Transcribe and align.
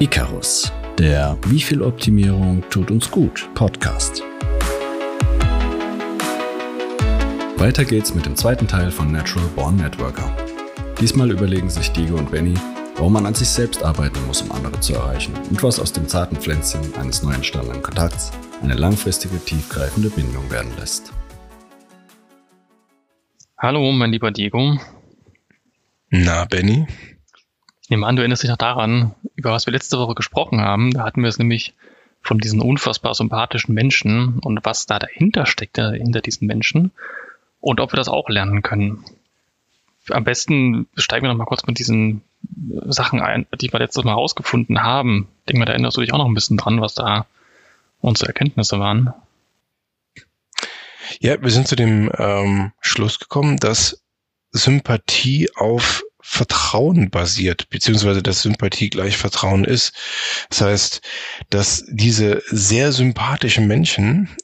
Icarus, 0.00 0.72
der 0.98 1.38
Wie 1.46 1.60
viel 1.60 1.80
Optimierung 1.80 2.64
tut 2.68 2.90
uns 2.90 3.08
gut 3.08 3.48
Podcast. 3.54 4.24
Weiter 7.56 7.84
geht's 7.84 8.12
mit 8.12 8.26
dem 8.26 8.34
zweiten 8.34 8.66
Teil 8.66 8.90
von 8.90 9.12
Natural 9.12 9.46
Born 9.54 9.76
Networker. 9.76 10.36
Diesmal 11.00 11.30
überlegen 11.30 11.70
sich 11.70 11.92
Diego 11.92 12.16
und 12.16 12.32
Benny, 12.32 12.54
warum 12.96 13.12
man 13.12 13.24
an 13.24 13.34
sich 13.34 13.48
selbst 13.48 13.84
arbeiten 13.84 14.18
muss, 14.26 14.42
um 14.42 14.50
andere 14.50 14.80
zu 14.80 14.94
erreichen 14.94 15.32
und 15.48 15.62
was 15.62 15.78
aus 15.78 15.92
dem 15.92 16.08
zarten 16.08 16.36
Pflänzchen 16.36 16.92
eines 16.96 17.22
neu 17.22 17.32
entstandenen 17.32 17.80
Kontakts 17.80 18.32
eine 18.64 18.74
langfristige, 18.74 19.38
tiefgreifende 19.44 20.10
Bindung 20.10 20.50
werden 20.50 20.72
lässt. 20.76 21.12
Hallo, 23.58 23.92
mein 23.92 24.10
lieber 24.10 24.32
Diego. 24.32 24.76
Na, 26.10 26.46
Benny? 26.46 26.84
Ich 27.80 27.90
nehme 27.90 28.06
an, 28.08 28.16
du 28.16 28.22
erinnerst 28.22 28.42
dich 28.42 28.50
noch 28.50 28.56
daran, 28.56 29.14
über 29.36 29.52
was 29.52 29.66
wir 29.66 29.72
letzte 29.72 29.98
Woche 29.98 30.14
gesprochen 30.14 30.60
haben. 30.60 30.92
Da 30.92 31.04
hatten 31.04 31.22
wir 31.22 31.28
es 31.28 31.38
nämlich 31.38 31.74
von 32.22 32.38
diesen 32.38 32.60
unfassbar 32.60 33.14
sympathischen 33.14 33.74
Menschen 33.74 34.38
und 34.38 34.64
was 34.64 34.86
da 34.86 34.98
dahinter 34.98 35.46
steckt, 35.46 35.76
hinter 35.76 36.20
diesen 36.20 36.46
Menschen 36.46 36.90
und 37.60 37.80
ob 37.80 37.92
wir 37.92 37.96
das 37.96 38.08
auch 38.08 38.28
lernen 38.28 38.62
können. 38.62 39.04
Am 40.10 40.24
besten 40.24 40.86
steigen 40.96 41.24
wir 41.24 41.30
noch 41.30 41.38
mal 41.38 41.46
kurz 41.46 41.66
mit 41.66 41.78
diesen 41.78 42.22
Sachen 42.86 43.20
ein, 43.20 43.46
die 43.60 43.72
wir 43.72 43.78
letztes 43.78 44.04
Mal 44.04 44.12
herausgefunden 44.12 44.82
haben. 44.82 45.28
Ich 45.40 45.46
denke 45.46 45.60
mal, 45.60 45.64
da 45.64 45.72
erinnerst 45.72 45.96
du 45.96 46.02
dich 46.02 46.12
auch 46.12 46.18
noch 46.18 46.26
ein 46.26 46.34
bisschen 46.34 46.56
dran, 46.56 46.80
was 46.80 46.94
da 46.94 47.26
unsere 48.00 48.28
Erkenntnisse 48.28 48.78
waren. 48.78 49.14
Ja, 51.20 51.40
wir 51.40 51.50
sind 51.50 51.68
zu 51.68 51.76
dem 51.76 52.10
ähm, 52.18 52.72
Schluss 52.80 53.18
gekommen, 53.18 53.56
dass 53.58 54.02
Sympathie 54.52 55.50
auf 55.54 56.02
Vertrauen 56.26 57.10
basiert, 57.10 57.68
beziehungsweise 57.68 58.22
dass 58.22 58.40
Sympathie 58.40 58.88
gleich 58.88 59.18
Vertrauen 59.18 59.64
ist. 59.64 59.92
Das 60.48 60.62
heißt, 60.62 61.00
dass 61.50 61.84
diese 61.86 62.42
sehr 62.46 62.92
sympathischen 62.92 63.66
Menschen, 63.66 64.34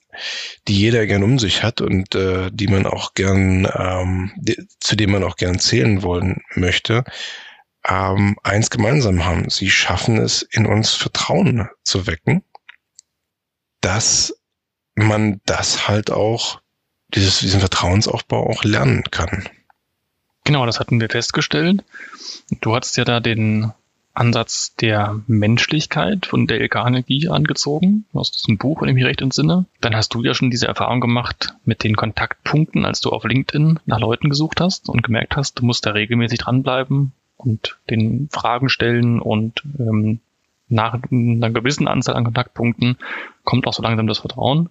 die 0.69 0.75
jeder 0.75 1.07
gern 1.07 1.23
um 1.23 1.39
sich 1.39 1.63
hat 1.63 1.81
und 1.81 2.15
äh, 2.15 2.51
die 2.53 2.67
man 2.67 2.85
auch 2.85 3.15
gern, 3.15 3.67
ähm, 3.75 4.31
die, 4.37 4.63
zu 4.79 4.95
denen 4.95 5.15
man 5.15 5.25
auch 5.25 5.37
gern 5.37 5.59
zählen 5.59 6.03
wollen 6.03 6.43
möchte, 6.55 7.03
ähm, 7.89 8.37
eins 8.43 8.69
gemeinsam 8.69 9.25
haben. 9.25 9.49
Sie 9.49 9.71
schaffen 9.71 10.19
es, 10.19 10.43
in 10.43 10.67
uns 10.67 10.93
Vertrauen 10.93 11.71
zu 11.83 12.07
wecken, 12.07 12.45
dass 13.81 14.35
man 14.95 15.41
das 15.47 15.89
halt 15.89 16.11
auch, 16.11 16.61
dieses, 17.15 17.39
diesen 17.39 17.61
Vertrauensaufbau 17.61 18.51
auch 18.51 18.65
lernen 18.65 19.03
kann. 19.11 19.49
Genau, 20.45 20.67
das 20.67 20.81
hatten 20.81 21.01
wir 21.01 21.09
festgestellt. 21.09 21.85
Du 22.61 22.75
hattest 22.75 22.97
ja 22.97 23.05
da 23.05 23.21
den 23.21 23.73
Ansatz 24.13 24.75
der 24.75 25.21
Menschlichkeit 25.29 26.27
von 26.27 26.47
Dale 26.47 26.69
Carnegie 26.69 27.29
angezogen, 27.29 28.07
aus 28.13 28.33
diesem 28.33 28.59
Buch, 28.59 28.83
wenn 28.83 28.89
ich 28.89 28.95
mich 28.95 29.05
recht 29.05 29.23
entsinne. 29.23 29.67
Dann 29.81 29.95
hast 29.95 30.13
du 30.15 30.23
ja 30.25 30.35
schon 30.35 30.51
diese 30.51 30.67
Erfahrung 30.67 31.01
gemacht 31.01 31.55
mit 31.65 31.85
den 31.85 31.97
Kontaktpunkten, 31.97 32.85
als 32.85 33.01
du 33.01 33.11
auf 33.11 33.25
LinkedIn 33.25 33.79
nach 33.87 34.01
Leuten 34.01 34.29
gesucht 34.29 34.61
hast 34.61 34.89
und 34.89 35.03
gemerkt 35.03 35.37
hast, 35.37 35.61
du 35.61 35.65
musst 35.65 35.87
da 35.87 35.93
regelmäßig 35.93 36.41
dranbleiben 36.41 37.13
und 37.37 37.79
den 37.89 38.29
Fragen 38.31 38.69
stellen 38.69 39.21
und 39.21 39.63
ähm, 39.79 40.21
nach 40.69 40.99
einer 41.11 41.51
gewissen 41.51 41.89
Anzahl 41.89 42.17
an 42.17 42.25
Kontaktpunkten 42.25 42.97
kommt 43.45 43.67
auch 43.67 43.75
so 43.75 43.83
langsam 43.83 44.07
das 44.07 44.19
Vertrauen. 44.19 44.71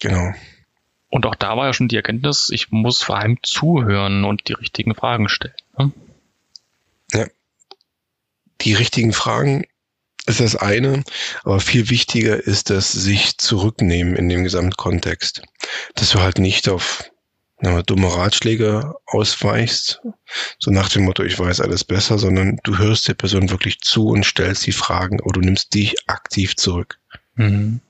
Genau. 0.00 0.32
Und 1.10 1.26
auch 1.26 1.34
da 1.34 1.56
war 1.56 1.66
ja 1.66 1.72
schon 1.72 1.88
die 1.88 1.96
Erkenntnis, 1.96 2.50
ich 2.50 2.70
muss 2.70 3.02
vor 3.02 3.18
allem 3.18 3.38
zuhören 3.42 4.24
und 4.24 4.48
die 4.48 4.52
richtigen 4.52 4.94
Fragen 4.94 5.28
stellen. 5.28 5.54
Ne? 5.76 5.92
Ja. 7.12 7.26
Die 8.60 8.74
richtigen 8.74 9.12
Fragen 9.12 9.64
ist 10.26 10.40
das 10.40 10.54
eine, 10.54 11.02
aber 11.42 11.60
viel 11.60 11.90
wichtiger 11.90 12.36
ist 12.36 12.70
das 12.70 12.92
sich 12.92 13.38
zurücknehmen 13.38 14.14
in 14.14 14.28
dem 14.28 14.44
Gesamtkontext. 14.44 15.42
Dass 15.96 16.10
du 16.10 16.20
halt 16.20 16.38
nicht 16.38 16.68
auf 16.68 17.10
na, 17.60 17.82
dumme 17.82 18.14
Ratschläge 18.14 18.94
ausweichst, 19.06 20.00
so 20.58 20.70
nach 20.70 20.88
dem 20.88 21.04
Motto, 21.04 21.24
ich 21.24 21.38
weiß 21.38 21.60
alles 21.60 21.84
besser, 21.84 22.18
sondern 22.18 22.58
du 22.62 22.78
hörst 22.78 23.08
der 23.08 23.14
Person 23.14 23.50
wirklich 23.50 23.80
zu 23.80 24.08
und 24.08 24.24
stellst 24.24 24.66
die 24.66 24.72
Fragen 24.72 25.20
oder 25.20 25.40
du 25.40 25.46
nimmst 25.46 25.74
dich 25.74 26.08
aktiv 26.08 26.56
zurück. 26.56 26.98
Mhm. 27.34 27.80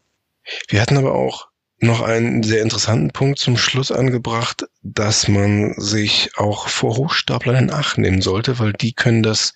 Wir 0.69 0.81
hatten 0.81 0.97
aber 0.97 1.15
auch 1.15 1.50
noch 1.81 2.03
einen 2.03 2.43
sehr 2.43 2.63
interessanten 2.63 3.11
Punkt 3.11 3.39
zum 3.39 3.57
Schluss 3.57 3.91
angebracht, 3.91 4.65
dass 4.83 5.29
man 5.29 5.75
sich 5.79 6.31
auch 6.37 6.69
vor 6.69 6.97
Hochstaplern 6.97 7.65
in 7.65 7.71
Acht 7.71 7.99
nehmen 7.99 8.21
sollte, 8.21 8.59
weil 8.59 8.73
die 8.73 8.93
können 8.93 9.23
das 9.23 9.55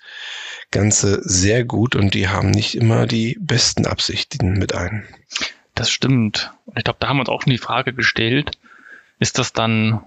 Ganze 0.70 1.20
sehr 1.22 1.64
gut 1.64 1.94
und 1.94 2.14
die 2.14 2.28
haben 2.28 2.50
nicht 2.50 2.74
immer 2.76 3.06
die 3.06 3.36
besten 3.40 3.86
Absichten 3.86 4.54
mit 4.54 4.74
einem. 4.74 5.04
Das 5.74 5.90
stimmt. 5.90 6.52
Und 6.66 6.78
ich 6.78 6.84
glaube, 6.84 6.98
da 7.00 7.08
haben 7.08 7.18
wir 7.18 7.20
uns 7.20 7.28
auch 7.28 7.42
schon 7.42 7.52
die 7.52 7.58
Frage 7.58 7.92
gestellt, 7.92 8.52
ist 9.18 9.38
das 9.38 9.52
dann 9.52 10.00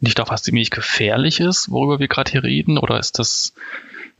nicht 0.00 0.20
auch 0.20 0.30
was 0.30 0.42
ziemlich 0.42 0.70
gefährliches, 0.70 1.70
worüber 1.70 1.98
wir 1.98 2.08
gerade 2.08 2.30
hier 2.30 2.44
reden, 2.44 2.78
oder 2.78 2.98
ist 2.98 3.18
das 3.18 3.52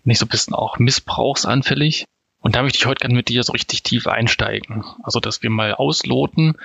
nicht 0.04 0.18
so 0.18 0.26
ein 0.26 0.30
bisschen 0.30 0.54
auch 0.54 0.78
missbrauchsanfällig? 0.78 2.04
Und 2.40 2.56
da 2.56 2.62
möchte 2.62 2.78
ich 2.78 2.86
heute 2.86 3.00
gerne 3.00 3.14
mit 3.14 3.28
dir 3.28 3.42
so 3.42 3.52
richtig 3.52 3.82
tief 3.82 4.06
einsteigen. 4.06 4.84
Also, 5.02 5.20
dass 5.20 5.42
wir 5.42 5.50
mal 5.50 5.74
ausloten, 5.74 6.56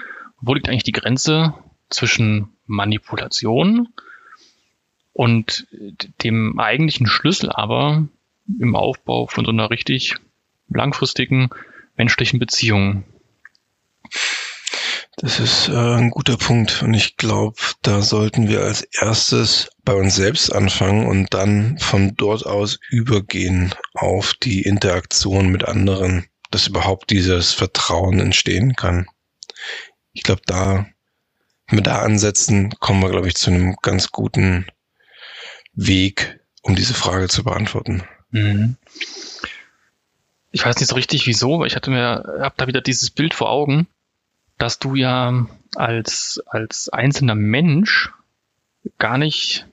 wo 0.44 0.54
liegt 0.54 0.68
eigentlich 0.68 0.84
die 0.84 0.92
Grenze 0.92 1.54
zwischen 1.90 2.50
Manipulation 2.66 3.88
und 5.14 5.68
dem 6.24 6.60
eigentlichen 6.60 7.08
Schlüssel 7.08 7.50
aber 7.50 8.08
im 8.60 8.76
Aufbau 8.76 9.28
von 9.28 9.46
so 9.46 9.52
einer 9.52 9.70
richtig 9.70 10.16
langfristigen 10.68 11.50
menschlichen 11.96 12.40
Beziehung? 12.40 13.06
Das 15.16 15.40
ist 15.40 15.70
äh, 15.70 15.96
ein 15.96 16.10
guter 16.10 16.36
Punkt 16.36 16.82
und 16.84 16.94
ich 16.94 17.16
glaube, 17.16 17.56
da 17.82 18.02
sollten 18.02 18.50
wir 18.50 18.64
als 18.64 18.82
erstes 18.82 19.70
bei 19.86 19.94
uns 19.94 20.16
selbst 20.16 20.50
anfangen 20.54 21.06
und 21.06 21.34
dann 21.34 21.78
von 21.78 22.16
dort 22.18 22.46
aus 22.46 22.80
übergehen 22.90 23.74
auf 23.94 24.34
die 24.34 24.64
Interaktion 24.64 25.50
mit 25.50 25.64
anderen, 25.64 26.26
dass 26.52 26.68
überhaupt 26.68 27.12
dieses 27.12 27.54
Vertrauen 27.54 28.20
entstehen 28.20 28.76
kann 28.76 29.08
ich 30.14 30.24
glaube, 30.24 30.42
da, 30.46 30.86
wenn 31.68 31.80
wir 31.80 31.84
da 31.84 32.02
ansetzen, 32.02 32.72
kommen 32.80 33.02
wir, 33.02 33.10
glaube 33.10 33.28
ich, 33.28 33.36
zu 33.36 33.52
einem 33.52 33.76
ganz 33.82 34.12
guten 34.12 34.68
Weg, 35.74 36.40
um 36.62 36.76
diese 36.76 36.94
Frage 36.94 37.28
zu 37.28 37.44
beantworten. 37.44 38.04
Mhm. 38.30 38.78
Ich 40.52 40.66
weiß 40.66 40.78
nicht 40.78 40.90
so 40.90 40.96
richtig 40.96 41.26
wieso, 41.26 41.56
aber 41.56 41.66
ich 41.66 41.76
hatte 41.76 41.90
mir, 41.90 42.40
hab 42.42 42.58
da 42.58 42.68
wieder 42.68 42.82
dieses 42.82 43.10
Bild 43.10 43.34
vor 43.34 43.50
Augen, 43.50 43.88
dass 44.60 44.78
du 44.78 44.96
ja 44.96 45.48
als, 45.76 46.42
als 46.46 46.90
einzelner 46.90 47.36
Mensch 47.36 48.12
gar 49.00 49.18
nicht 49.18 49.66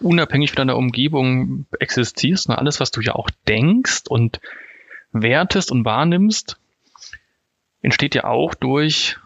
unabhängig 0.00 0.50
von 0.50 0.56
deiner 0.56 0.76
Umgebung 0.76 1.66
existierst. 1.78 2.48
Und 2.48 2.54
alles, 2.54 2.80
was 2.80 2.90
du 2.90 3.02
ja 3.02 3.14
auch 3.14 3.28
denkst 3.46 4.04
und 4.08 4.40
wertest 5.12 5.70
und 5.70 5.84
wahrnimmst, 5.84 6.58
entsteht 7.82 8.14
ja 8.14 8.24
auch 8.24 8.54
durch 8.54 9.18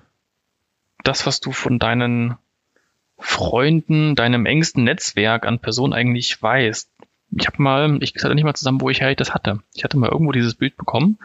das, 1.04 1.26
was 1.26 1.40
du 1.40 1.52
von 1.52 1.78
deinen 1.78 2.36
Freunden, 3.18 4.14
deinem 4.14 4.46
engsten 4.46 4.84
Netzwerk 4.84 5.46
an 5.46 5.60
Personen 5.60 5.92
eigentlich 5.92 6.40
weißt. 6.42 6.90
Ich 7.38 7.46
habe 7.46 7.62
mal, 7.62 7.98
ich 8.02 8.14
hatte 8.16 8.34
nicht 8.34 8.44
mal 8.44 8.54
zusammen, 8.54 8.80
wo 8.80 8.90
ich 8.90 9.02
halt 9.02 9.20
das 9.20 9.32
hatte. 9.32 9.62
Ich 9.74 9.84
hatte 9.84 9.96
mal 9.96 10.10
irgendwo 10.10 10.32
dieses 10.32 10.54
Bild 10.54 10.76
bekommen, 10.76 11.18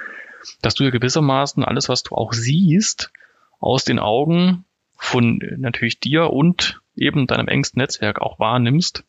dass 0.62 0.76
du 0.76 0.84
ja 0.84 0.90
gewissermaßen 0.90 1.64
alles, 1.64 1.90
was 1.90 2.04
du 2.04 2.16
auch 2.16 2.34
siehst, 2.34 3.12
aus 3.60 3.84
den 3.84 4.00
Augen 4.00 4.66
von 4.98 5.40
natürlich 5.58 6.00
dir 6.00 6.32
und 6.32 6.82
eben 6.96 7.28
deinem 7.28 7.48
engsten 7.48 7.80
Netzwerk 7.80 8.22
auch 8.22 8.40
wahrnimmst, 8.40 9.04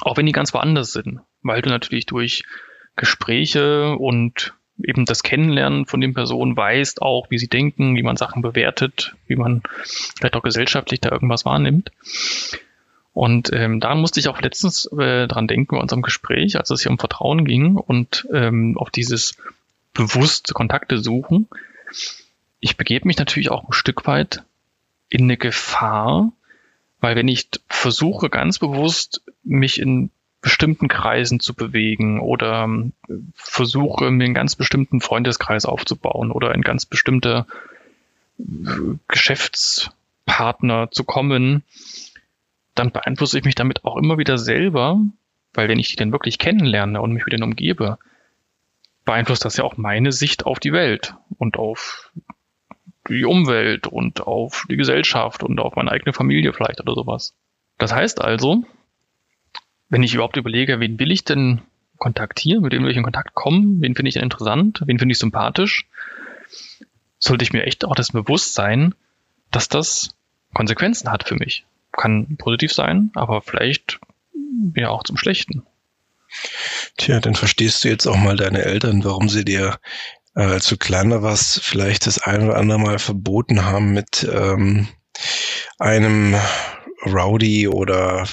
auch 0.00 0.16
wenn 0.16 0.26
die 0.26 0.32
ganz 0.32 0.54
woanders 0.54 0.92
sind, 0.92 1.20
weil 1.42 1.62
du 1.62 1.70
natürlich 1.70 2.06
durch 2.06 2.44
Gespräche 2.96 3.96
und 3.96 4.54
eben 4.82 5.04
das 5.04 5.22
Kennenlernen 5.22 5.86
von 5.86 6.00
den 6.00 6.14
Personen 6.14 6.56
weißt, 6.56 7.02
auch 7.02 7.30
wie 7.30 7.38
sie 7.38 7.48
denken, 7.48 7.96
wie 7.96 8.02
man 8.02 8.16
Sachen 8.16 8.42
bewertet, 8.42 9.14
wie 9.26 9.36
man 9.36 9.62
vielleicht 10.16 10.36
auch 10.36 10.42
gesellschaftlich 10.42 11.00
da 11.00 11.10
irgendwas 11.10 11.44
wahrnimmt. 11.44 11.90
Und 13.12 13.50
ähm, 13.52 13.80
da 13.80 13.94
musste 13.94 14.20
ich 14.20 14.28
auch 14.28 14.40
letztens 14.40 14.86
äh, 14.96 15.26
dran 15.26 15.48
denken 15.48 15.74
bei 15.74 15.80
unserem 15.82 16.02
Gespräch, 16.02 16.56
als 16.56 16.70
es 16.70 16.82
hier 16.82 16.92
um 16.92 16.98
Vertrauen 16.98 17.44
ging 17.44 17.76
und 17.76 18.28
ähm, 18.32 18.76
auf 18.78 18.90
dieses 18.90 19.36
bewusste 19.92 20.54
Kontakte 20.54 20.98
suchen. 20.98 21.48
Ich 22.60 22.76
begebe 22.76 23.08
mich 23.08 23.18
natürlich 23.18 23.50
auch 23.50 23.68
ein 23.68 23.72
Stück 23.72 24.06
weit 24.06 24.44
in 25.08 25.24
eine 25.24 25.36
Gefahr, 25.36 26.32
weil 27.00 27.16
wenn 27.16 27.28
ich 27.28 27.48
versuche 27.68 28.30
ganz 28.30 28.58
bewusst 28.60 29.22
mich 29.42 29.80
in 29.80 30.10
bestimmten 30.40 30.88
Kreisen 30.88 31.40
zu 31.40 31.54
bewegen 31.54 32.20
oder 32.20 32.64
ähm, 32.64 32.92
versuche, 33.34 34.10
mir 34.10 34.24
einen 34.24 34.34
ganz 34.34 34.54
bestimmten 34.56 35.00
Freundeskreis 35.00 35.64
aufzubauen 35.64 36.30
oder 36.30 36.54
in 36.54 36.62
ganz 36.62 36.86
bestimmte 36.86 37.46
äh, 38.38 38.44
Geschäftspartner 39.08 40.90
zu 40.90 41.04
kommen, 41.04 41.64
dann 42.74 42.92
beeinflusse 42.92 43.38
ich 43.38 43.44
mich 43.44 43.56
damit 43.56 43.84
auch 43.84 43.96
immer 43.96 44.18
wieder 44.18 44.38
selber, 44.38 45.00
weil 45.54 45.68
wenn 45.68 45.80
ich 45.80 45.88
die 45.88 45.96
dann 45.96 46.12
wirklich 46.12 46.38
kennenlerne 46.38 47.00
und 47.00 47.12
mich 47.12 47.24
mit 47.24 47.32
denen 47.32 47.42
umgebe, 47.42 47.98
beeinflusst 49.04 49.44
das 49.44 49.56
ja 49.56 49.64
auch 49.64 49.76
meine 49.76 50.12
Sicht 50.12 50.46
auf 50.46 50.60
die 50.60 50.72
Welt 50.72 51.14
und 51.38 51.56
auf 51.56 52.12
die 53.08 53.24
Umwelt 53.24 53.86
und 53.86 54.20
auf 54.20 54.66
die 54.70 54.76
Gesellschaft 54.76 55.42
und 55.42 55.58
auf 55.58 55.74
meine 55.74 55.90
eigene 55.90 56.12
Familie 56.12 56.52
vielleicht 56.52 56.80
oder 56.80 56.94
sowas. 56.94 57.34
Das 57.78 57.92
heißt 57.92 58.20
also, 58.20 58.64
wenn 59.88 60.02
ich 60.02 60.14
überhaupt 60.14 60.36
überlege, 60.36 60.80
wen 60.80 60.98
will 60.98 61.10
ich 61.10 61.24
denn 61.24 61.62
kontaktieren, 61.96 62.62
mit 62.62 62.72
wem 62.72 62.84
will 62.84 62.90
ich 62.90 62.96
in 62.96 63.02
Kontakt 63.02 63.34
kommen, 63.34 63.80
wen 63.80 63.94
finde 63.94 64.08
ich 64.08 64.14
denn 64.14 64.22
interessant, 64.22 64.82
wen 64.86 64.98
finde 64.98 65.12
ich 65.12 65.18
sympathisch, 65.18 65.86
sollte 67.18 67.42
ich 67.42 67.52
mir 67.52 67.64
echt 67.64 67.84
auch 67.84 67.94
das 67.94 68.12
bewusst 68.12 68.54
sein, 68.54 68.94
dass 69.50 69.68
das 69.68 70.14
Konsequenzen 70.54 71.10
hat 71.10 71.24
für 71.24 71.34
mich. 71.34 71.64
Kann 71.92 72.36
positiv 72.36 72.72
sein, 72.72 73.10
aber 73.14 73.42
vielleicht 73.42 73.98
ja 74.74 74.90
auch 74.90 75.02
zum 75.02 75.16
Schlechten. 75.16 75.64
Tja, 76.96 77.20
dann 77.20 77.34
verstehst 77.34 77.82
du 77.82 77.88
jetzt 77.88 78.06
auch 78.06 78.16
mal 78.16 78.36
deine 78.36 78.62
Eltern, 78.62 79.04
warum 79.04 79.28
sie 79.28 79.44
dir, 79.44 79.78
äh, 80.36 80.42
als 80.42 80.74
kleiner 80.78 81.22
warst, 81.22 81.60
vielleicht 81.62 82.06
das 82.06 82.18
ein 82.18 82.44
oder 82.44 82.56
andere 82.56 82.78
Mal 82.78 82.98
verboten 82.98 83.64
haben, 83.64 83.92
mit 83.92 84.28
ähm, 84.30 84.88
einem 85.78 86.36
Rowdy 87.06 87.68
oder 87.68 88.26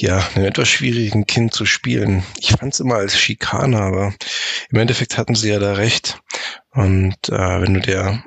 ja, 0.00 0.26
einem 0.34 0.46
etwas 0.46 0.68
schwierigen 0.68 1.26
Kind 1.26 1.52
zu 1.52 1.66
spielen. 1.66 2.22
Ich 2.38 2.52
fand 2.52 2.72
es 2.72 2.80
immer 2.80 2.96
als 2.96 3.18
Schikane, 3.18 3.78
aber 3.80 4.14
im 4.70 4.78
Endeffekt 4.78 5.18
hatten 5.18 5.34
sie 5.34 5.50
ja 5.50 5.58
da 5.58 5.74
recht. 5.74 6.20
Und 6.70 7.28
äh, 7.28 7.60
wenn 7.60 7.74
du 7.74 7.80
dir 7.80 8.24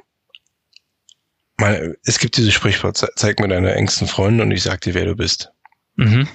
mal, 1.57 1.97
es 2.03 2.19
gibt 2.19 2.37
dieses 2.37 2.53
Sprichwort, 2.53 3.03
zeig 3.15 3.39
mir 3.39 3.47
deine 3.47 3.73
engsten 3.73 4.07
Freunde 4.07 4.43
und 4.43 4.51
ich 4.51 4.63
sag 4.63 4.81
dir, 4.81 4.93
wer 4.93 5.05
du 5.05 5.15
bist. 5.15 5.51
Mhm. 5.95 6.27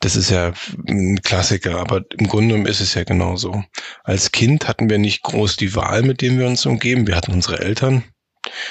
Das 0.00 0.16
ist 0.16 0.30
ja 0.30 0.52
ein 0.88 1.20
Klassiker, 1.22 1.78
aber 1.78 2.02
im 2.18 2.26
Grunde 2.26 2.68
ist 2.68 2.80
es 2.80 2.94
ja 2.94 3.04
genauso. 3.04 3.62
Als 4.02 4.32
Kind 4.32 4.66
hatten 4.66 4.90
wir 4.90 4.98
nicht 4.98 5.22
groß 5.22 5.56
die 5.56 5.76
Wahl, 5.76 6.02
mit 6.02 6.20
dem 6.20 6.40
wir 6.40 6.48
uns 6.48 6.66
umgeben. 6.66 7.06
Wir 7.06 7.14
hatten 7.14 7.32
unsere 7.32 7.60
Eltern. 7.60 8.02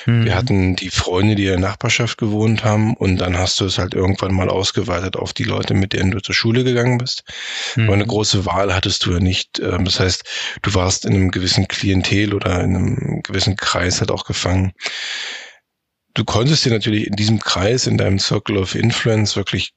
Mhm. 0.06 0.26
Wir 0.26 0.36
hatten 0.36 0.76
die 0.76 0.90
Freunde, 0.90 1.36
die 1.36 1.46
in 1.46 1.50
der 1.52 1.60
Nachbarschaft 1.60 2.18
gewohnt 2.18 2.64
haben 2.64 2.96
und 2.96 3.18
dann 3.18 3.38
hast 3.38 3.60
du 3.60 3.66
es 3.66 3.78
halt 3.78 3.94
irgendwann 3.94 4.34
mal 4.34 4.50
ausgeweitet 4.50 5.16
auf 5.16 5.34
die 5.34 5.44
Leute, 5.44 5.74
mit 5.74 5.94
denen 5.94 6.12
du 6.12 6.20
zur 6.20 6.36
Schule 6.36 6.64
gegangen 6.64 6.98
bist. 6.98 7.24
Mhm. 7.76 7.84
Aber 7.86 7.94
eine 7.94 8.06
große 8.06 8.46
Wahl 8.46 8.74
hattest 8.74 9.06
du 9.06 9.14
ja 9.14 9.20
nicht. 9.20 9.60
Ähm, 9.60 9.86
das 9.86 10.00
heißt, 10.00 10.24
du 10.62 10.74
warst 10.74 11.06
in 11.06 11.14
einem 11.14 11.32
gewissen 11.32 11.68
Klientel 11.68 12.34
oder 12.34 12.62
in 12.62 12.76
einem 12.76 13.22
gewissen 13.24 13.56
Kreis 13.56 14.00
halt 14.00 14.12
auch 14.12 14.26
gefangen. 14.26 14.74
Du 16.14 16.26
konntest 16.26 16.66
dir 16.66 16.72
natürlich 16.72 17.08
in 17.08 17.16
diesem 17.16 17.40
Kreis, 17.40 17.88
in 17.88 17.98
deinem 17.98 18.20
Circle 18.20 18.58
of 18.58 18.76
Influence 18.76 19.36
wirklich 19.36 19.74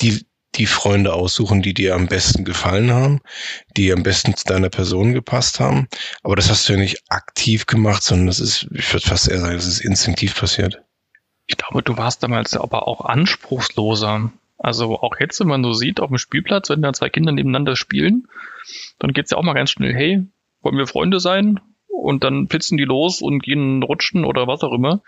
die 0.00 0.26
die 0.54 0.66
Freunde 0.66 1.14
aussuchen, 1.14 1.62
die 1.62 1.74
dir 1.74 1.94
am 1.94 2.06
besten 2.06 2.44
gefallen 2.44 2.92
haben, 2.92 3.20
die 3.76 3.92
am 3.92 4.02
besten 4.02 4.36
zu 4.36 4.44
deiner 4.44 4.68
Person 4.68 5.14
gepasst 5.14 5.60
haben. 5.60 5.88
Aber 6.22 6.36
das 6.36 6.50
hast 6.50 6.68
du 6.68 6.74
ja 6.74 6.78
nicht 6.78 7.02
aktiv 7.08 7.66
gemacht, 7.66 8.02
sondern 8.02 8.26
das 8.26 8.40
ist, 8.40 8.68
ich 8.72 8.92
würde 8.92 9.06
fast 9.06 9.28
eher 9.28 9.40
sagen, 9.40 9.54
das 9.54 9.66
ist 9.66 9.80
instinktiv 9.80 10.38
passiert. 10.38 10.82
Ich 11.46 11.56
glaube, 11.56 11.82
du 11.82 11.96
warst 11.96 12.22
damals 12.22 12.56
aber 12.56 12.86
auch 12.86 13.04
anspruchsloser. 13.04 14.30
Also 14.58 15.00
auch 15.00 15.16
jetzt, 15.18 15.40
wenn 15.40 15.48
man 15.48 15.64
so 15.64 15.72
sieht, 15.72 16.00
auf 16.00 16.08
dem 16.08 16.18
Spielplatz, 16.18 16.70
wenn 16.70 16.82
da 16.82 16.92
zwei 16.92 17.08
Kinder 17.08 17.32
nebeneinander 17.32 17.74
spielen, 17.74 18.28
dann 18.98 19.12
geht's 19.12 19.30
ja 19.30 19.38
auch 19.38 19.42
mal 19.42 19.54
ganz 19.54 19.70
schnell, 19.70 19.92
hey, 19.92 20.24
wollen 20.60 20.76
wir 20.76 20.86
Freunde 20.86 21.18
sein? 21.18 21.60
Und 21.88 22.24
dann 22.24 22.48
plitzen 22.48 22.78
die 22.78 22.84
los 22.84 23.20
und 23.20 23.42
gehen 23.42 23.82
rutschen 23.82 24.24
oder 24.24 24.46
was 24.46 24.62
auch 24.62 24.72
immer. 24.72 25.02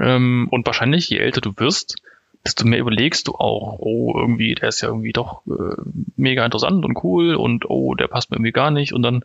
Ähm, 0.00 0.48
und 0.50 0.66
wahrscheinlich, 0.66 1.08
je 1.08 1.18
älter 1.18 1.40
du 1.40 1.52
wirst, 1.56 1.96
desto 2.46 2.64
mehr 2.64 2.78
überlegst 2.78 3.26
du 3.26 3.32
auch, 3.32 3.78
oh, 3.80 4.14
irgendwie, 4.16 4.54
der 4.54 4.68
ist 4.68 4.80
ja 4.80 4.88
irgendwie 4.88 5.12
doch 5.12 5.42
äh, 5.46 5.82
mega 6.16 6.44
interessant 6.44 6.84
und 6.84 6.96
cool 7.02 7.34
und 7.34 7.68
oh, 7.68 7.94
der 7.94 8.06
passt 8.06 8.30
mir 8.30 8.36
irgendwie 8.36 8.52
gar 8.52 8.70
nicht. 8.70 8.92
Und 8.92 9.02
dann 9.02 9.24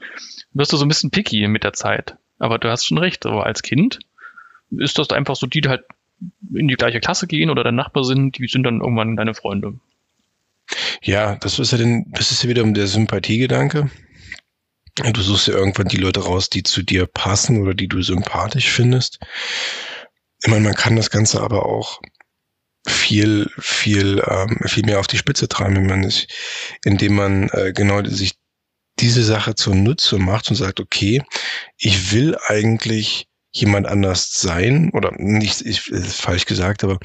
wirst 0.53 0.73
du 0.73 0.77
so 0.77 0.85
ein 0.85 0.87
bisschen 0.87 1.11
picky 1.11 1.47
mit 1.47 1.63
der 1.63 1.73
Zeit. 1.73 2.15
Aber 2.39 2.57
du 2.57 2.69
hast 2.69 2.85
schon 2.85 2.97
recht, 2.97 3.25
aber 3.27 3.45
als 3.45 3.61
Kind 3.61 3.99
ist 4.71 4.97
das 4.97 5.11
einfach 5.11 5.35
so, 5.35 5.45
die 5.45 5.61
halt 5.67 5.83
in 6.53 6.67
die 6.67 6.75
gleiche 6.75 6.99
Klasse 6.99 7.27
gehen 7.27 7.51
oder 7.51 7.63
dein 7.63 7.75
Nachbar 7.75 8.03
sind, 8.03 8.39
die 8.39 8.47
sind 8.47 8.63
dann 8.63 8.81
irgendwann 8.81 9.15
deine 9.15 9.35
Freunde. 9.35 9.75
Ja, 11.03 11.35
das 11.35 11.59
ist 11.59 11.71
ja 11.71 11.77
den, 11.77 12.11
das 12.11 12.31
ist 12.31 12.43
ja 12.43 12.49
wieder 12.49 12.63
der 12.63 12.87
Sympathiegedanke. 12.87 13.91
Du 14.95 15.21
suchst 15.21 15.47
ja 15.47 15.53
irgendwann 15.53 15.87
die 15.87 15.97
Leute 15.97 16.21
raus, 16.21 16.49
die 16.49 16.63
zu 16.63 16.81
dir 16.81 17.05
passen 17.05 17.61
oder 17.61 17.73
die 17.75 17.87
du 17.87 18.01
sympathisch 18.01 18.69
findest. 18.69 19.19
Ich 20.43 20.49
meine, 20.49 20.63
man 20.63 20.75
kann 20.75 20.95
das 20.95 21.11
Ganze 21.11 21.41
aber 21.41 21.65
auch 21.65 22.01
viel, 22.87 23.49
viel, 23.59 24.23
ähm, 24.27 24.59
viel 24.65 24.85
mehr 24.85 24.99
auf 24.99 25.07
die 25.07 25.17
Spitze 25.17 25.47
treiben, 25.47 25.75
wenn 25.75 25.87
man 25.87 26.03
sich, 26.03 26.27
indem 26.83 27.15
man 27.15 27.49
äh, 27.49 27.73
genau 27.73 28.03
sich 28.03 28.33
diese 28.99 29.23
Sache 29.23 29.55
zur 29.55 29.75
Nutze 29.75 30.17
macht 30.17 30.49
und 30.49 30.55
sagt, 30.55 30.79
okay, 30.79 31.23
ich 31.77 32.11
will 32.11 32.37
eigentlich 32.47 33.27
jemand 33.51 33.87
anders 33.87 34.31
sein 34.33 34.91
oder 34.93 35.11
nicht, 35.17 35.61
ich, 35.61 35.81
falsch 35.81 36.45
gesagt, 36.45 36.83
aber 36.83 36.99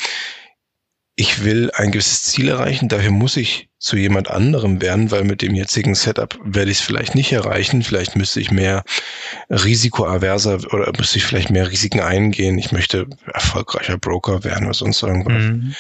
ich 1.17 1.43
will 1.45 1.71
ein 1.75 1.93
gewisses 1.93 2.25
Ziel 2.25 2.51
erreichen, 2.51 2.89
dafür 2.89 3.11
muss 3.11 3.39
ich 3.39 3.71
zu 3.79 3.97
jemand 3.97 4.29
anderem 4.29 4.83
werden, 4.83 5.11
weil 5.11 5.25
mit 5.25 5.41
dem 5.41 5.55
jetzigen 5.55 5.95
Setup 5.95 6.39
werde 6.45 6.71
ich 6.71 6.79
es 6.79 6.85
vielleicht 6.85 7.15
nicht 7.15 7.33
erreichen. 7.33 7.83
Vielleicht 7.83 8.17
müsste 8.17 8.41
ich 8.41 8.51
mehr 8.51 8.85
risikoaverser 9.49 10.59
oder 10.75 10.93
müsste 10.97 11.17
ich 11.17 11.25
vielleicht 11.25 11.51
mehr 11.51 11.71
Risiken 11.71 12.01
eingehen. 12.01 12.59
Ich 12.59 12.71
möchte 12.71 13.07
erfolgreicher 13.33 13.97
Broker 13.97 14.45
werden 14.45 14.67
oder 14.67 14.75
sonst 14.75 15.03
irgendwas. 15.03 15.43
Mhm. 15.43 15.75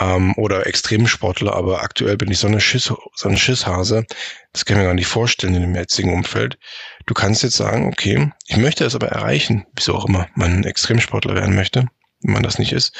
Ähm, 0.00 0.34
oder 0.36 0.66
Extremsportler, 0.66 1.54
aber 1.54 1.82
aktuell 1.82 2.16
bin 2.16 2.30
ich 2.30 2.38
so 2.38 2.48
eine, 2.48 2.60
Schiss, 2.60 2.92
so 3.14 3.28
eine 3.28 3.38
Schisshase. 3.38 4.04
Das 4.52 4.64
kann 4.64 4.76
ich 4.76 4.80
mir 4.80 4.86
gar 4.86 4.94
nicht 4.94 5.06
vorstellen 5.06 5.54
in 5.54 5.62
dem 5.62 5.74
jetzigen 5.74 6.12
Umfeld. 6.12 6.58
Du 7.06 7.14
kannst 7.14 7.44
jetzt 7.44 7.56
sagen, 7.56 7.86
okay, 7.86 8.32
ich 8.46 8.56
möchte 8.56 8.84
es 8.84 8.96
aber 8.96 9.08
erreichen, 9.08 9.64
wieso 9.76 9.94
auch 9.94 10.06
immer 10.06 10.26
man 10.34 10.64
Extremsportler 10.64 11.34
werden 11.34 11.54
möchte, 11.54 11.86
wenn 12.22 12.34
man 12.34 12.42
das 12.42 12.58
nicht 12.58 12.72
ist 12.72 12.92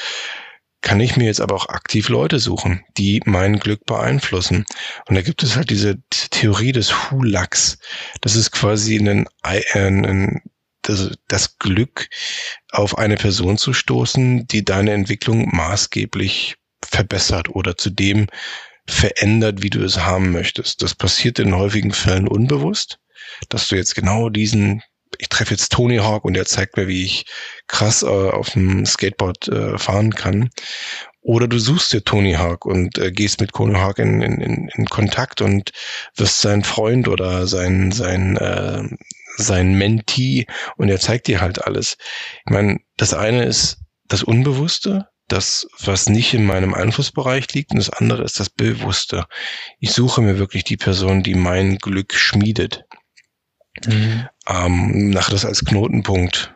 kann 0.87 1.01
ich 1.01 1.17
mir 1.17 1.25
jetzt 1.25 1.41
aber 1.41 1.53
auch 1.53 1.67
aktiv 1.67 2.07
Leute 2.07 2.39
suchen, 2.39 2.81
die 2.97 3.21
mein 3.25 3.59
Glück 3.59 3.85
beeinflussen. 3.85 4.63
Und 5.05 5.15
da 5.15 5.21
gibt 5.21 5.43
es 5.43 5.57
halt 5.57 5.69
diese 5.69 5.97
Theorie 6.09 6.71
des 6.71 7.11
Hulaks. 7.11 7.79
Das 8.21 8.37
ist 8.37 8.51
quasi 8.51 8.97
ein, 8.97 9.27
ein 9.43 10.41
das, 10.83 11.11
das 11.27 11.59
Glück, 11.59 12.07
auf 12.71 12.97
eine 12.97 13.17
Person 13.17 13.57
zu 13.57 13.73
stoßen, 13.73 14.47
die 14.47 14.63
deine 14.63 14.93
Entwicklung 14.93 15.53
maßgeblich 15.53 16.55
verbessert 16.81 17.49
oder 17.49 17.75
zu 17.75 17.89
dem 17.89 18.27
verändert, 18.87 19.61
wie 19.61 19.69
du 19.69 19.83
es 19.83 19.97
haben 19.97 20.31
möchtest. 20.31 20.83
Das 20.83 20.95
passiert 20.95 21.37
in 21.39 21.53
häufigen 21.53 21.91
Fällen 21.91 22.29
unbewusst, 22.29 22.99
dass 23.49 23.67
du 23.67 23.75
jetzt 23.75 23.93
genau 23.93 24.29
diesen 24.29 24.81
ich 25.19 25.29
treffe 25.29 25.53
jetzt 25.53 25.71
Tony 25.71 25.97
Hawk 25.97 26.25
und 26.25 26.35
er 26.35 26.45
zeigt 26.45 26.77
mir, 26.77 26.87
wie 26.87 27.03
ich 27.03 27.25
krass 27.67 28.03
äh, 28.03 28.07
auf 28.07 28.51
dem 28.51 28.85
Skateboard 28.85 29.47
äh, 29.47 29.77
fahren 29.77 30.13
kann. 30.13 30.49
Oder 31.21 31.47
du 31.47 31.59
suchst 31.59 31.91
dir 31.91 32.03
Tony 32.03 32.33
Hawk 32.33 32.65
und 32.65 32.97
äh, 32.97 33.11
gehst 33.11 33.41
mit 33.41 33.51
Tony 33.51 33.75
Hawk 33.75 33.99
in, 33.99 34.21
in, 34.21 34.69
in 34.73 34.85
Kontakt 34.85 35.41
und 35.41 35.71
wirst 36.15 36.39
sein 36.39 36.63
Freund 36.63 37.07
oder 37.07 37.47
sein, 37.47 37.91
sein, 37.91 38.37
äh, 38.37 38.83
sein 39.37 39.77
Mentee 39.77 40.47
und 40.77 40.89
er 40.89 40.99
zeigt 40.99 41.27
dir 41.27 41.41
halt 41.41 41.65
alles. 41.65 41.97
Ich 42.45 42.51
meine, 42.51 42.79
das 42.95 43.13
eine 43.13 43.43
ist 43.43 43.79
das 44.07 44.23
Unbewusste, 44.23 45.09
das, 45.27 45.67
was 45.79 46.07
nicht 46.07 46.33
in 46.33 46.45
meinem 46.45 46.73
Einflussbereich 46.73 47.53
liegt, 47.53 47.71
und 47.71 47.77
das 47.77 47.89
andere 47.89 48.23
ist 48.23 48.39
das 48.39 48.49
Bewusste. 48.49 49.25
Ich 49.79 49.91
suche 49.91 50.21
mir 50.21 50.39
wirklich 50.39 50.63
die 50.63 50.77
Person, 50.77 51.23
die 51.23 51.35
mein 51.35 51.77
Glück 51.77 52.13
schmiedet. 52.13 52.85
Mhm. 53.85 54.27
Ähm, 54.47 55.09
nach 55.09 55.29
das 55.29 55.45
als 55.45 55.65
Knotenpunkt 55.65 56.53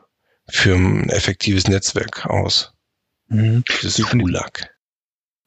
für 0.48 0.76
ein 0.76 1.10
effektives 1.10 1.68
Netzwerk 1.68 2.26
aus. 2.26 2.74
Mhm. 3.28 3.64
Das 3.68 3.84
ist 3.84 4.14
Hulag. 4.14 4.70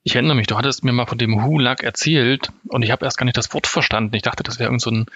Ich 0.03 0.15
erinnere 0.15 0.37
mich, 0.37 0.47
du 0.47 0.57
hattest 0.57 0.85
mir 0.85 0.93
mal 0.93 1.07
von 1.07 1.17
dem 1.17 1.45
Hulag 1.45 1.83
erzählt 1.83 2.51
und 2.69 2.83
ich 2.83 2.91
habe 2.91 3.07
erst 3.07 3.17
gar 3.17 3.25
nicht 3.25 3.37
das 3.37 3.53
Wort 3.55 3.67
verstanden. 3.67 4.15
Ich 4.15 4.23
dachte, 4.23 4.43
das 4.43 4.59
wäre 4.59 4.69
irgend 4.69 4.83
so 4.83 4.91
ein 4.91 5.07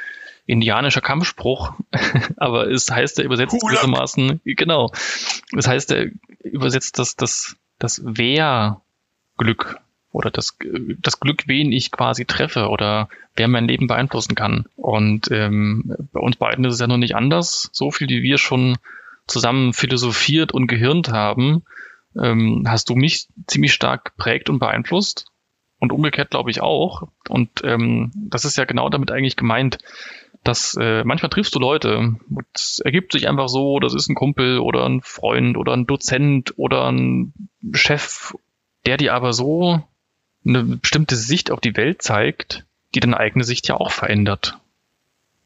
indianischer 0.47 1.03
Kampfspruch, 1.03 1.75
aber 2.39 2.71
es 2.71 2.91
heißt 2.91 3.19
er 3.19 3.25
übersetzt 3.27 3.53
Hulag. 3.53 3.69
gewissermaßen, 3.69 4.41
genau, 4.45 4.91
es 5.57 5.69
heißt 5.69 5.93
er 5.93 6.07
übersetzt 6.43 6.99
das, 6.99 7.17
das, 7.17 7.57
das 7.79 8.01
Wehrglück 8.03 9.79
oder 10.13 10.31
das, 10.31 10.57
das 11.01 11.21
Glück, 11.21 11.45
wen 11.47 11.73
ich 11.73 11.91
quasi 11.91 12.25
treffe 12.25 12.69
oder 12.69 13.09
wer 13.37 13.49
mein 13.49 13.69
Leben 13.69 13.87
beeinflussen 13.87 14.35
kann. 14.35 14.65
Und 14.77 15.31
ähm, 15.31 15.95
bei 16.13 16.21
uns 16.21 16.37
beiden 16.37 16.65
ist 16.65 16.75
es 16.75 16.81
ja 16.81 16.87
noch 16.87 16.97
nicht 16.97 17.15
anders. 17.15 17.69
So 17.73 17.91
viel, 17.91 18.09
wie 18.09 18.23
wir 18.23 18.39
schon 18.39 18.79
zusammen 19.27 19.73
philosophiert 19.73 20.53
und 20.53 20.67
gehirnt 20.67 21.11
haben, 21.11 21.63
ähm, 22.21 22.65
hast 22.67 22.89
du 22.89 22.95
mich 22.95 23.29
ziemlich 23.47 23.73
stark 23.73 24.17
geprägt 24.17 24.49
und 24.49 24.59
beeinflusst. 24.59 25.27
Und 25.79 25.93
umgekehrt 25.93 26.31
glaube 26.31 26.51
ich 26.51 26.61
auch. 26.61 27.09
Und 27.29 27.63
ähm, 27.63 28.11
das 28.15 28.45
ist 28.45 28.57
ja 28.57 28.65
genau 28.65 28.89
damit 28.89 29.13
eigentlich 29.13 29.37
gemeint, 29.37 29.79
dass 30.43 30.77
äh, 30.81 31.05
manchmal 31.05 31.31
triffst 31.31 31.55
du 31.55 31.59
Leute, 31.59 32.17
es 32.55 32.81
ergibt 32.81 33.13
sich 33.13 33.29
einfach 33.29 33.49
so, 33.49 33.79
das 33.79 33.95
ist 33.95 34.09
ein 34.09 34.15
Kumpel 34.15 34.59
oder 34.59 34.87
ein 34.87 35.03
Freund 35.03 35.57
oder 35.57 35.75
ein 35.75 35.87
Dozent 35.87 36.55
oder 36.57 36.91
ein 36.91 37.33
Chef, 37.73 38.35
der 38.87 38.97
dir 38.97 39.15
aber 39.15 39.33
so 39.33 39.83
eine 40.47 40.63
bestimmte 40.65 41.17
Sicht 41.17 41.51
auf 41.51 41.61
die 41.61 41.77
Welt 41.77 42.03
zeigt, 42.03 42.65
die 42.95 43.01
deine 43.01 43.19
eigene 43.19 43.45
Sicht 43.45 43.69
ja 43.69 43.77
auch 43.77 43.93
verändert. 43.93 44.59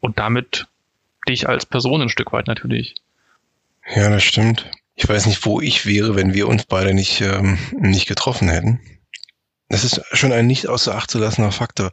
Und 0.01 0.19
damit 0.19 0.67
dich 1.29 1.49
als 1.49 1.67
Person 1.67 2.03
ein 2.03 2.09
Stück 2.09 2.33
weit 2.33 2.47
natürlich. 2.47 2.95
Ja, 3.95 4.11
das 4.11 4.23
stimmt. 4.23 4.71
Ich 4.95 5.09
weiß 5.09 5.27
nicht, 5.27 5.45
wo 5.45 5.61
ich 5.61 5.87
wäre, 5.87 6.17
wenn 6.17 6.35
wir 6.35 6.49
uns 6.49 6.65
beide 6.65 6.95
nicht, 6.95 7.21
ähm, 7.21 7.59
nicht 7.73 8.07
getroffen 8.07 8.49
hätten. 8.49 8.81
Das 9.69 9.85
ist 9.85 10.03
schon 10.13 10.33
ein 10.33 10.47
nicht 10.47 10.69
außer 10.69 10.95
Acht 10.95 11.11
zu 11.11 11.19
lassender 11.19 11.53
Faktor. 11.53 11.93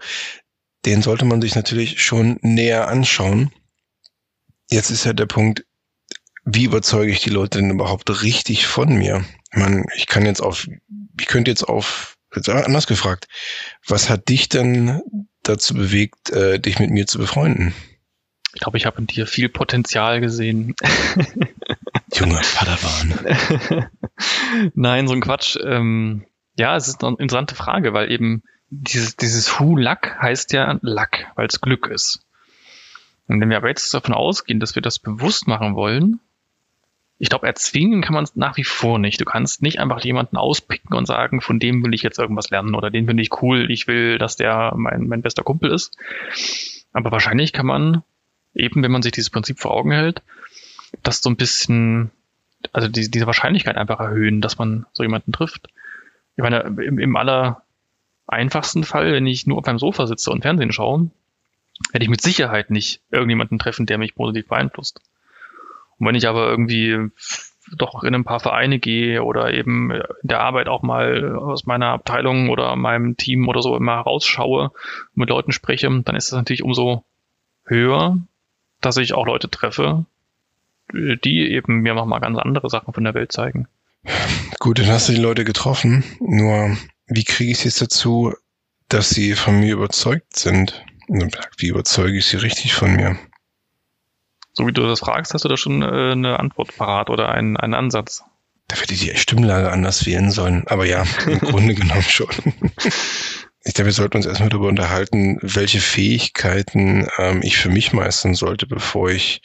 Den 0.86 1.02
sollte 1.02 1.26
man 1.26 1.42
sich 1.42 1.56
natürlich 1.56 2.02
schon 2.02 2.38
näher 2.42 2.88
anschauen. 2.88 3.52
Jetzt 4.70 4.90
ist 4.90 5.06
ja 5.06 5.14
der 5.14 5.26
Punkt, 5.26 5.66
wie 6.46 6.66
überzeuge 6.66 7.12
ich 7.12 7.22
die 7.22 7.30
Leute 7.30 7.60
denn 7.60 7.72
überhaupt 7.72 8.22
richtig 8.22 8.68
von 8.68 8.94
mir? 8.96 9.26
Meine, 9.52 9.86
ich 9.96 10.08
kann 10.08 10.26
jetzt 10.26 10.42
auf, 10.42 10.68
ich 11.20 11.28
könnte 11.28 11.52
jetzt 11.52 11.64
auf, 11.64 12.18
jetzt 12.36 12.50
anders 12.50 12.88
gefragt, 12.88 13.28
was 13.86 14.10
hat 14.10 14.30
dich 14.30 14.50
denn 14.50 15.02
dazu 15.44 15.74
bewegt, 15.74 16.30
äh, 16.32 16.60
dich 16.60 16.80
mit 16.80 16.90
mir 16.92 17.08
zu 17.08 17.18
befreunden? 17.18 17.74
Ich 18.54 18.62
glaube, 18.62 18.78
ich 18.78 18.86
habe 18.86 18.98
in 18.98 19.08
dir 19.08 19.28
viel 19.28 19.50
Potenzial 19.50 20.22
gesehen. 20.22 20.76
Junger 22.14 22.42
Padawan. 22.56 23.90
Nein, 24.74 25.08
so 25.08 25.14
ein 25.14 25.22
Quatsch. 25.22 25.56
Ähm, 25.64 26.26
ja, 26.56 26.76
es 26.76 26.88
ist 26.88 27.04
eine 27.04 27.16
interessante 27.20 27.56
Frage, 27.56 27.94
weil 27.94 28.12
eben 28.12 28.44
dieses, 28.70 29.16
dieses 29.16 29.60
Who 29.60 29.78
Luck 29.78 30.18
heißt 30.20 30.52
ja 30.54 30.80
Luck, 30.82 31.12
weil 31.36 31.48
es 31.48 31.62
Glück 31.62 31.88
ist. 31.88 32.26
Und 33.28 33.40
wenn 33.40 33.50
wir 33.50 33.58
aber 33.58 33.70
jetzt 33.70 33.94
davon 33.94 34.14
ausgehen, 34.14 34.60
dass 34.60 34.74
wir 34.74 34.82
das 34.82 34.98
bewusst 34.98 35.48
machen 35.48 35.76
wollen, 35.76 36.20
ich 37.22 37.30
glaube, 37.30 37.48
erzwingen 37.48 38.02
kann 38.02 38.14
man 38.14 38.24
es 38.24 38.38
nach 38.38 38.56
wie 38.56 38.64
vor 38.64 38.98
nicht. 38.98 39.20
Du 39.20 39.26
kannst 39.26 39.62
nicht 39.62 39.80
einfach 39.80 40.02
jemanden 40.04 40.38
auspicken 40.38 40.96
und 40.96 41.06
sagen, 41.06 41.42
von 41.42 41.60
dem 41.60 41.84
will 41.84 41.94
ich 41.94 42.02
jetzt 42.02 42.18
irgendwas 42.18 42.50
lernen 42.50 42.76
oder 42.76 42.90
den 42.90 43.08
finde 43.08 43.22
ich 43.22 43.42
cool, 43.42 43.70
ich 43.70 43.88
will, 43.88 44.18
dass 44.18 44.38
der 44.38 44.74
mein, 44.78 45.10
mein 45.10 45.22
bester 45.22 45.44
Kumpel 45.44 45.70
ist. 45.72 45.98
Aber 46.94 47.12
wahrscheinlich 47.12 47.52
kann 47.52 47.66
man 47.66 48.04
eben, 48.56 48.82
wenn 48.82 48.92
man 48.92 49.02
sich 49.02 49.12
dieses 49.12 49.30
Prinzip 49.30 49.60
vor 49.60 49.72
Augen 49.72 49.92
hält, 49.92 50.22
das 51.04 51.22
so 51.22 51.30
ein 51.30 51.36
bisschen, 51.36 52.10
also 52.72 52.88
die, 52.88 53.12
diese 53.12 53.28
Wahrscheinlichkeit 53.28 53.76
einfach 53.76 54.00
erhöhen, 54.00 54.40
dass 54.40 54.58
man 54.58 54.86
so 54.94 55.04
jemanden 55.04 55.34
trifft. 55.34 55.68
Ich 56.38 56.42
meine, 56.42 56.62
im, 56.62 57.00
im 57.00 57.16
aller 57.18 57.64
einfachsten 58.28 58.86
Fall, 58.86 59.12
wenn 59.12 59.28
ich 59.28 59.46
nur 59.46 59.58
auf 59.58 59.66
meinem 59.66 59.78
Sofa 59.78 60.08
sitze 60.08 60.32
und 60.32 60.42
Fernsehen 60.42 60.72
schaue, 60.72 61.10
werde 61.92 62.04
ich 62.04 62.10
mit 62.10 62.22
Sicherheit 62.22 62.70
nicht 62.70 63.02
irgendjemanden 63.12 63.60
treffen, 63.60 63.86
der 63.86 63.98
mich 63.98 64.16
positiv 64.16 64.48
beeinflusst. 64.48 65.02
Und 66.00 66.08
wenn 66.08 66.16
ich 66.16 66.28
aber 66.28 66.50
irgendwie 66.50 67.10
doch 67.78 68.04
in 68.04 68.16
ein 68.16 68.24
paar 68.24 68.40
Vereine 68.40 68.80
gehe 68.80 69.24
oder 69.24 69.54
eben 69.54 69.92
in 69.92 70.02
der 70.24 70.40
Arbeit 70.40 70.68
auch 70.68 70.82
mal 70.82 71.36
aus 71.36 71.66
meiner 71.66 71.90
Abteilung 71.90 72.50
oder 72.50 72.76
meinem 72.76 73.18
Team 73.18 73.48
oder 73.48 73.62
so 73.62 73.76
immer 73.76 73.98
rausschaue 74.00 74.72
und 74.72 75.18
mit 75.18 75.30
Leuten 75.30 75.52
spreche, 75.52 75.88
dann 76.04 76.16
ist 76.16 76.32
das 76.32 76.38
natürlich 76.38 76.64
umso 76.64 77.04
höher, 77.66 78.18
dass 78.82 78.98
ich 78.98 79.14
auch 79.14 79.26
Leute 79.26 79.50
treffe, 79.50 80.06
die 80.94 81.52
eben 81.52 81.82
mir 81.82 81.94
nochmal 81.94 82.22
ganz 82.22 82.38
andere 82.40 82.70
Sachen 82.70 82.94
von 82.94 83.04
der 83.04 83.14
Welt 83.14 83.32
zeigen. 83.32 83.68
Gut, 84.60 84.80
dann 84.80 84.88
hast 84.88 85.10
du 85.10 85.14
die 85.14 85.22
Leute 85.22 85.46
getroffen. 85.46 86.04
Nur, 86.20 86.76
wie 87.08 87.24
kriege 87.24 87.52
ich 87.52 87.60
es 87.60 87.64
jetzt 87.66 87.82
dazu, 87.82 88.34
dass 88.88 89.10
sie 89.10 89.34
von 89.34 89.60
mir 89.60 89.74
überzeugt 89.74 90.36
sind? 90.36 90.84
Wie 91.58 91.68
überzeuge 91.68 92.18
ich 92.18 92.26
sie 92.26 92.38
richtig 92.38 92.74
von 92.74 92.96
mir? 92.96 93.18
So 94.60 94.68
wie 94.68 94.74
du 94.74 94.86
das 94.86 95.00
fragst, 95.00 95.34
hast 95.34 95.46
du 95.46 95.48
da 95.48 95.56
schon 95.56 95.82
äh, 95.82 96.12
eine 96.12 96.38
Antwort 96.38 96.76
parat 96.76 97.10
oder 97.10 97.30
einen, 97.30 97.56
einen 97.56 97.74
Ansatz? 97.74 98.26
Da 98.68 98.76
hätte 98.76 98.94
ich 98.94 99.00
die 99.00 99.16
Stimmlage 99.16 99.72
anders 99.72 100.06
wählen 100.06 100.32
sollen. 100.32 100.66
Aber 100.68 100.86
ja, 100.86 101.06
im 101.26 101.40
Grunde 101.40 101.76
genommen 101.76 102.02
schon. 102.02 102.28
Ich 103.64 103.74
glaube, 103.74 103.86
wir 103.86 103.94
sollten 103.94 104.18
uns 104.18 104.26
erstmal 104.26 104.50
darüber 104.50 104.68
unterhalten, 104.68 105.38
welche 105.42 105.80
Fähigkeiten 105.80 107.08
ähm, 107.18 107.42
ich 107.42 107.56
für 107.56 107.70
mich 107.70 107.94
meistern 107.94 108.36
sollte, 108.36 108.68
bevor 108.68 109.10
ich, 109.10 109.44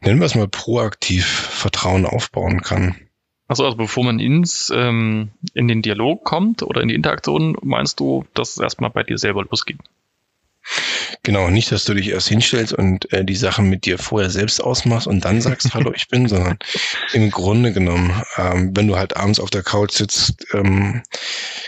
nennen 0.00 0.18
wir 0.18 0.26
es 0.26 0.34
mal, 0.34 0.48
proaktiv 0.48 1.24
Vertrauen 1.24 2.04
aufbauen 2.04 2.60
kann. 2.60 2.96
Achso, 3.46 3.64
also 3.64 3.76
bevor 3.76 4.02
man 4.02 4.18
ins, 4.18 4.72
ähm, 4.74 5.30
in 5.54 5.68
den 5.68 5.80
Dialog 5.80 6.24
kommt 6.24 6.64
oder 6.64 6.80
in 6.80 6.88
die 6.88 6.96
Interaktion, 6.96 7.56
meinst 7.62 8.00
du, 8.00 8.24
dass 8.34 8.50
es 8.50 8.58
erstmal 8.58 8.90
bei 8.90 9.04
dir 9.04 9.16
selber 9.16 9.44
losgeht? 9.44 9.78
Genau, 11.22 11.48
nicht, 11.50 11.72
dass 11.72 11.84
du 11.84 11.94
dich 11.94 12.08
erst 12.08 12.28
hinstellst 12.28 12.72
und 12.72 13.12
äh, 13.12 13.24
die 13.24 13.36
Sachen 13.36 13.68
mit 13.68 13.84
dir 13.84 13.98
vorher 13.98 14.30
selbst 14.30 14.62
ausmachst 14.62 15.06
und 15.06 15.24
dann 15.24 15.40
sagst, 15.40 15.74
hallo, 15.74 15.92
ich 15.94 16.08
bin, 16.08 16.28
sondern 16.28 16.58
im 17.12 17.30
Grunde 17.30 17.72
genommen, 17.72 18.22
ähm, 18.36 18.72
wenn 18.74 18.86
du 18.86 18.96
halt 18.96 19.16
abends 19.16 19.40
auf 19.40 19.50
der 19.50 19.62
Couch 19.62 19.92
sitzt, 19.92 20.46
ähm, 20.52 21.02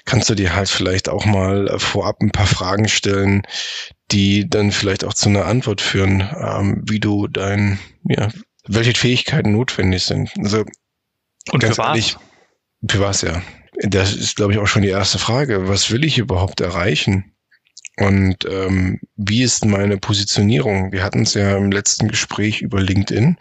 kannst 0.04 0.28
du 0.30 0.34
dir 0.34 0.54
halt 0.54 0.68
vielleicht 0.68 1.08
auch 1.08 1.24
mal 1.24 1.68
äh, 1.68 1.78
vorab 1.78 2.20
ein 2.20 2.30
paar 2.30 2.46
Fragen 2.46 2.88
stellen, 2.88 3.42
die 4.10 4.48
dann 4.48 4.72
vielleicht 4.72 5.04
auch 5.04 5.14
zu 5.14 5.28
einer 5.28 5.46
Antwort 5.46 5.80
führen, 5.80 6.28
ähm, 6.40 6.82
wie 6.86 7.00
du 7.00 7.26
dein, 7.26 7.78
ja, 8.04 8.28
welche 8.66 8.94
Fähigkeiten 8.94 9.52
notwendig 9.52 10.04
sind. 10.04 10.30
Also 10.38 10.64
und 11.52 11.62
ganz 11.62 11.76
für 11.76 11.82
ehrlich, 11.82 12.16
was? 12.80 12.92
für 12.92 13.00
was 13.00 13.22
ja. 13.22 13.42
Das 13.82 14.14
ist, 14.14 14.36
glaube 14.36 14.52
ich, 14.52 14.58
auch 14.58 14.66
schon 14.66 14.82
die 14.82 14.88
erste 14.88 15.18
Frage. 15.18 15.68
Was 15.68 15.90
will 15.90 16.04
ich 16.04 16.18
überhaupt 16.18 16.60
erreichen? 16.60 17.35
Und 17.98 18.44
ähm, 18.44 19.00
wie 19.16 19.42
ist 19.42 19.64
meine 19.64 19.96
Positionierung? 19.96 20.92
Wir 20.92 21.02
hatten 21.02 21.22
es 21.22 21.34
ja 21.34 21.56
im 21.56 21.72
letzten 21.72 22.08
Gespräch 22.08 22.60
über 22.60 22.80
LinkedIn. 22.80 23.38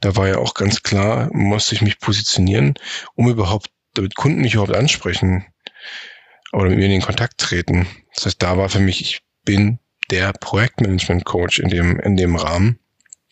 Da 0.00 0.16
war 0.16 0.28
ja 0.28 0.38
auch 0.38 0.54
ganz 0.54 0.82
klar, 0.82 1.30
musste 1.32 1.76
ich 1.76 1.82
mich 1.82 2.00
positionieren, 2.00 2.74
um 3.14 3.28
überhaupt, 3.28 3.70
damit 3.94 4.16
Kunden 4.16 4.40
mich 4.40 4.54
überhaupt 4.54 4.74
ansprechen 4.74 5.46
oder 6.52 6.70
mit 6.70 6.78
mir 6.78 6.86
in 6.86 6.92
den 6.92 7.02
Kontakt 7.02 7.38
treten. 7.38 7.86
Das 8.14 8.26
heißt, 8.26 8.42
da 8.42 8.56
war 8.56 8.68
für 8.68 8.80
mich, 8.80 9.00
ich 9.00 9.20
bin 9.44 9.78
der 10.10 10.32
Projektmanagement-Coach 10.32 11.60
in 11.60 11.68
dem, 11.68 12.00
in 12.00 12.16
dem 12.16 12.34
Rahmen. 12.34 12.78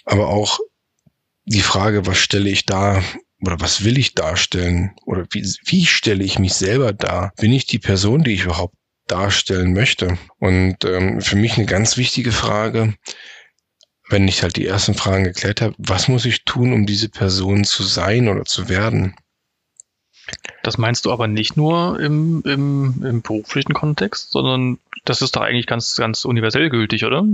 Aber 0.04 0.28
auch 0.28 0.60
die 1.44 1.60
Frage, 1.60 2.06
was 2.06 2.18
stelle 2.18 2.48
ich 2.48 2.64
da 2.64 3.02
oder 3.40 3.60
was 3.60 3.84
will 3.84 3.98
ich 3.98 4.14
darstellen? 4.14 4.92
Oder 5.04 5.26
wie, 5.30 5.42
wie 5.64 5.84
stelle 5.84 6.22
ich 6.22 6.38
mich 6.38 6.54
selber 6.54 6.92
dar? 6.92 7.32
Bin 7.36 7.52
ich 7.52 7.66
die 7.66 7.78
Person, 7.78 8.22
die 8.22 8.32
ich 8.32 8.44
überhaupt 8.44 8.74
darstellen 9.11 9.73
möchte. 9.73 10.19
Und 10.38 10.85
ähm, 10.85 11.21
für 11.21 11.37
mich 11.37 11.57
eine 11.57 11.67
ganz 11.67 11.97
wichtige 11.97 12.33
Frage, 12.33 12.95
wenn 14.09 14.29
ich 14.29 14.43
halt 14.43 14.57
die 14.57 14.67
ersten 14.67 14.95
Fragen 14.95 15.25
geklärt 15.25 15.61
habe, 15.61 15.75
was 15.79 16.09
muss 16.09 16.25
ich 16.25 16.45
tun, 16.45 16.73
um 16.73 16.87
diese 16.87 17.09
Person 17.09 17.64
zu 17.64 17.83
sein 17.83 18.29
oder 18.29 18.45
zu 18.45 18.69
werden? 18.69 19.14
Das 20.62 20.79
meinst 20.79 21.07
du 21.07 21.12
aber 21.12 21.26
nicht 21.26 21.57
nur 21.57 21.99
im, 22.00 22.43
im, 22.45 23.05
im 23.05 23.23
beruflichen 23.23 23.73
Kontext, 23.73 24.31
sondern 24.31 24.79
das 25.05 25.23
ist 25.23 25.37
doch 25.37 25.43
eigentlich 25.43 25.67
ganz, 25.67 25.97
ganz 25.97 26.25
universell 26.25 26.71
gültig, 26.71 27.05
oder? 27.05 27.25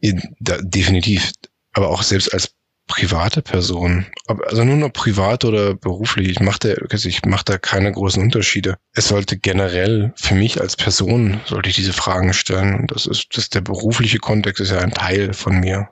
Ja, 0.00 0.14
da, 0.40 0.58
definitiv. 0.60 1.32
Aber 1.72 1.90
auch 1.90 2.02
selbst 2.02 2.32
als 2.34 2.54
private 2.92 3.40
Person. 3.40 4.04
Also 4.26 4.64
nur 4.64 4.76
noch 4.76 4.92
privat 4.92 5.46
oder 5.46 5.74
beruflich. 5.74 6.28
Ich 6.28 6.40
mache 6.40 6.58
da, 6.58 6.68
also 6.90 7.08
mach 7.24 7.42
da 7.42 7.56
keine 7.56 7.90
großen 7.90 8.22
Unterschiede. 8.22 8.76
Es 8.92 9.08
sollte 9.08 9.38
generell 9.38 10.12
für 10.16 10.34
mich 10.34 10.60
als 10.60 10.76
Person 10.76 11.40
sollte 11.46 11.70
ich 11.70 11.74
diese 11.76 11.94
Fragen 11.94 12.34
stellen. 12.34 12.86
Das 12.88 13.06
ist, 13.06 13.34
das 13.34 13.48
der 13.48 13.62
berufliche 13.62 14.18
Kontext 14.18 14.60
ist 14.60 14.72
ja 14.72 14.80
ein 14.80 14.92
Teil 14.92 15.32
von 15.32 15.58
mir. 15.58 15.88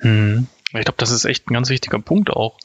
Hm. 0.00 0.46
Ich 0.66 0.84
glaube, 0.84 0.98
das 0.98 1.10
ist 1.10 1.24
echt 1.24 1.48
ein 1.48 1.54
ganz 1.54 1.70
wichtiger 1.70 1.98
Punkt 1.98 2.28
auch. 2.28 2.58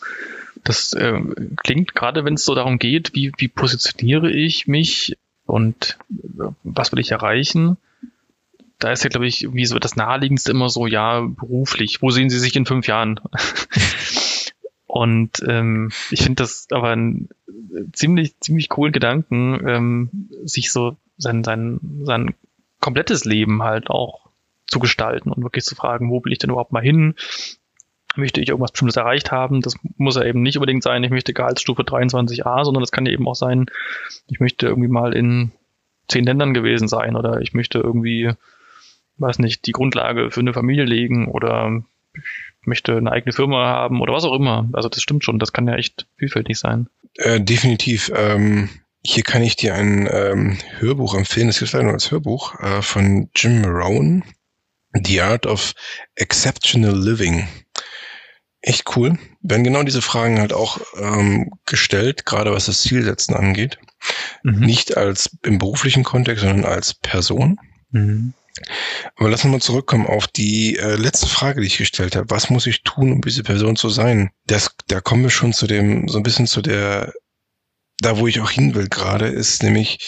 Das 0.65 0.91
äh, 0.91 1.21
klingt 1.63 1.95
gerade, 1.95 2.25
wenn 2.25 2.33
es 2.33 2.43
so 2.43 2.55
darum 2.55 2.79
geht, 2.79 3.15
wie, 3.15 3.31
wie 3.37 3.47
positioniere 3.47 4.29
ich 4.29 4.67
mich 4.67 5.15
und 5.45 5.97
äh, 6.11 6.51
was 6.63 6.91
will 6.91 6.99
ich 6.99 7.11
erreichen, 7.11 7.77
da 8.79 8.91
ist 8.91 9.03
ja, 9.03 9.09
glaube 9.09 9.27
ich, 9.27 9.43
irgendwie 9.43 9.65
so 9.65 9.77
das 9.77 9.95
Naheliegendste 9.95 10.51
immer 10.51 10.69
so, 10.69 10.87
ja, 10.87 11.21
beruflich, 11.21 12.01
wo 12.01 12.09
sehen 12.09 12.29
Sie 12.29 12.39
sich 12.39 12.55
in 12.55 12.65
fünf 12.65 12.87
Jahren? 12.87 13.19
Und 14.87 15.43
ähm, 15.47 15.91
ich 16.09 16.23
finde 16.23 16.41
das 16.41 16.67
aber 16.71 16.89
ein 16.89 17.29
ziemlich, 17.93 18.39
ziemlich 18.39 18.69
coolen 18.69 18.91
Gedanken, 18.91 19.67
ähm, 19.67 20.29
sich 20.45 20.71
so 20.71 20.97
sein, 21.17 21.43
sein, 21.43 21.79
sein 22.03 22.33
komplettes 22.79 23.25
Leben 23.25 23.61
halt 23.61 23.89
auch 23.89 24.29
zu 24.65 24.79
gestalten 24.79 25.31
und 25.31 25.43
wirklich 25.43 25.65
zu 25.65 25.75
fragen, 25.75 26.09
wo 26.09 26.23
will 26.23 26.31
ich 26.31 26.39
denn 26.39 26.49
überhaupt 26.49 26.71
mal 26.71 26.81
hin? 26.81 27.15
Möchte 28.15 28.41
ich 28.41 28.49
irgendwas 28.49 28.71
Bestimmtes 28.71 28.97
erreicht 28.97 29.31
haben? 29.31 29.61
Das 29.61 29.75
muss 29.97 30.15
ja 30.15 30.23
eben 30.23 30.41
nicht 30.41 30.57
unbedingt 30.57 30.83
sein, 30.83 31.03
ich 31.03 31.11
möchte 31.11 31.33
Gehaltsstufe 31.33 31.83
23a, 31.83 32.63
sondern 32.63 32.81
das 32.81 32.91
kann 32.91 33.05
ja 33.05 33.11
eben 33.11 33.27
auch 33.27 33.35
sein, 33.35 33.67
ich 34.27 34.39
möchte 34.39 34.67
irgendwie 34.67 34.89
mal 34.89 35.13
in 35.13 35.51
zehn 36.07 36.25
Ländern 36.25 36.53
gewesen 36.53 36.87
sein 36.87 37.15
oder 37.15 37.41
ich 37.41 37.53
möchte 37.53 37.79
irgendwie 37.79 38.31
weiß 39.19 39.39
nicht, 39.39 39.65
die 39.65 39.71
Grundlage 39.71 40.31
für 40.31 40.39
eine 40.39 40.53
Familie 40.53 40.85
legen 40.85 41.27
oder 41.27 41.83
ich 42.13 42.67
möchte 42.67 42.97
eine 42.97 43.11
eigene 43.11 43.33
Firma 43.33 43.65
haben 43.65 44.01
oder 44.01 44.13
was 44.13 44.25
auch 44.25 44.35
immer. 44.35 44.67
Also 44.73 44.89
das 44.89 45.01
stimmt 45.01 45.23
schon, 45.23 45.39
das 45.39 45.53
kann 45.53 45.67
ja 45.67 45.75
echt 45.75 46.07
vielfältig 46.17 46.57
sein. 46.57 46.87
Äh, 47.15 47.41
definitiv. 47.41 48.11
Ähm, 48.15 48.69
hier 49.01 49.23
kann 49.23 49.41
ich 49.41 49.55
dir 49.55 49.75
ein 49.75 50.09
ähm, 50.11 50.57
Hörbuch 50.79 51.15
empfehlen, 51.15 51.47
das 51.47 51.59
gibt 51.59 51.67
es 51.67 51.73
leider 51.73 51.85
nur 51.85 51.93
als 51.93 52.11
Hörbuch, 52.11 52.59
äh, 52.59 52.81
von 52.81 53.29
Jim 53.35 53.63
Rohn, 53.63 54.23
The 54.93 55.21
Art 55.21 55.45
of 55.45 55.73
Exceptional 56.15 56.97
Living. 56.97 57.47
Echt 58.61 58.95
cool. 58.95 59.17
Werden 59.41 59.63
genau 59.63 59.83
diese 59.83 60.01
Fragen 60.01 60.39
halt 60.39 60.51
auch 60.51 60.81
ähm, 60.99 61.51
gestellt, 61.65 62.25
gerade 62.25 62.51
was 62.51 62.65
das 62.65 62.81
Zielsetzen 62.81 63.35
angeht. 63.35 63.79
Mhm. 64.43 64.59
Nicht 64.59 64.97
als 64.97 65.37
im 65.43 65.59
beruflichen 65.59 66.03
Kontext, 66.03 66.43
sondern 66.43 66.65
als 66.69 66.93
Person. 66.93 67.57
Mhm. 67.91 68.33
Aber 69.15 69.29
lass 69.29 69.43
uns 69.43 69.51
mal 69.51 69.61
zurückkommen 69.61 70.07
auf 70.07 70.27
die 70.27 70.77
äh, 70.77 70.95
letzte 70.95 71.27
Frage, 71.27 71.61
die 71.61 71.67
ich 71.67 71.77
gestellt 71.77 72.15
habe. 72.15 72.29
Was 72.29 72.49
muss 72.49 72.67
ich 72.67 72.83
tun, 72.83 73.11
um 73.11 73.21
diese 73.21 73.43
Person 73.43 73.75
zu 73.75 73.89
sein? 73.89 74.31
Das, 74.45 74.75
da 74.87 75.01
kommen 75.01 75.23
wir 75.23 75.29
schon 75.29 75.53
zu 75.53 75.67
dem, 75.67 76.07
so 76.07 76.17
ein 76.17 76.23
bisschen 76.23 76.47
zu 76.47 76.61
der, 76.61 77.13
da 77.99 78.17
wo 78.17 78.27
ich 78.27 78.39
auch 78.39 78.51
hin 78.51 78.75
will 78.75 78.87
gerade, 78.87 79.27
ist 79.27 79.63
nämlich, 79.63 79.99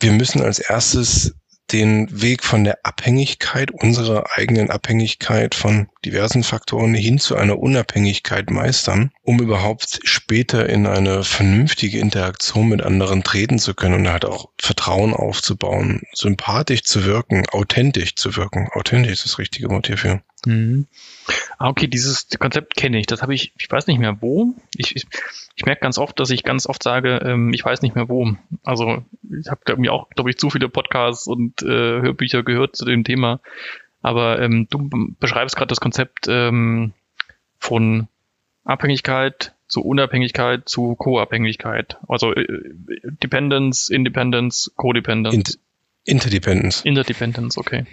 wir 0.00 0.12
müssen 0.12 0.42
als 0.42 0.58
erstes 0.58 1.34
den 1.72 2.08
Weg 2.22 2.42
von 2.42 2.64
der 2.64 2.78
Abhängigkeit, 2.84 3.70
unserer 3.70 4.24
eigenen 4.36 4.70
Abhängigkeit 4.70 5.54
von 5.54 5.88
diversen 6.04 6.42
Faktoren 6.42 6.94
hin 6.94 7.18
zu 7.18 7.36
einer 7.36 7.58
Unabhängigkeit 7.58 8.50
meistern, 8.50 9.10
um 9.22 9.40
überhaupt 9.40 10.00
später 10.04 10.68
in 10.68 10.86
eine 10.86 11.24
vernünftige 11.24 11.98
Interaktion 11.98 12.68
mit 12.68 12.82
anderen 12.82 13.22
treten 13.22 13.58
zu 13.58 13.74
können 13.74 13.94
und 13.94 14.08
halt 14.08 14.24
auch 14.24 14.48
Vertrauen 14.60 15.12
aufzubauen, 15.12 16.02
sympathisch 16.12 16.82
zu 16.82 17.04
wirken, 17.04 17.44
authentisch 17.50 18.14
zu 18.14 18.36
wirken. 18.36 18.68
Authentisch 18.72 19.12
ist 19.12 19.24
das 19.24 19.38
richtige 19.38 19.68
Wort 19.70 19.86
hierfür. 19.86 20.22
Mhm. 20.46 20.86
Ah, 21.58 21.68
okay, 21.70 21.88
dieses 21.88 22.28
Konzept 22.38 22.76
kenne 22.76 23.00
ich. 23.00 23.06
Das 23.06 23.20
habe 23.20 23.34
ich, 23.34 23.52
ich 23.58 23.70
weiß 23.70 23.88
nicht 23.88 23.98
mehr 23.98 24.22
wo. 24.22 24.54
Ich, 24.76 24.94
ich, 24.94 25.06
ich 25.56 25.66
merke 25.66 25.80
ganz 25.80 25.98
oft, 25.98 26.18
dass 26.20 26.30
ich 26.30 26.44
ganz 26.44 26.66
oft 26.66 26.82
sage, 26.84 27.20
ähm, 27.24 27.52
ich 27.52 27.64
weiß 27.64 27.82
nicht 27.82 27.96
mehr 27.96 28.08
wo. 28.08 28.32
Also 28.62 29.04
ich 29.28 29.50
habe 29.50 29.76
mir 29.76 29.92
auch, 29.92 30.08
glaube 30.10 30.30
ich, 30.30 30.38
zu 30.38 30.50
viele 30.50 30.68
Podcasts 30.68 31.26
und 31.26 31.62
äh, 31.62 31.66
Hörbücher 31.66 32.44
gehört 32.44 32.76
zu 32.76 32.84
dem 32.84 33.02
Thema. 33.02 33.40
Aber 34.02 34.40
ähm, 34.40 34.68
du 34.70 34.88
beschreibst 35.18 35.56
gerade 35.56 35.68
das 35.68 35.80
Konzept 35.80 36.26
ähm, 36.28 36.92
von 37.58 38.06
Abhängigkeit 38.62 39.52
zu 39.66 39.82
Unabhängigkeit 39.82 40.68
zu 40.68 40.94
Co-Abhängigkeit. 40.94 41.98
Also 42.06 42.34
äh, 42.34 42.46
Dependence, 43.02 43.90
Independence, 43.90 44.72
Codependence. 44.76 45.58
Interdependence. 46.08 46.86
Interdependence, 46.86 47.58
okay. 47.58 47.84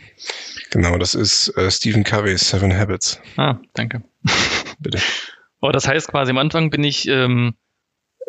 Genau, 0.71 0.97
das 0.97 1.15
ist 1.15 1.49
äh, 1.57 1.69
Stephen 1.69 2.05
Covey's 2.05 2.49
Seven 2.49 2.75
Habits. 2.75 3.19
Ah, 3.35 3.57
danke. 3.73 4.03
Bitte. 4.79 4.99
Aber 5.59 5.73
das 5.73 5.87
heißt 5.87 6.07
quasi 6.07 6.31
am 6.31 6.37
Anfang 6.37 6.69
bin 6.69 6.83
ich 6.85 7.09
ähm, 7.09 7.55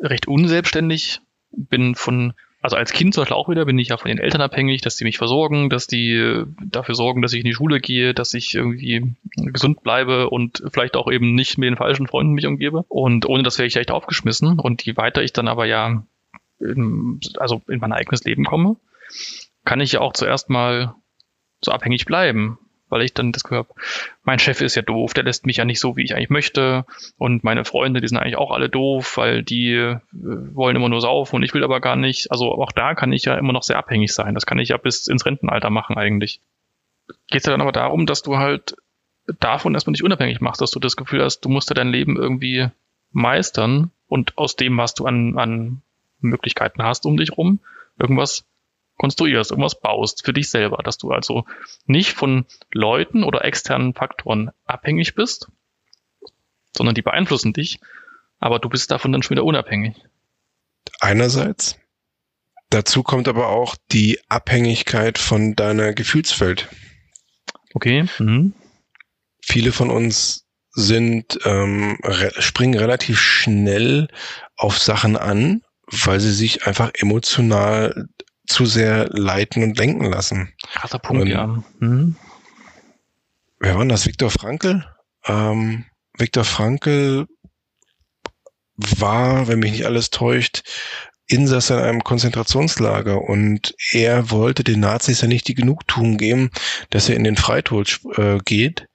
recht 0.02 0.26
unselbstständig, 0.26 1.20
bin 1.52 1.94
von, 1.94 2.32
also 2.60 2.74
als 2.74 2.92
Kind 2.92 3.14
zum 3.14 3.22
Beispiel 3.22 3.36
auch 3.36 3.48
wieder, 3.48 3.64
bin 3.64 3.78
ich 3.78 3.88
ja 3.88 3.96
von 3.96 4.08
den 4.08 4.18
Eltern 4.18 4.40
abhängig, 4.40 4.80
dass 4.80 4.96
die 4.96 5.04
mich 5.04 5.18
versorgen, 5.18 5.70
dass 5.70 5.86
die 5.86 6.14
äh, 6.14 6.46
dafür 6.64 6.96
sorgen, 6.96 7.22
dass 7.22 7.32
ich 7.32 7.40
in 7.40 7.46
die 7.46 7.54
Schule 7.54 7.78
gehe, 7.78 8.12
dass 8.12 8.34
ich 8.34 8.54
irgendwie 8.54 9.14
gesund 9.36 9.84
bleibe 9.84 10.30
und 10.30 10.64
vielleicht 10.72 10.96
auch 10.96 11.08
eben 11.12 11.36
nicht 11.36 11.58
mit 11.58 11.68
den 11.68 11.76
falschen 11.76 12.08
Freunden 12.08 12.32
mich 12.32 12.46
umgebe. 12.46 12.84
Und 12.88 13.24
ohne 13.26 13.44
das 13.44 13.58
wäre 13.58 13.68
ich 13.68 13.76
echt 13.76 13.92
aufgeschmissen. 13.92 14.58
Und 14.58 14.82
je 14.82 14.96
weiter 14.96 15.22
ich 15.22 15.32
dann 15.32 15.46
aber 15.46 15.66
ja 15.66 16.02
in, 16.58 17.20
also 17.38 17.62
in 17.68 17.78
mein 17.78 17.92
eigenes 17.92 18.24
Leben 18.24 18.44
komme, 18.44 18.76
kann 19.66 19.80
ich 19.80 19.92
ja 19.92 20.00
auch 20.00 20.14
zuerst 20.14 20.48
mal 20.48 20.94
so 21.60 21.72
abhängig 21.72 22.06
bleiben, 22.06 22.58
weil 22.88 23.02
ich 23.02 23.12
dann 23.12 23.32
das 23.32 23.42
habe, 23.50 23.68
mein 24.22 24.38
Chef 24.38 24.60
ist 24.60 24.76
ja 24.76 24.82
doof, 24.82 25.12
der 25.12 25.24
lässt 25.24 25.44
mich 25.44 25.56
ja 25.56 25.64
nicht 25.64 25.80
so, 25.80 25.96
wie 25.96 26.04
ich 26.04 26.14
eigentlich 26.14 26.30
möchte 26.30 26.86
und 27.18 27.42
meine 27.42 27.64
Freunde, 27.64 28.00
die 28.00 28.06
sind 28.06 28.16
eigentlich 28.16 28.38
auch 28.38 28.52
alle 28.52 28.68
doof, 28.68 29.16
weil 29.16 29.42
die 29.42 29.72
äh, 29.72 29.98
wollen 30.12 30.76
immer 30.76 30.88
nur 30.88 31.00
saufen 31.00 31.36
und 31.36 31.42
ich 31.42 31.52
will 31.52 31.64
aber 31.64 31.80
gar 31.80 31.96
nicht. 31.96 32.30
Also 32.30 32.52
auch 32.52 32.70
da 32.70 32.94
kann 32.94 33.12
ich 33.12 33.24
ja 33.24 33.34
immer 33.34 33.52
noch 33.52 33.64
sehr 33.64 33.76
abhängig 33.76 34.14
sein. 34.14 34.34
Das 34.34 34.46
kann 34.46 34.60
ich 34.60 34.68
ja 34.68 34.76
bis 34.76 35.08
ins 35.08 35.26
Rentenalter 35.26 35.68
machen 35.68 35.96
eigentlich. 35.96 36.40
Geht 37.28 37.40
es 37.40 37.46
ja 37.46 37.50
dann 37.50 37.60
aber 37.60 37.72
darum, 37.72 38.06
dass 38.06 38.22
du 38.22 38.36
halt 38.36 38.76
davon 39.40 39.74
erstmal 39.74 39.92
nicht 39.92 40.04
unabhängig 40.04 40.40
machst, 40.40 40.60
dass 40.60 40.70
du 40.70 40.78
das 40.78 40.96
Gefühl 40.96 41.24
hast, 41.24 41.40
du 41.40 41.48
musst 41.48 41.68
ja 41.70 41.74
dein 41.74 41.88
Leben 41.88 42.16
irgendwie 42.16 42.68
meistern 43.10 43.90
und 44.06 44.38
aus 44.38 44.54
dem, 44.54 44.78
was 44.78 44.94
du 44.94 45.06
an, 45.06 45.36
an 45.36 45.82
Möglichkeiten 46.20 46.84
hast 46.84 47.04
um 47.04 47.16
dich 47.16 47.36
rum, 47.36 47.58
irgendwas 47.98 48.44
konstruierst, 48.96 49.50
irgendwas 49.50 49.80
baust 49.80 50.24
für 50.24 50.32
dich 50.32 50.50
selber, 50.50 50.78
dass 50.82 50.98
du 50.98 51.10
also 51.10 51.44
nicht 51.86 52.12
von 52.12 52.46
Leuten 52.72 53.24
oder 53.24 53.44
externen 53.44 53.94
Faktoren 53.94 54.50
abhängig 54.64 55.14
bist, 55.14 55.48
sondern 56.76 56.94
die 56.94 57.02
beeinflussen 57.02 57.52
dich, 57.52 57.80
aber 58.38 58.58
du 58.58 58.68
bist 58.68 58.90
davon 58.90 59.12
dann 59.12 59.22
schon 59.22 59.36
wieder 59.36 59.44
unabhängig. 59.44 59.96
Einerseits. 61.00 61.78
Dazu 62.70 63.02
kommt 63.02 63.28
aber 63.28 63.48
auch 63.48 63.76
die 63.92 64.18
Abhängigkeit 64.28 65.18
von 65.18 65.54
deiner 65.54 65.92
Gefühlswelt. 65.92 66.68
Okay. 67.74 68.06
Mhm. 68.18 68.54
Viele 69.40 69.72
von 69.72 69.90
uns 69.90 70.46
sind 70.72 71.38
ähm, 71.44 71.98
re 72.02 72.32
springen 72.38 72.78
relativ 72.78 73.20
schnell 73.20 74.08
auf 74.56 74.78
Sachen 74.78 75.16
an, 75.16 75.62
weil 75.86 76.20
sie 76.20 76.32
sich 76.32 76.66
einfach 76.66 76.90
emotional 76.94 78.08
zu 78.46 78.66
sehr 78.66 79.08
leiten 79.10 79.62
und 79.62 79.78
lenken 79.78 80.04
lassen. 80.04 80.52
Krasser 80.72 80.98
Punkt, 80.98 81.22
und, 81.22 81.28
ja. 81.28 81.62
Mhm. 81.78 82.16
Wer 83.58 83.74
war 83.74 83.80
denn 83.80 83.88
das? 83.88 84.06
Viktor 84.06 84.30
Frankl? 84.30 84.84
Ähm, 85.26 85.84
Viktor 86.18 86.44
Frankl 86.44 87.26
war, 88.76 89.48
wenn 89.48 89.58
mich 89.58 89.72
nicht 89.72 89.86
alles 89.86 90.10
täuscht, 90.10 90.62
Insasse 91.28 91.74
in 91.74 91.80
einem 91.80 92.04
Konzentrationslager 92.04 93.20
und 93.20 93.74
er 93.90 94.30
wollte 94.30 94.62
den 94.62 94.80
Nazis 94.80 95.22
ja 95.22 95.28
nicht 95.28 95.48
die 95.48 95.54
Genugtuung 95.54 96.18
geben, 96.18 96.50
dass 96.90 97.08
er 97.08 97.16
in 97.16 97.24
den 97.24 97.36
Freitod 97.36 98.00
äh, 98.16 98.38
geht, 98.44 98.86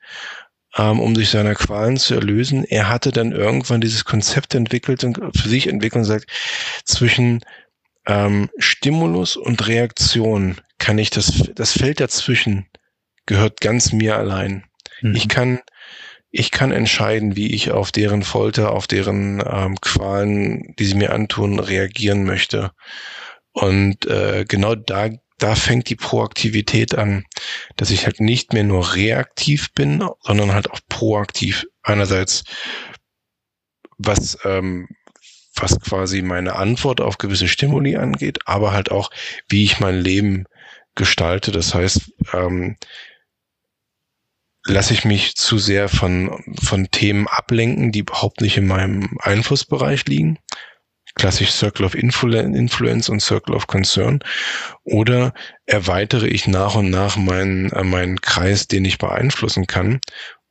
ähm, 0.77 1.01
um 1.01 1.15
sich 1.15 1.29
seiner 1.29 1.55
Qualen 1.55 1.97
zu 1.97 2.13
erlösen. 2.13 2.63
Er 2.63 2.87
hatte 2.87 3.11
dann 3.11 3.33
irgendwann 3.33 3.81
dieses 3.81 4.05
Konzept 4.05 4.55
entwickelt 4.55 5.03
und 5.03 5.19
für 5.35 5.49
sich 5.49 5.67
entwickelt 5.67 6.03
und 6.03 6.05
sagt, 6.05 6.31
zwischen 6.85 7.41
ähm, 8.11 8.49
Stimulus 8.57 9.37
und 9.37 9.67
Reaktion 9.67 10.59
kann 10.79 10.97
ich 10.97 11.09
das, 11.09 11.49
das 11.55 11.71
Feld 11.71 11.99
dazwischen 11.99 12.67
gehört 13.25 13.61
ganz 13.61 13.93
mir 13.93 14.17
allein. 14.17 14.65
Mhm. 15.01 15.15
Ich 15.15 15.29
kann, 15.29 15.59
ich 16.29 16.51
kann 16.51 16.71
entscheiden, 16.71 17.35
wie 17.35 17.53
ich 17.53 17.71
auf 17.71 17.91
deren 17.91 18.23
Folter, 18.23 18.71
auf 18.71 18.87
deren 18.87 19.41
ähm, 19.45 19.79
Qualen, 19.79 20.75
die 20.77 20.85
sie 20.85 20.95
mir 20.95 21.13
antun, 21.13 21.59
reagieren 21.59 22.25
möchte. 22.25 22.71
Und 23.53 24.05
äh, 24.07 24.45
genau 24.47 24.75
da, 24.75 25.09
da 25.37 25.55
fängt 25.55 25.89
die 25.89 25.95
Proaktivität 25.95 26.95
an, 26.95 27.25
dass 27.77 27.91
ich 27.91 28.05
halt 28.05 28.19
nicht 28.19 28.51
mehr 28.51 28.63
nur 28.63 28.95
reaktiv 28.95 29.73
bin, 29.73 30.03
sondern 30.21 30.53
halt 30.53 30.69
auch 30.69 30.79
proaktiv. 30.89 31.65
Einerseits 31.83 32.43
was 33.97 34.37
ähm, 34.43 34.87
was 35.55 35.79
quasi 35.79 36.21
meine 36.21 36.55
Antwort 36.55 37.01
auf 37.01 37.17
gewisse 37.17 37.47
Stimuli 37.47 37.95
angeht, 37.95 38.39
aber 38.45 38.71
halt 38.71 38.91
auch, 38.91 39.11
wie 39.49 39.63
ich 39.63 39.79
mein 39.79 39.99
Leben 39.99 40.45
gestalte. 40.95 41.51
Das 41.51 41.73
heißt, 41.73 42.11
ähm, 42.33 42.77
lasse 44.65 44.93
ich 44.93 45.05
mich 45.05 45.35
zu 45.35 45.57
sehr 45.57 45.89
von, 45.89 46.43
von 46.61 46.89
Themen 46.91 47.27
ablenken, 47.27 47.91
die 47.91 47.99
überhaupt 47.99 48.41
nicht 48.41 48.57
in 48.57 48.67
meinem 48.67 49.17
Einflussbereich 49.21 50.05
liegen. 50.05 50.37
Klassisch 51.15 51.51
Circle 51.51 51.85
of 51.85 51.95
Influence 51.95 53.09
und 53.09 53.19
Circle 53.19 53.55
of 53.55 53.67
Concern. 53.67 54.19
Oder 54.83 55.33
erweitere 55.65 56.27
ich 56.27 56.47
nach 56.47 56.75
und 56.75 56.89
nach 56.89 57.17
meinen, 57.17 57.69
äh, 57.71 57.83
meinen 57.83 58.21
Kreis, 58.21 58.67
den 58.67 58.85
ich 58.85 58.97
beeinflussen 58.97 59.67
kann 59.67 59.99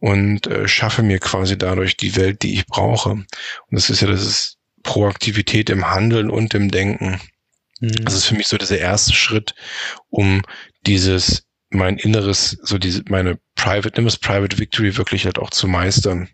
und 0.00 0.46
äh, 0.46 0.68
schaffe 0.68 1.02
mir 1.02 1.18
quasi 1.18 1.56
dadurch 1.56 1.96
die 1.96 2.16
Welt, 2.16 2.42
die 2.42 2.54
ich 2.54 2.66
brauche. 2.66 3.10
Und 3.10 3.26
das 3.70 3.88
ist 3.88 4.02
ja 4.02 4.08
das 4.08 4.22
ist 4.22 4.59
Proaktivität 4.82 5.70
im 5.70 5.90
Handeln 5.90 6.30
und 6.30 6.54
im 6.54 6.70
Denken. 6.70 7.20
Mhm. 7.80 8.04
Das 8.04 8.14
ist 8.14 8.26
für 8.26 8.34
mich 8.34 8.48
so 8.48 8.58
dieser 8.58 8.78
erste 8.78 9.12
Schritt, 9.12 9.54
um 10.08 10.42
dieses, 10.86 11.46
mein 11.70 11.98
inneres, 11.98 12.58
so 12.62 12.78
diese, 12.78 13.02
meine 13.08 13.38
Private, 13.54 13.92
nimm 13.96 14.06
es 14.06 14.16
Private 14.16 14.58
Victory 14.58 14.96
wirklich 14.96 15.24
halt 15.24 15.38
auch 15.38 15.50
zu 15.50 15.68
meistern. 15.68 16.28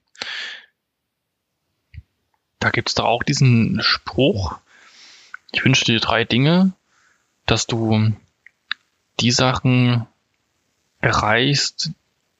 Da 2.59 2.71
gibt's 2.71 2.95
da 2.95 3.05
auch 3.05 3.23
diesen 3.23 3.81
Spruch, 3.83 4.59
ich 5.53 5.65
wünsche 5.65 5.85
dir 5.85 6.01
drei 6.01 6.25
Dinge, 6.25 6.73
dass 7.47 7.67
du 7.67 8.13
die 9.21 9.31
Sachen 9.31 10.07
erreichst, 11.01 11.91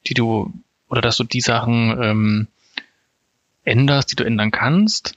die 0.05 0.13
du, 0.13 0.53
oder 0.89 1.01
dass 1.01 1.17
du 1.17 1.23
die 1.23 1.41
Sachen 1.41 2.01
ähm, 2.01 2.47
änderst, 3.63 4.11
die 4.11 4.15
du 4.15 4.23
ändern 4.23 4.51
kannst, 4.51 5.16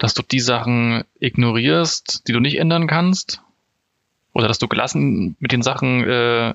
dass 0.00 0.14
du 0.14 0.22
die 0.22 0.40
Sachen 0.40 1.04
ignorierst, 1.20 2.26
die 2.26 2.32
du 2.32 2.40
nicht 2.40 2.58
ändern 2.58 2.86
kannst. 2.86 3.42
Oder 4.32 4.48
dass 4.48 4.58
du 4.58 4.66
gelassen 4.66 5.36
mit 5.40 5.52
den 5.52 5.62
Sachen, 5.62 6.04
äh, 6.08 6.52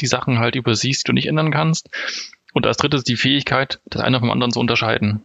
die 0.00 0.06
Sachen 0.06 0.38
halt 0.38 0.54
übersiehst, 0.54 1.02
die 1.02 1.08
du 1.08 1.12
nicht 1.12 1.26
ändern 1.26 1.50
kannst. 1.50 1.90
Und 2.52 2.64
als 2.64 2.76
drittes 2.76 3.02
die 3.02 3.16
Fähigkeit, 3.16 3.80
das 3.86 4.02
eine 4.02 4.20
vom 4.20 4.30
anderen 4.30 4.52
zu 4.52 4.60
unterscheiden. 4.60 5.22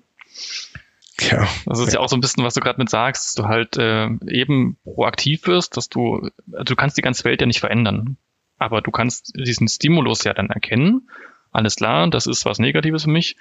Ja. 1.20 1.48
Das 1.68 1.80
ist 1.80 1.94
ja, 1.94 2.00
auch 2.00 2.10
so 2.10 2.18
ein 2.18 2.22
bisschen, 2.22 2.44
was 2.44 2.56
du 2.56 2.62
gerade 2.62 2.80
mit 2.80 2.90
sagst, 2.90 3.28
dass 3.28 3.34
du 3.36 3.48
halt 3.48 3.78
äh, 3.78 4.10
eben 4.28 4.78
proaktiv 4.84 5.46
wirst, 5.46 5.78
dass 5.78 5.88
du, 5.88 6.30
also 6.52 6.64
du 6.64 6.76
kannst 6.76 6.98
die 6.98 7.04
ganze 7.04 7.26
Welt 7.26 7.42
ja 7.42 7.48
nicht 7.48 7.60
verändern. 7.60 8.18
Aber 8.58 8.82
du 8.82 8.90
kannst 8.90 9.34
diesen 9.36 9.68
Stimulus 9.68 10.24
ja 10.24 10.34
dann 10.34 10.50
erkennen. 10.50 11.10
Alles 11.52 11.76
klar, 11.76 12.10
das 12.10 12.26
ist 12.26 12.46
was 12.46 12.58
Negatives 12.58 13.04
für 13.04 13.12
mich. 13.12 13.36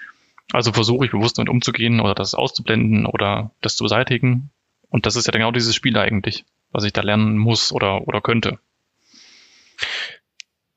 Also 0.52 0.72
versuche 0.72 1.04
ich 1.04 1.12
bewusst 1.12 1.38
damit 1.38 1.48
umzugehen 1.48 2.00
oder 2.00 2.14
das 2.14 2.34
auszublenden 2.34 3.06
oder 3.06 3.52
das 3.60 3.76
zu 3.76 3.84
beseitigen. 3.84 4.50
Und 4.88 5.06
das 5.06 5.16
ist 5.16 5.26
ja 5.26 5.32
genau 5.32 5.52
dieses 5.52 5.74
Spiel 5.74 5.96
eigentlich, 5.96 6.44
was 6.72 6.84
ich 6.84 6.92
da 6.92 7.02
lernen 7.02 7.38
muss 7.38 7.72
oder, 7.72 8.06
oder 8.08 8.20
könnte. 8.20 8.58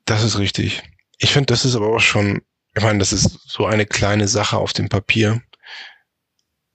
Das 0.06 0.24
ist 0.24 0.38
richtig. 0.38 0.84
Ich 1.18 1.32
finde, 1.32 1.48
das 1.48 1.66
ist 1.66 1.76
aber 1.76 1.88
auch 1.88 2.00
schon, 2.00 2.42
ich 2.76 2.84
meine, 2.84 3.00
das 3.00 3.14
ist 3.14 3.40
so 3.50 3.66
eine 3.66 3.86
kleine 3.86 4.28
Sache 4.28 4.58
auf 4.58 4.74
dem 4.74 4.90
Papier, 4.90 5.42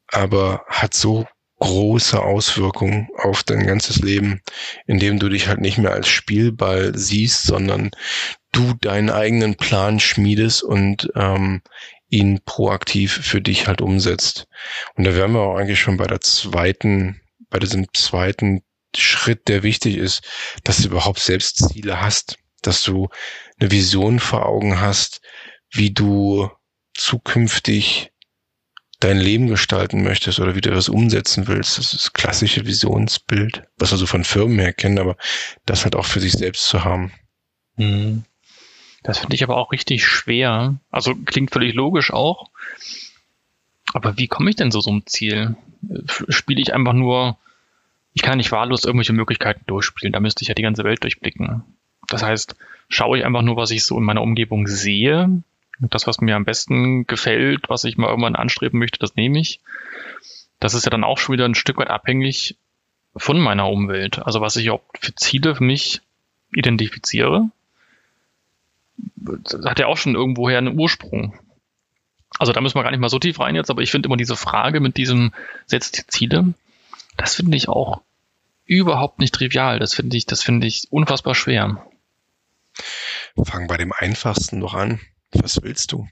aber 0.09 0.65
hat 0.69 0.95
so 0.95 1.27
große 1.61 2.21
Auswirkungen 2.21 3.09
auf 3.17 3.43
dein 3.43 3.67
ganzes 3.67 3.97
Leben, 3.99 4.41
indem 4.87 5.19
du 5.19 5.29
dich 5.29 5.49
halt 5.49 5.61
nicht 5.61 5.79
mehr 5.79 5.93
als 5.93 6.09
Spielball 6.09 6.97
siehst, 6.97 7.45
sondern 7.45 7.91
du 8.53 8.75
deinen 8.75 9.11
eigenen 9.11 9.57
Plan 9.57 10.01
schmiedest 10.01 10.63
und 10.63 11.11
ähm, 11.15 11.63
ihn 12.09 12.41
proaktiv 12.45 13.13
für 13.13 13.41
dich 13.41 13.67
halt 13.67 13.81
umsetzt. 13.81 14.47
Und 14.95 15.05
da 15.05 15.15
wären 15.15 15.33
wir 15.33 15.41
auch 15.41 15.57
eigentlich 15.57 15.81
schon 15.81 15.97
bei 15.97 16.07
der 16.07 16.21
zweiten, 16.21 17.21
bei 17.51 17.59
diesem 17.59 17.87
zweiten 17.93 18.63
Schritt, 18.97 19.49
der 19.49 19.63
wichtig 19.63 19.97
ist, 19.97 20.23
dass 20.65 20.79
du 20.79 20.89
überhaupt 20.89 21.21
selbst 21.21 21.69
Ziele 21.69 22.01
hast, 22.01 22.39
dass 22.63 22.83
du 22.83 23.09
eine 23.61 23.71
Vision 23.71 24.19
vor 24.19 24.47
Augen 24.47 24.81
hast, 24.81 25.21
wie 25.71 25.93
du 25.93 26.51
zukünftig 26.95 28.11
dein 29.01 29.19
Leben 29.19 29.47
gestalten 29.47 30.03
möchtest 30.03 30.41
oder 30.41 30.57
wie 30.57 30.61
du 30.61 30.71
das 30.71 30.89
umsetzen 30.89 31.47
willst. 31.47 31.79
Das 31.79 31.93
ist 31.93 32.07
das 32.07 32.13
klassische 32.13 32.67
Visionsbild, 32.67 33.63
was 33.77 33.93
wir 33.93 33.99
so 33.99 34.07
von 34.07 34.25
Firmen 34.25 34.59
her 34.59 34.73
kennen, 34.73 34.99
aber 34.99 35.17
das 35.67 35.85
halt 35.85 35.95
auch 35.95 36.07
für 36.07 36.21
sich 36.21 36.33
selbst 36.33 36.67
zu 36.67 36.85
haben. 36.85 37.13
Hm. 37.77 38.25
Das 39.09 39.17
finde 39.17 39.37
ich 39.37 39.43
aber 39.43 39.57
auch 39.57 39.73
richtig 39.73 40.05
schwer. 40.05 40.75
Also 40.91 41.15
klingt 41.15 41.51
völlig 41.51 41.75
logisch 41.75 42.13
auch. 42.13 42.51
Aber 43.95 44.19
wie 44.19 44.29
komme 44.29 44.51
ich 44.51 44.57
denn 44.57 44.71
so 44.71 44.83
zum 44.83 45.07
Ziel? 45.07 45.57
Spiele 46.29 46.61
ich 46.61 46.75
einfach 46.75 46.93
nur, 46.93 47.39
ich 48.13 48.21
kann 48.21 48.37
nicht 48.37 48.53
wahllos 48.53 48.85
irgendwelche 48.85 49.15
Möglichkeiten 49.15 49.63
durchspielen, 49.67 50.13
da 50.13 50.21
müsste 50.21 50.43
ich 50.43 50.49
ja 50.49 50.55
die 50.55 50.61
ganze 50.61 50.85
Welt 50.85 51.03
durchblicken. 51.03 51.63
Das 52.07 52.23
heißt, 52.23 52.55
schaue 52.91 53.17
ich 53.17 53.25
einfach 53.25 53.41
nur, 53.41 53.57
was 53.57 53.71
ich 53.71 53.83
so 53.83 53.97
in 53.97 54.05
meiner 54.05 54.21
Umgebung 54.21 54.67
sehe, 54.67 55.43
das, 55.81 56.07
was 56.07 56.21
mir 56.21 56.37
am 56.37 56.45
besten 56.45 57.07
gefällt, 57.07 57.71
was 57.71 57.85
ich 57.85 57.97
mal 57.97 58.11
irgendwann 58.11 58.37
anstreben 58.37 58.79
möchte, 58.79 58.99
das 58.99 59.17
nehme 59.17 59.41
ich. 59.41 59.61
Das 60.61 60.75
ist 60.75 60.85
ja 60.85 60.91
dann 60.91 61.05
auch 61.05 61.17
schon 61.17 61.33
wieder 61.33 61.47
ein 61.47 61.55
Stück 61.55 61.79
weit 61.79 61.89
abhängig 61.89 62.57
von 63.17 63.41
meiner 63.41 63.71
Umwelt. 63.71 64.19
Also 64.19 64.43
was 64.43 64.57
ich 64.57 64.69
auch 64.69 64.83
für 65.01 65.15
Ziele 65.15 65.55
für 65.55 65.65
mich 65.65 66.03
identifiziere, 66.53 67.51
hat 69.65 69.79
ja 69.79 69.87
auch 69.87 69.97
schon 69.97 70.15
irgendwoher 70.15 70.59
einen 70.59 70.79
Ursprung. 70.79 71.39
Also 72.39 72.53
da 72.53 72.61
müssen 72.61 72.77
wir 72.77 72.83
gar 72.83 72.91
nicht 72.91 73.01
mal 73.01 73.09
so 73.09 73.19
tief 73.19 73.41
rein 73.41 73.55
jetzt, 73.55 73.71
aber 73.71 73.83
ich 73.83 73.91
finde 73.91 74.07
immer 74.07 74.17
diese 74.17 74.37
Frage 74.37 74.81
mit 74.81 74.97
diesem 74.97 75.33
setzt 75.67 76.05
Ziele, 76.09 76.55
das 77.17 77.35
finde 77.35 77.57
ich 77.57 77.69
auch 77.69 78.03
überhaupt 78.65 79.19
nicht 79.19 79.35
trivial. 79.35 79.79
Das 79.79 79.95
finde 79.95 80.17
ich, 80.17 80.27
das 80.27 80.43
finde 80.43 80.67
ich 80.67 80.87
unfassbar 80.91 81.35
schwer. 81.35 81.85
Fangen 83.43 83.67
bei 83.67 83.77
dem 83.77 83.93
einfachsten 83.93 84.59
noch 84.59 84.75
an. 84.75 85.01
Was 85.33 85.63
willst 85.63 85.93
du? 85.93 86.07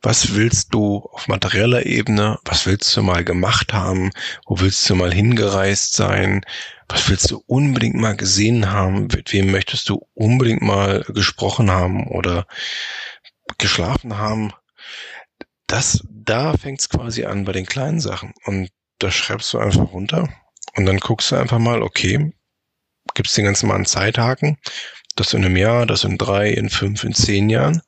Was 0.00 0.34
willst 0.34 0.74
du 0.74 1.08
auf 1.12 1.28
materieller 1.28 1.86
Ebene? 1.86 2.38
Was 2.44 2.66
willst 2.66 2.96
du 2.96 3.02
mal 3.02 3.24
gemacht 3.24 3.72
haben? 3.72 4.10
Wo 4.46 4.60
willst 4.60 4.88
du 4.88 4.94
mal 4.94 5.12
hingereist 5.12 5.94
sein? 5.94 6.44
Was 6.88 7.08
willst 7.08 7.30
du 7.30 7.42
unbedingt 7.46 7.96
mal 7.96 8.16
gesehen 8.16 8.70
haben? 8.70 9.06
Mit 9.06 9.32
wem 9.32 9.50
möchtest 9.50 9.88
du 9.88 10.06
unbedingt 10.14 10.62
mal 10.62 11.04
gesprochen 11.08 11.70
haben 11.70 12.08
oder 12.08 12.46
geschlafen 13.58 14.18
haben? 14.18 14.52
Das, 15.66 16.04
da 16.10 16.56
fängt 16.56 16.80
es 16.80 16.88
quasi 16.88 17.24
an 17.24 17.44
bei 17.44 17.52
den 17.52 17.66
kleinen 17.66 18.00
Sachen. 18.00 18.34
Und 18.44 18.70
da 18.98 19.10
schreibst 19.10 19.52
du 19.52 19.58
einfach 19.58 19.92
runter 19.92 20.28
und 20.76 20.86
dann 20.86 20.98
guckst 20.98 21.30
du 21.30 21.36
einfach 21.36 21.58
mal, 21.58 21.82
okay, 21.82 22.32
gibst 23.14 23.36
den 23.36 23.44
ganzen 23.44 23.68
Mal 23.68 23.76
einen 23.76 23.86
Zeithaken 23.86 24.58
das 25.16 25.34
in 25.34 25.44
einem 25.44 25.56
Jahr, 25.56 25.86
das 25.86 26.04
in 26.04 26.18
drei, 26.18 26.50
in 26.50 26.70
fünf, 26.70 27.04
in 27.04 27.14
zehn 27.14 27.50
Jahren. 27.50 27.82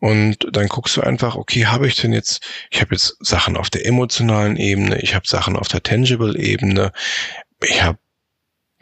Und 0.00 0.48
dann 0.52 0.68
guckst 0.68 0.96
du 0.96 1.02
einfach, 1.02 1.36
okay, 1.36 1.66
habe 1.66 1.86
ich 1.86 1.96
denn 1.96 2.12
jetzt, 2.12 2.42
ich 2.70 2.80
habe 2.80 2.94
jetzt 2.94 3.16
Sachen 3.20 3.56
auf 3.56 3.68
der 3.70 3.86
emotionalen 3.86 4.56
Ebene, 4.56 5.00
ich 5.00 5.14
habe 5.14 5.26
Sachen 5.28 5.56
auf 5.56 5.68
der 5.68 5.82
tangible 5.82 6.38
Ebene, 6.38 6.92
ich 7.62 7.82
habe 7.82 7.98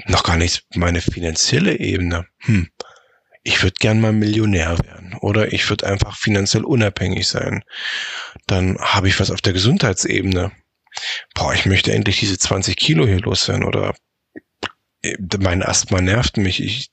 noch 0.07 0.22
gar 0.22 0.37
nicht 0.37 0.64
meine 0.74 1.00
finanzielle 1.00 1.78
Ebene. 1.78 2.26
Hm, 2.38 2.68
ich 3.42 3.62
würde 3.62 3.76
gern 3.81 4.00
mal 4.00 4.12
Millionär 4.12 4.78
werden 4.78 5.14
oder 5.20 5.52
ich 5.52 5.68
würde 5.68 5.87
einfach 5.87 6.16
finanziell 6.16 6.64
unabhängig 6.64 7.26
sein. 7.26 7.64
Dann 8.46 8.78
habe 8.78 9.09
ich 9.09 9.18
was 9.18 9.31
auf 9.31 9.40
der 9.40 9.52
Gesundheitsebene. 9.52 10.52
Boah, 11.35 11.54
ich 11.54 11.66
möchte 11.66 11.92
endlich 11.92 12.20
diese 12.20 12.38
20 12.38 12.76
Kilo 12.76 13.07
hier 13.07 13.20
los 13.20 13.44
sein 13.44 13.64
oder 13.64 13.94
äh, 15.02 15.16
mein 15.38 15.62
Asthma 15.62 16.00
nervt 16.00 16.37
mich. 16.37 16.62
Ich 16.62 16.90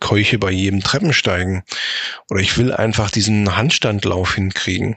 keuche 0.00 0.38
bei 0.38 0.50
jedem 0.50 0.82
Treppensteigen. 0.82 1.62
Oder 2.30 2.40
ich 2.40 2.56
will 2.58 2.72
einfach 2.72 3.10
diesen 3.10 3.56
Handstandlauf 3.56 4.34
hinkriegen. 4.34 4.96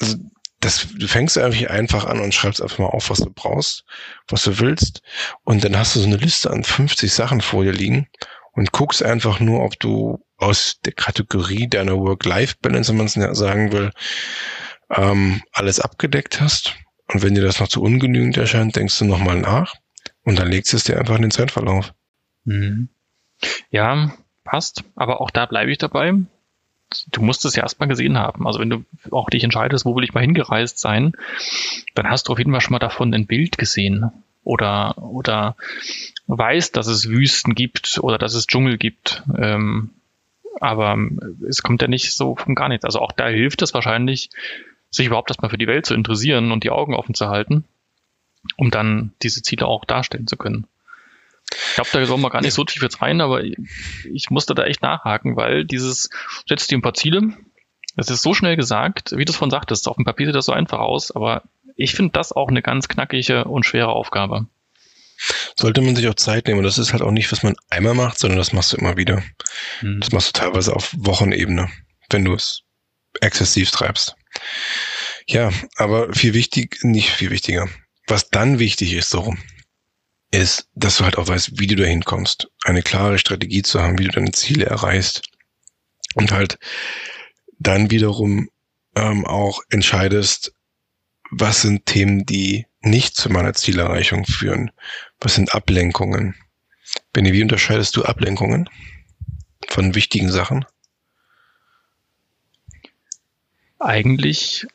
Also 0.00 0.16
das, 0.60 0.88
du 0.94 1.08
fängst 1.08 1.38
einfach 1.38 2.04
an 2.04 2.20
und 2.20 2.34
schreibst 2.34 2.62
einfach 2.62 2.78
mal 2.78 2.86
auf, 2.86 3.10
was 3.10 3.18
du 3.18 3.30
brauchst, 3.30 3.84
was 4.28 4.44
du 4.44 4.58
willst. 4.58 5.02
Und 5.42 5.64
dann 5.64 5.76
hast 5.76 5.96
du 5.96 6.00
so 6.00 6.06
eine 6.06 6.16
Liste 6.16 6.50
an 6.50 6.64
50 6.64 7.12
Sachen 7.12 7.40
vor 7.40 7.64
dir 7.64 7.72
liegen 7.72 8.08
und 8.52 8.72
guckst 8.72 9.02
einfach 9.02 9.40
nur, 9.40 9.64
ob 9.64 9.78
du 9.80 10.24
aus 10.36 10.76
der 10.84 10.92
Kategorie 10.92 11.68
deiner 11.68 11.96
Work-Life-Balance, 11.98 12.90
wenn 12.90 12.96
man 12.98 13.06
es 13.06 13.38
sagen 13.38 13.72
will, 13.72 13.90
ähm, 14.90 15.42
alles 15.52 15.80
abgedeckt 15.80 16.40
hast. 16.40 16.74
Und 17.08 17.22
wenn 17.22 17.34
dir 17.34 17.42
das 17.42 17.58
noch 17.58 17.68
zu 17.68 17.82
ungenügend 17.82 18.36
erscheint, 18.36 18.76
denkst 18.76 18.98
du 18.98 19.04
nochmal 19.06 19.40
nach 19.40 19.74
und 20.22 20.38
dann 20.38 20.48
legst 20.48 20.72
du 20.72 20.76
es 20.76 20.84
dir 20.84 20.98
einfach 20.98 21.16
in 21.16 21.22
den 21.22 21.30
Zeitverlauf. 21.30 21.92
Mhm. 22.44 22.90
Ja, 23.70 24.12
passt. 24.44 24.84
Aber 24.96 25.20
auch 25.20 25.30
da 25.30 25.46
bleibe 25.46 25.70
ich 25.70 25.78
dabei. 25.78 26.14
Du 27.12 27.22
musst 27.22 27.44
es 27.44 27.54
ja 27.54 27.62
erstmal 27.62 27.88
gesehen 27.88 28.18
haben. 28.18 28.46
Also 28.46 28.58
wenn 28.58 28.70
du 28.70 28.84
auch 29.10 29.30
dich 29.30 29.44
entscheidest, 29.44 29.84
wo 29.84 29.94
will 29.94 30.04
ich 30.04 30.12
mal 30.12 30.22
hingereist 30.22 30.78
sein, 30.78 31.12
dann 31.94 32.10
hast 32.10 32.28
du 32.28 32.32
auf 32.32 32.38
jeden 32.38 32.50
Fall 32.50 32.60
schon 32.60 32.72
mal 32.72 32.78
davon 32.80 33.14
ein 33.14 33.26
Bild 33.26 33.58
gesehen. 33.58 34.10
Oder, 34.42 34.98
oder 34.98 35.56
weißt, 36.26 36.76
dass 36.76 36.86
es 36.86 37.08
Wüsten 37.08 37.54
gibt 37.54 37.98
oder 38.02 38.18
dass 38.18 38.34
es 38.34 38.46
Dschungel 38.46 38.78
gibt. 38.78 39.22
Ähm, 39.38 39.90
aber 40.60 40.98
es 41.48 41.62
kommt 41.62 41.82
ja 41.82 41.88
nicht 41.88 42.14
so 42.14 42.34
von 42.34 42.54
gar 42.54 42.68
nichts. 42.68 42.84
Also 42.84 43.00
auch 43.00 43.12
da 43.12 43.28
hilft 43.28 43.62
es 43.62 43.74
wahrscheinlich, 43.74 44.30
sich 44.90 45.06
überhaupt 45.06 45.30
erstmal 45.30 45.50
für 45.50 45.58
die 45.58 45.66
Welt 45.66 45.86
zu 45.86 45.94
interessieren 45.94 46.50
und 46.50 46.64
die 46.64 46.70
Augen 46.70 46.94
offen 46.94 47.14
zu 47.14 47.28
halten, 47.28 47.64
um 48.56 48.70
dann 48.70 49.12
diese 49.22 49.42
Ziele 49.42 49.66
auch 49.66 49.84
darstellen 49.84 50.26
zu 50.26 50.36
können. 50.36 50.66
Ich 51.52 51.74
glaube, 51.74 51.90
da 51.92 52.06
sollen 52.06 52.20
wir 52.20 52.30
gar 52.30 52.42
nicht 52.42 52.54
so 52.54 52.64
tief 52.64 52.82
jetzt 52.82 53.02
rein, 53.02 53.20
aber 53.20 53.42
ich 53.42 54.30
musste 54.30 54.54
da 54.54 54.64
echt 54.64 54.82
nachhaken, 54.82 55.36
weil 55.36 55.64
dieses, 55.64 56.10
setzt 56.48 56.70
dir 56.70 56.78
ein 56.78 56.82
paar 56.82 56.94
Ziele, 56.94 57.36
das 57.96 58.08
ist 58.08 58.22
so 58.22 58.34
schnell 58.34 58.56
gesagt, 58.56 59.12
wie 59.16 59.24
du 59.24 59.32
es 59.32 59.36
von 59.36 59.50
sagtest, 59.50 59.88
auf 59.88 59.96
dem 59.96 60.04
Papier 60.04 60.26
sieht 60.26 60.34
das 60.34 60.46
so 60.46 60.52
einfach 60.52 60.78
aus, 60.78 61.10
aber 61.10 61.42
ich 61.76 61.94
finde 61.94 62.12
das 62.12 62.32
auch 62.32 62.48
eine 62.48 62.62
ganz 62.62 62.88
knackige 62.88 63.44
und 63.44 63.64
schwere 63.64 63.88
Aufgabe. 63.88 64.46
Sollte 65.54 65.82
man 65.82 65.96
sich 65.96 66.08
auch 66.08 66.14
Zeit 66.14 66.46
nehmen. 66.46 66.58
Und 66.58 66.64
das 66.64 66.78
ist 66.78 66.92
halt 66.92 67.02
auch 67.02 67.10
nicht, 67.10 67.30
was 67.30 67.42
man 67.42 67.56
einmal 67.68 67.94
macht, 67.94 68.18
sondern 68.18 68.38
das 68.38 68.52
machst 68.52 68.72
du 68.72 68.78
immer 68.78 68.96
wieder. 68.96 69.22
Hm. 69.80 70.00
Das 70.00 70.12
machst 70.12 70.28
du 70.28 70.40
teilweise 70.40 70.74
auf 70.74 70.94
Wochenebene, 70.96 71.68
wenn 72.10 72.24
du 72.24 72.34
es 72.34 72.62
exzessiv 73.20 73.70
treibst. 73.70 74.16
Ja, 75.26 75.50
aber 75.76 76.12
viel 76.12 76.34
wichtig, 76.34 76.78
nicht 76.82 77.10
viel 77.10 77.30
wichtiger. 77.30 77.68
Was 78.06 78.30
dann 78.30 78.58
wichtig 78.58 78.94
ist, 78.94 79.10
so, 79.10 79.34
ist, 80.30 80.68
dass 80.74 80.96
du 80.96 81.04
halt 81.04 81.18
auch 81.18 81.28
weißt, 81.28 81.58
wie 81.58 81.66
du 81.66 81.76
dahin 81.76 82.04
kommst. 82.04 82.48
Eine 82.64 82.82
klare 82.82 83.18
Strategie 83.18 83.62
zu 83.62 83.82
haben, 83.82 83.98
wie 83.98 84.04
du 84.04 84.10
deine 84.10 84.32
Ziele 84.32 84.66
erreichst. 84.66 85.22
Und 86.14 86.32
halt 86.32 86.58
dann 87.58 87.90
wiederum 87.90 88.48
ähm, 88.96 89.26
auch 89.26 89.60
entscheidest, 89.70 90.52
was 91.30 91.62
sind 91.62 91.86
Themen, 91.86 92.26
die 92.26 92.66
nicht 92.80 93.16
zu 93.16 93.30
meiner 93.30 93.54
Zielerreichung 93.54 94.24
führen? 94.24 94.70
Was 95.20 95.34
sind 95.34 95.54
Ablenkungen? 95.54 96.34
Benny, 97.12 97.32
wie 97.32 97.42
unterscheidest 97.42 97.96
du 97.96 98.04
Ablenkungen 98.04 98.68
von 99.68 99.94
wichtigen 99.94 100.30
Sachen? 100.30 100.64
Eigentlich 103.78 104.66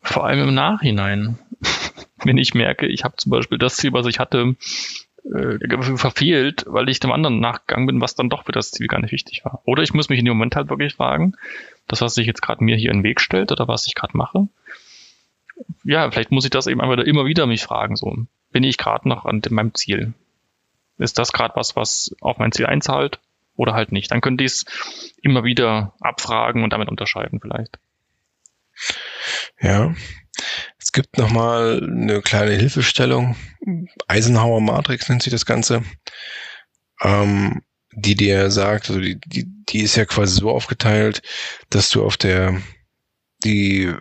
vor 0.00 0.26
allem 0.26 0.48
im 0.48 0.54
Nachhinein. 0.54 1.38
Wenn 2.24 2.38
ich 2.38 2.54
merke, 2.54 2.86
ich 2.86 3.04
habe 3.04 3.16
zum 3.16 3.30
Beispiel 3.30 3.58
das 3.58 3.76
Ziel, 3.76 3.92
was 3.92 4.06
ich 4.06 4.18
hatte, 4.18 4.54
äh, 5.24 5.96
verfehlt, 5.96 6.64
weil 6.66 6.88
ich 6.88 7.00
dem 7.00 7.12
anderen 7.12 7.40
nachgegangen 7.40 7.86
bin, 7.86 8.00
was 8.00 8.14
dann 8.14 8.28
doch 8.28 8.44
für 8.44 8.52
das 8.52 8.70
Ziel 8.70 8.86
gar 8.86 9.00
nicht 9.00 9.12
wichtig 9.12 9.44
war. 9.44 9.62
Oder 9.64 9.82
ich 9.82 9.94
muss 9.94 10.08
mich 10.08 10.18
in 10.18 10.24
dem 10.24 10.36
Moment 10.36 10.56
halt 10.56 10.68
wirklich 10.68 10.94
fragen, 10.94 11.34
das, 11.88 12.00
was 12.00 12.14
sich 12.14 12.26
jetzt 12.26 12.42
gerade 12.42 12.62
mir 12.62 12.76
hier 12.76 12.90
in 12.90 12.98
den 12.98 13.04
Weg 13.04 13.20
stellt 13.20 13.52
oder 13.52 13.68
was 13.68 13.86
ich 13.86 13.94
gerade 13.94 14.16
mache, 14.16 14.48
ja, 15.84 16.10
vielleicht 16.10 16.30
muss 16.30 16.44
ich 16.44 16.50
das 16.50 16.66
eben 16.66 16.80
einfach 16.80 17.02
immer 17.04 17.26
wieder 17.26 17.46
mich 17.46 17.62
fragen, 17.62 17.96
so, 17.96 18.16
bin 18.52 18.64
ich 18.64 18.78
gerade 18.78 19.08
noch 19.08 19.24
an 19.24 19.42
meinem 19.50 19.74
Ziel? 19.74 20.14
Ist 20.98 21.18
das 21.18 21.32
gerade 21.32 21.56
was, 21.56 21.76
was 21.76 22.14
auf 22.20 22.38
mein 22.38 22.52
Ziel 22.52 22.66
einzahlt 22.66 23.18
oder 23.56 23.74
halt 23.74 23.92
nicht? 23.92 24.10
Dann 24.10 24.20
könnte 24.20 24.44
ich 24.44 24.52
es 24.52 25.14
immer 25.22 25.44
wieder 25.44 25.94
abfragen 26.00 26.62
und 26.62 26.72
damit 26.72 26.88
unterscheiden 26.88 27.40
vielleicht. 27.40 27.78
Ja, 29.60 29.94
gibt 30.94 31.18
nochmal 31.18 31.82
eine 31.82 32.22
kleine 32.22 32.52
Hilfestellung. 32.52 33.36
Eisenhower 34.08 34.62
Matrix 34.62 35.08
nennt 35.08 35.22
sich 35.22 35.32
das 35.32 35.44
Ganze. 35.44 35.82
Ähm, 37.02 37.62
die 37.96 38.14
dir 38.14 38.50
sagt, 38.50 38.88
also 38.88 39.00
die, 39.00 39.20
die, 39.26 39.46
die 39.68 39.80
ist 39.80 39.96
ja 39.96 40.04
quasi 40.04 40.40
so 40.40 40.50
aufgeteilt, 40.50 41.22
dass 41.70 41.90
du 41.90 42.04
auf 42.04 42.16
der, 42.16 42.60
die, 43.44 43.92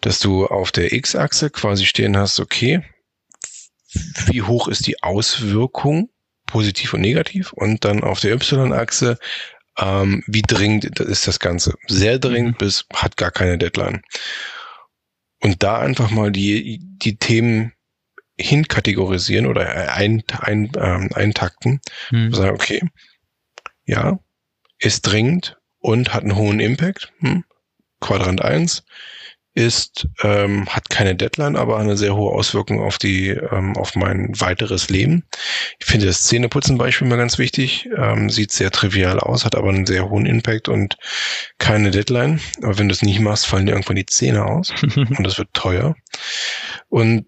dass 0.00 0.18
du 0.18 0.46
auf 0.46 0.72
der 0.72 0.92
X-Achse 0.92 1.50
quasi 1.50 1.86
stehen 1.86 2.16
hast, 2.16 2.40
okay, 2.40 2.82
wie 4.26 4.42
hoch 4.42 4.68
ist 4.68 4.86
die 4.86 5.02
Auswirkung, 5.02 6.10
positiv 6.46 6.94
und 6.94 7.02
negativ, 7.02 7.52
und 7.52 7.84
dann 7.84 8.02
auf 8.02 8.20
der 8.20 8.34
Y-Achse, 8.34 9.18
ähm, 9.78 10.22
wie 10.26 10.42
dringend 10.42 11.00
ist 11.00 11.26
das 11.26 11.38
Ganze? 11.38 11.74
Sehr 11.86 12.18
dringend 12.18 12.60
mhm. 12.60 12.64
bis 12.64 12.84
hat 12.94 13.16
gar 13.16 13.30
keine 13.30 13.58
Deadline. 13.58 14.02
Und 15.42 15.62
da 15.62 15.80
einfach 15.80 16.10
mal 16.10 16.30
die, 16.30 16.80
die 16.82 17.16
Themen 17.16 17.72
hinkategorisieren 18.38 19.46
oder 19.46 19.92
ein, 19.92 20.22
ein, 20.38 20.70
ähm, 20.76 21.10
eintakten. 21.14 21.80
Hm. 22.08 22.32
Sagen, 22.32 22.54
okay, 22.54 22.82
ja, 23.84 24.18
ist 24.78 25.02
dringend 25.02 25.58
und 25.78 26.14
hat 26.14 26.22
einen 26.22 26.36
hohen 26.36 26.60
Impact. 26.60 27.12
Hm. 27.18 27.44
Quadrant 28.00 28.42
eins 28.42 28.84
ist, 29.54 30.08
ähm, 30.22 30.66
hat 30.68 30.88
keine 30.88 31.14
Deadline, 31.14 31.56
aber 31.56 31.78
eine 31.78 31.96
sehr 31.96 32.16
hohe 32.16 32.32
Auswirkung 32.32 32.80
auf 32.80 32.98
die, 32.98 33.28
ähm, 33.28 33.76
auf 33.76 33.94
mein 33.94 34.32
weiteres 34.40 34.88
Leben. 34.88 35.24
Ich 35.78 35.86
finde 35.86 36.06
das 36.06 36.22
Zähneputzen-Beispiel 36.22 37.06
mal 37.06 37.18
ganz 37.18 37.38
wichtig. 37.38 37.88
Ähm, 37.96 38.30
sieht 38.30 38.50
sehr 38.50 38.70
trivial 38.70 39.20
aus, 39.20 39.44
hat 39.44 39.54
aber 39.54 39.68
einen 39.68 39.84
sehr 39.84 40.08
hohen 40.08 40.24
Impact 40.24 40.68
und 40.68 40.96
keine 41.58 41.90
Deadline. 41.90 42.40
Aber 42.62 42.78
wenn 42.78 42.88
du 42.88 42.94
es 42.94 43.02
nicht 43.02 43.20
machst, 43.20 43.46
fallen 43.46 43.66
dir 43.66 43.72
irgendwann 43.72 43.96
die 43.96 44.06
Zähne 44.06 44.44
aus 44.44 44.72
und 44.96 45.22
das 45.22 45.36
wird 45.36 45.52
teuer. 45.52 45.96
Und 46.88 47.26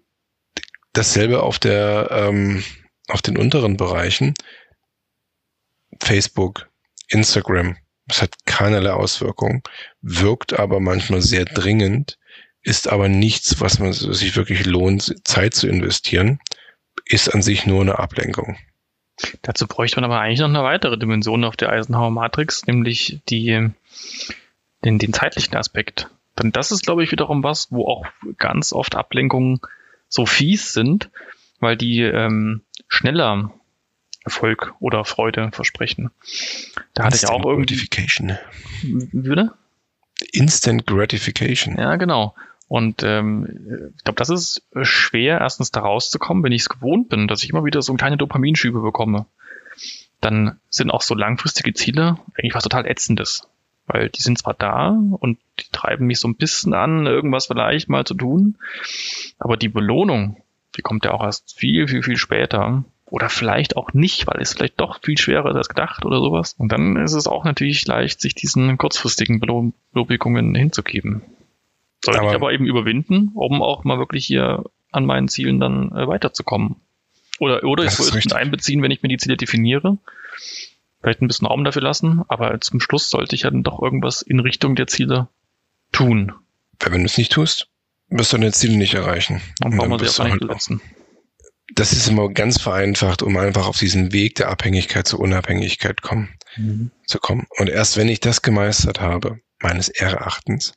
dasselbe 0.93 1.43
auf 1.43 1.59
der, 1.59 2.09
ähm, 2.11 2.63
auf 3.07 3.21
den 3.21 3.37
unteren 3.37 3.77
Bereichen. 3.77 4.33
Facebook, 6.01 6.69
Instagram, 7.09 7.77
es 8.07 8.21
hat 8.21 8.45
keinerlei 8.45 8.91
Auswirkung, 8.91 9.63
wirkt 10.01 10.57
aber 10.57 10.79
manchmal 10.79 11.21
sehr 11.21 11.45
dringend, 11.45 12.17
ist 12.61 12.87
aber 12.87 13.09
nichts, 13.09 13.59
was 13.61 13.79
man 13.79 13.93
sich 13.93 14.35
wirklich 14.35 14.65
lohnt, 14.65 15.15
Zeit 15.23 15.53
zu 15.53 15.67
investieren, 15.67 16.39
ist 17.05 17.33
an 17.33 17.41
sich 17.41 17.65
nur 17.65 17.81
eine 17.81 17.99
Ablenkung. 17.99 18.57
Dazu 19.41 19.67
bräuchte 19.67 19.97
man 19.97 20.05
aber 20.05 20.19
eigentlich 20.19 20.39
noch 20.39 20.49
eine 20.49 20.63
weitere 20.63 20.97
Dimension 20.97 21.43
auf 21.43 21.55
der 21.55 21.69
Eisenhower 21.69 22.11
Matrix, 22.11 22.65
nämlich 22.67 23.21
die, 23.29 23.69
den, 24.83 24.99
den 24.99 25.13
zeitlichen 25.13 25.55
Aspekt. 25.55 26.09
Denn 26.37 26.51
das 26.51 26.71
ist, 26.71 26.85
glaube 26.85 27.03
ich, 27.03 27.11
wiederum 27.11 27.43
was, 27.43 27.71
wo 27.71 27.87
auch 27.87 28.05
ganz 28.37 28.73
oft 28.73 28.95
Ablenkungen 28.95 29.61
so 30.09 30.25
fies 30.25 30.73
sind, 30.73 31.09
weil 31.59 31.77
die 31.77 32.01
ähm, 32.01 32.61
schneller 32.87 33.51
Erfolg 34.25 34.73
oder 34.79 35.05
Freude 35.05 35.51
versprechen. 35.53 36.11
Da 36.93 37.05
hatte 37.05 37.15
ich 37.15 37.27
auch 37.27 37.45
irgendwie. 37.45 37.75
Gratification. 37.75 38.37
Würde? 38.83 39.53
Instant 40.33 40.85
Gratification. 40.85 41.77
Ja, 41.77 41.95
genau. 41.95 42.35
Und 42.67 43.03
ähm, 43.03 43.91
ich 43.95 44.03
glaube, 44.03 44.17
das 44.17 44.29
ist 44.29 44.63
schwer, 44.81 45.39
erstens 45.39 45.71
da 45.71 45.81
rauszukommen, 45.81 46.43
wenn 46.43 46.51
ich 46.51 46.63
es 46.63 46.69
gewohnt 46.69 47.09
bin, 47.09 47.27
dass 47.27 47.43
ich 47.43 47.51
immer 47.51 47.63
wieder 47.63 47.81
so 47.81 47.93
kleine 47.93 48.17
Dopaminschübe 48.17 48.81
bekomme. 48.81 49.27
Dann 50.19 50.59
sind 50.69 50.89
auch 50.89 51.01
so 51.01 51.13
langfristige 51.13 51.73
Ziele 51.73 52.17
eigentlich 52.35 52.55
was 52.55 52.63
total 52.63 52.87
Ätzendes. 52.87 53.47
Weil 53.87 54.09
die 54.09 54.23
sind 54.23 54.39
zwar 54.39 54.55
da 54.55 54.89
und 54.89 55.37
die 55.59 55.71
treiben 55.71 56.07
mich 56.07 56.19
so 56.19 56.27
ein 56.27 56.35
bisschen 56.35 56.73
an, 56.73 57.05
irgendwas 57.05 57.45
vielleicht 57.45 57.87
mal 57.87 58.03
zu 58.03 58.15
tun, 58.15 58.57
aber 59.37 59.57
die 59.57 59.69
Belohnung, 59.69 60.41
die 60.75 60.81
kommt 60.81 61.05
ja 61.05 61.11
auch 61.11 61.23
erst 61.23 61.55
viel, 61.55 61.87
viel, 61.87 62.01
viel 62.01 62.17
später. 62.17 62.83
Oder 63.07 63.29
vielleicht 63.29 63.77
auch 63.77 63.93
nicht, 63.93 64.25
weil 64.27 64.41
es 64.41 64.53
vielleicht 64.53 64.79
doch 64.79 64.99
viel 65.01 65.17
schwerer 65.17 65.49
ist 65.51 65.55
als 65.55 65.69
gedacht 65.69 66.05
oder 66.05 66.19
sowas. 66.19 66.55
Und 66.57 66.71
dann 66.71 66.97
ist 66.97 67.13
es 67.13 67.27
auch 67.27 67.43
natürlich 67.43 67.85
leicht, 67.85 68.19
sich 68.19 68.33
diesen 68.33 68.77
kurzfristigen 68.77 69.39
Belohnungen 69.39 70.55
hinzugeben. 70.55 71.21
Soll 72.03 72.15
aber, 72.15 72.29
ich 72.29 72.35
aber 72.35 72.53
eben 72.53 72.65
überwinden, 72.65 73.31
um 73.35 73.61
auch 73.61 73.83
mal 73.83 73.99
wirklich 73.99 74.25
hier 74.25 74.63
an 74.91 75.05
meinen 75.05 75.27
Zielen 75.27 75.59
dann 75.59 75.91
äh, 75.91 76.07
weiterzukommen. 76.07 76.77
Oder, 77.39 77.63
oder 77.63 77.83
ich 77.83 77.99
würde 77.99 78.17
es 78.17 78.33
einbeziehen, 78.33 78.81
wenn 78.81 78.91
ich 78.91 79.03
mir 79.03 79.09
die 79.09 79.17
Ziele 79.17 79.37
definiere 79.37 79.99
vielleicht 81.05 81.21
ein 81.21 81.27
bisschen 81.27 81.45
Raum 81.45 81.63
dafür 81.63 81.83
lassen, 81.83 82.23
aber 82.29 82.59
zum 82.61 82.81
Schluss 82.81 83.11
sollte 83.11 83.35
ich 83.35 83.43
ja 83.43 83.51
dann 83.51 83.61
doch 83.61 83.79
irgendwas 83.79 84.23
in 84.23 84.39
Richtung 84.39 84.75
der 84.75 84.87
Ziele 84.87 85.27
tun. 85.91 86.33
Wenn 86.79 87.01
du 87.01 87.05
es 87.05 87.19
nicht 87.19 87.31
tust, 87.31 87.67
wirst 88.09 88.33
du 88.33 88.37
deine 88.37 88.51
Ziele 88.51 88.75
nicht 88.75 88.95
erreichen. 88.95 89.39
Dann 89.59 89.77
brauchen 89.77 89.99
wir 89.99 90.07
sie 90.07 90.23
auch 90.23 90.27
nicht 90.27 90.41
setzen. 90.41 90.81
Das 91.73 91.93
ist 91.93 92.07
immer 92.07 92.29
ganz 92.29 92.61
vereinfacht, 92.61 93.23
um 93.23 93.37
einfach 93.37 93.67
auf 93.67 93.77
diesen 93.77 94.13
Weg 94.13 94.35
der 94.35 94.49
Abhängigkeit 94.49 95.07
zur 95.07 95.19
Unabhängigkeit 95.19 96.01
kommen, 96.01 96.29
mhm. 96.57 96.91
zu 97.07 97.19
kommen. 97.19 97.47
Und 97.57 97.69
erst 97.69 97.97
wenn 97.97 98.07
ich 98.07 98.19
das 98.19 98.43
gemeistert 98.43 99.01
habe, 99.01 99.39
meines 99.59 99.89
Erachtens, 99.89 100.73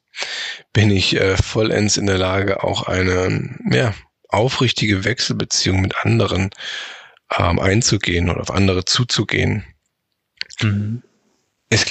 bin 0.72 0.90
ich 0.90 1.16
äh, 1.16 1.37
vollends 1.37 1.96
in 1.96 2.07
der 2.07 2.18
Lage, 2.18 2.62
auch 2.64 2.85
eine 2.85 3.59
ja, 3.70 3.94
aufrichtige 4.29 5.05
Wechselbeziehung 5.05 5.81
mit 5.81 5.94
anderen 6.05 6.51
ähm, 7.37 7.59
einzugehen 7.59 8.31
oder 8.31 8.40
auf 8.40 8.51
andere 8.51 8.85
zuzugehen. 8.85 9.64
Mhm. 10.61 11.03
Es 11.70 11.85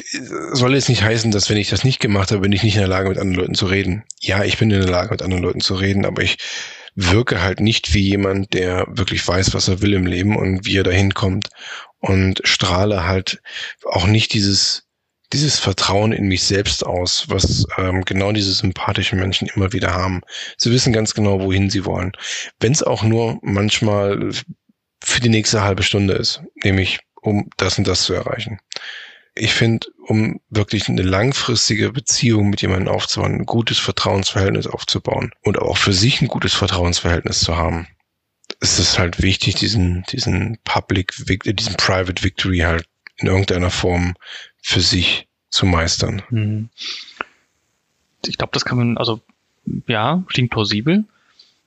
soll 0.54 0.74
jetzt 0.74 0.90
nicht 0.90 1.04
heißen, 1.04 1.30
dass 1.30 1.52
wenn 1.52 1.58
ich 1.58 1.70
das 1.70 1.84
nicht 1.84 2.00
gemacht 2.00 2.32
habe, 2.32 2.42
bin 2.42 2.52
ich 2.52 2.64
nicht 2.64 2.74
in 2.74 2.82
der 2.82 2.90
Lage, 2.90 3.10
mit 3.10 3.20
anderen 3.20 3.40
Leuten 3.40 3.54
zu 3.54 3.68
reden. 3.68 4.04
Ja, 4.20 4.44
ich 4.44 4.58
bin 4.58 4.72
in 4.72 4.82
der 4.82 4.90
Lage, 4.90 5.12
mit 5.12 5.22
anderen 5.22 5.44
Leuten 5.44 5.62
zu 5.62 5.76
reden, 5.76 6.04
aber 6.04 6.24
ich 6.24 6.38
wirke 6.98 7.42
halt 7.42 7.60
nicht 7.60 7.94
wie 7.94 8.02
jemand, 8.02 8.54
der 8.54 8.88
wirklich 8.90 9.26
weiß, 9.26 9.54
was 9.54 9.68
er 9.68 9.82
will 9.82 9.94
im 9.94 10.08
Leben 10.08 10.36
und 10.36 10.66
wie 10.66 10.78
er 10.78 10.84
dahin 10.84 11.14
kommt 11.14 11.50
und 12.00 12.42
strahle 12.44 13.06
halt 13.06 13.40
auch 13.86 14.08
nicht 14.08 14.34
dieses 14.34 14.84
dieses 15.34 15.60
Vertrauen 15.60 16.14
in 16.14 16.28
mich 16.28 16.44
selbst 16.44 16.86
aus, 16.86 17.26
was 17.28 17.66
ähm, 17.78 18.04
genau 18.06 18.32
diese 18.32 18.54
sympathischen 18.54 19.20
Menschen 19.20 19.50
immer 19.54 19.74
wieder 19.74 19.94
haben. 19.94 20.22
Sie 20.58 20.72
wissen 20.72 20.94
ganz 20.94 21.14
genau, 21.14 21.42
wohin 21.42 21.70
sie 21.70 21.84
wollen. 21.84 22.14
Wenn 22.62 22.72
es 22.72 22.82
auch 22.82 23.04
nur 23.04 23.38
manchmal 23.42 24.32
für 25.04 25.20
die 25.20 25.28
nächste 25.28 25.62
halbe 25.62 25.84
Stunde 25.84 26.14
ist, 26.14 26.42
nämlich 26.64 27.00
um 27.22 27.50
das 27.58 27.78
und 27.78 27.88
das 27.88 28.04
zu 28.04 28.14
erreichen. 28.14 28.60
Ich 29.38 29.54
finde, 29.54 29.88
um 30.08 30.39
wirklich 30.50 30.89
eine 30.89 31.02
langfristige 31.02 31.91
Beziehung 31.91 32.50
mit 32.50 32.62
jemandem 32.62 32.88
aufzubauen, 32.88 33.36
ein 33.36 33.45
gutes 33.45 33.80
Vertrauensverhältnis 33.80 34.67
aufzubauen 34.67 35.32
und 35.43 35.60
auch 35.60 35.78
für 35.78 35.93
sich 35.93 36.21
ein 36.21 36.28
gutes 36.28 36.54
Vertrauensverhältnis 36.54 37.39
zu 37.39 37.56
haben, 37.56 37.88
ist 38.60 38.80
es 38.80 38.97
halt 38.97 39.21
wichtig, 39.21 39.56
diesen, 39.56 40.04
diesen 40.12 40.58
Public, 40.63 41.13
diesen 41.28 41.76
Private 41.76 42.23
Victory 42.23 42.60
halt 42.60 42.88
in 43.17 43.28
irgendeiner 43.28 43.69
Form 43.69 44.15
für 44.62 44.82
sich 44.82 45.28
zu 45.50 45.65
meistern. 45.65 46.21
Mhm. 46.30 46.69
Ich 48.26 48.38
glaube, 48.38 48.52
das 48.54 48.65
kann 48.65 48.78
man, 48.78 48.97
also 48.97 49.21
ja, 49.88 50.23
klingt 50.28 50.52
plausibel, 50.52 51.06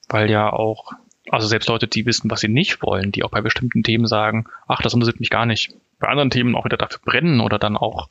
weil 0.08 0.30
ja 0.30 0.52
auch 0.52 0.92
also 1.30 1.46
selbst 1.46 1.68
Leute, 1.68 1.86
die 1.86 2.06
wissen, 2.06 2.30
was 2.30 2.40
sie 2.40 2.48
nicht 2.48 2.82
wollen, 2.82 3.12
die 3.12 3.22
auch 3.22 3.30
bei 3.30 3.40
bestimmten 3.40 3.82
Themen 3.82 4.06
sagen, 4.06 4.46
ach, 4.66 4.82
das 4.82 4.94
interessiert 4.94 5.20
mich 5.20 5.30
gar 5.30 5.46
nicht. 5.46 5.72
Bei 6.00 6.08
anderen 6.08 6.30
Themen 6.30 6.56
auch 6.56 6.64
wieder 6.64 6.76
dafür 6.76 7.00
brennen 7.04 7.40
oder 7.40 7.58
dann 7.58 7.76
auch 7.76 8.08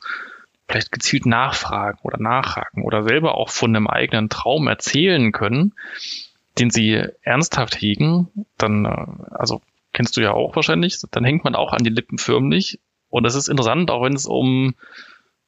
vielleicht 0.68 0.92
gezielt 0.92 1.26
nachfragen 1.26 1.98
oder 2.02 2.18
nachhaken 2.18 2.84
oder 2.84 3.02
selber 3.02 3.34
auch 3.34 3.50
von 3.50 3.74
einem 3.74 3.88
eigenen 3.88 4.28
Traum 4.28 4.68
erzählen 4.68 5.32
können, 5.32 5.74
den 6.58 6.70
sie 6.70 7.02
ernsthaft 7.22 7.80
hegen, 7.80 8.28
dann, 8.56 8.84
äh, 8.84 9.06
also 9.32 9.60
kennst 9.92 10.16
du 10.16 10.20
ja 10.20 10.32
auch 10.32 10.54
wahrscheinlich, 10.56 10.98
dann 11.10 11.24
hängt 11.24 11.44
man 11.44 11.54
auch 11.54 11.72
an 11.72 11.84
die 11.84 11.90
Lippen 11.90 12.18
förmlich. 12.18 12.78
Und 13.08 13.24
das 13.24 13.34
ist 13.34 13.48
interessant, 13.48 13.90
auch 13.90 14.04
wenn 14.04 14.14
es 14.14 14.26
um, 14.26 14.74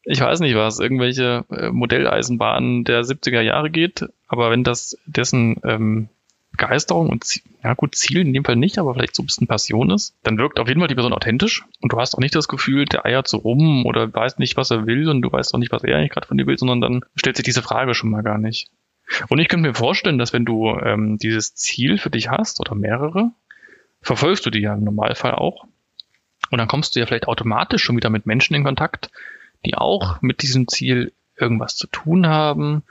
ich 0.02 0.20
weiß 0.20 0.40
nicht 0.40 0.56
was, 0.56 0.80
irgendwelche 0.80 1.44
äh, 1.50 1.70
Modelleisenbahnen 1.70 2.84
der 2.84 3.02
70er 3.04 3.40
Jahre 3.40 3.70
geht, 3.70 4.08
aber 4.26 4.50
wenn 4.50 4.64
das 4.64 4.98
dessen 5.06 5.60
ähm, 5.64 6.08
Begeisterung 6.52 7.08
und 7.08 7.40
ja 7.64 7.74
gut, 7.74 7.94
Ziel 7.94 8.20
in 8.20 8.32
dem 8.32 8.44
Fall 8.44 8.56
nicht, 8.56 8.78
aber 8.78 8.94
vielleicht 8.94 9.14
so 9.14 9.22
ein 9.22 9.26
bisschen 9.26 9.46
Passion 9.46 9.90
ist, 9.90 10.14
dann 10.22 10.38
wirkt 10.38 10.60
auf 10.60 10.68
jeden 10.68 10.80
Fall 10.80 10.88
die 10.88 10.94
Person 10.94 11.12
authentisch 11.12 11.64
und 11.80 11.92
du 11.92 11.98
hast 11.98 12.14
auch 12.14 12.20
nicht 12.20 12.34
das 12.34 12.48
Gefühl, 12.48 12.84
der 12.84 13.06
eiert 13.06 13.26
so 13.26 13.38
rum 13.38 13.86
oder 13.86 14.12
weiß 14.12 14.38
nicht, 14.38 14.56
was 14.56 14.70
er 14.70 14.86
will 14.86 15.08
und 15.08 15.22
du 15.22 15.32
weißt 15.32 15.54
auch 15.54 15.58
nicht, 15.58 15.72
was 15.72 15.82
er 15.82 15.96
eigentlich 15.96 16.10
gerade 16.10 16.26
von 16.26 16.36
dir 16.36 16.46
will, 16.46 16.58
sondern 16.58 16.80
dann 16.80 17.04
stellt 17.16 17.36
sich 17.36 17.44
diese 17.44 17.62
Frage 17.62 17.94
schon 17.94 18.10
mal 18.10 18.22
gar 18.22 18.38
nicht. 18.38 18.68
Und 19.28 19.38
ich 19.38 19.48
könnte 19.48 19.68
mir 19.68 19.74
vorstellen, 19.74 20.18
dass 20.18 20.32
wenn 20.32 20.44
du 20.44 20.70
ähm, 20.78 21.18
dieses 21.18 21.54
Ziel 21.54 21.98
für 21.98 22.10
dich 22.10 22.28
hast 22.30 22.60
oder 22.60 22.74
mehrere, 22.74 23.30
verfolgst 24.00 24.46
du 24.46 24.50
die 24.50 24.60
ja 24.60 24.74
im 24.74 24.84
Normalfall 24.84 25.34
auch. 25.34 25.64
Und 26.50 26.58
dann 26.58 26.68
kommst 26.68 26.94
du 26.94 27.00
ja 27.00 27.06
vielleicht 27.06 27.28
automatisch 27.28 27.82
schon 27.82 27.96
wieder 27.96 28.10
mit 28.10 28.26
Menschen 28.26 28.54
in 28.54 28.64
Kontakt, 28.64 29.10
die 29.64 29.74
auch 29.74 30.20
mit 30.20 30.42
diesem 30.42 30.68
Ziel 30.68 31.12
irgendwas 31.36 31.76
zu 31.76 31.86
tun 31.86 32.26
haben, 32.26 32.82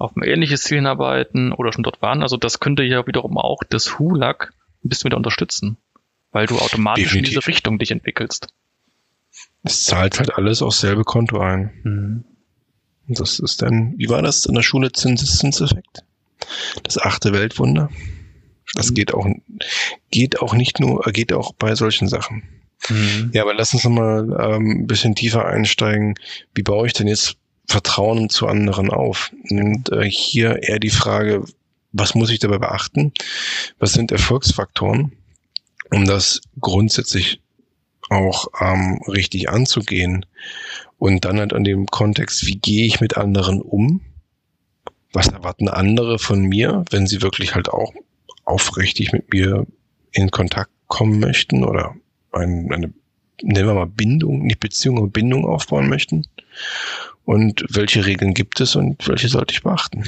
auf 0.00 0.16
ein 0.16 0.22
ähnliches 0.22 0.62
Ziel 0.62 0.78
hinarbeiten 0.78 1.52
oder 1.52 1.72
schon 1.72 1.84
dort 1.84 2.00
waren. 2.00 2.22
Also 2.22 2.36
das 2.36 2.58
könnte 2.58 2.82
ja 2.82 3.06
wiederum 3.06 3.36
auch 3.36 3.62
das 3.68 3.98
HULAG 3.98 4.52
ein 4.82 4.88
bisschen 4.88 5.06
wieder 5.06 5.18
unterstützen, 5.18 5.76
weil 6.32 6.46
du 6.46 6.58
automatisch 6.58 7.04
Definitiv. 7.04 7.34
in 7.34 7.34
diese 7.34 7.46
Richtung 7.46 7.78
dich 7.78 7.90
entwickelst. 7.90 8.48
Es 9.62 9.84
zahlt 9.84 10.18
halt 10.18 10.34
alles 10.34 10.62
aufs 10.62 10.80
selbe 10.80 11.04
Konto 11.04 11.38
ein. 11.38 11.70
Mhm. 11.84 12.24
Das 13.08 13.38
ist 13.40 13.60
dann, 13.60 13.94
wie 13.98 14.08
war 14.08 14.22
das 14.22 14.46
in 14.46 14.54
der 14.54 14.62
Schule 14.62 14.90
Zinseszinseffekt? 14.92 16.04
Das 16.82 16.96
achte 16.96 17.32
Weltwunder. 17.32 17.90
Das 18.74 18.90
mhm. 18.90 18.94
geht 18.94 19.12
auch, 19.12 19.26
geht 20.10 20.40
auch 20.40 20.54
nicht 20.54 20.80
nur, 20.80 21.02
geht 21.12 21.32
auch 21.34 21.52
bei 21.52 21.74
solchen 21.74 22.08
Sachen. 22.08 22.44
Mhm. 22.88 23.30
Ja, 23.34 23.42
aber 23.42 23.52
lass 23.52 23.74
uns 23.74 23.84
nochmal 23.84 24.34
ähm, 24.40 24.82
ein 24.82 24.86
bisschen 24.86 25.14
tiefer 25.14 25.44
einsteigen. 25.44 26.14
Wie 26.54 26.62
baue 26.62 26.86
ich 26.86 26.94
denn 26.94 27.06
jetzt 27.06 27.36
Vertrauen 27.70 28.28
zu 28.28 28.48
anderen 28.48 28.90
auf? 28.90 29.30
Und 29.48 29.92
äh, 29.92 30.10
hier 30.10 30.64
eher 30.64 30.80
die 30.80 30.90
Frage, 30.90 31.44
was 31.92 32.16
muss 32.16 32.30
ich 32.30 32.40
dabei 32.40 32.58
beachten? 32.58 33.12
Was 33.78 33.92
sind 33.92 34.10
Erfolgsfaktoren, 34.10 35.12
um 35.92 36.04
das 36.04 36.40
grundsätzlich 36.58 37.40
auch 38.08 38.48
ähm, 38.60 39.00
richtig 39.06 39.50
anzugehen? 39.50 40.26
Und 40.98 41.24
dann 41.24 41.38
halt 41.38 41.52
an 41.52 41.62
dem 41.62 41.86
Kontext, 41.86 42.44
wie 42.44 42.56
gehe 42.56 42.86
ich 42.86 43.00
mit 43.00 43.16
anderen 43.16 43.62
um? 43.62 44.00
Was 45.12 45.28
erwarten 45.28 45.68
andere 45.68 46.18
von 46.18 46.42
mir, 46.42 46.84
wenn 46.90 47.06
sie 47.06 47.22
wirklich 47.22 47.54
halt 47.54 47.68
auch 47.68 47.94
aufrichtig 48.44 49.12
mit 49.12 49.32
mir 49.32 49.64
in 50.10 50.32
Kontakt 50.32 50.72
kommen 50.88 51.20
möchten 51.20 51.62
oder 51.62 51.94
ein, 52.32 52.72
eine, 52.72 52.92
nennen 53.42 53.68
wir 53.68 53.74
mal 53.74 53.86
Bindung, 53.86 54.42
nicht 54.42 54.58
Beziehung, 54.58 54.98
aber 54.98 55.06
Bindung 55.06 55.44
aufbauen 55.44 55.88
möchten? 55.88 56.26
Und 57.24 57.64
welche 57.68 58.06
Regeln 58.06 58.34
gibt 58.34 58.60
es 58.60 58.76
und 58.76 59.06
welche 59.06 59.28
sollte 59.28 59.54
ich 59.54 59.62
beachten? 59.62 60.04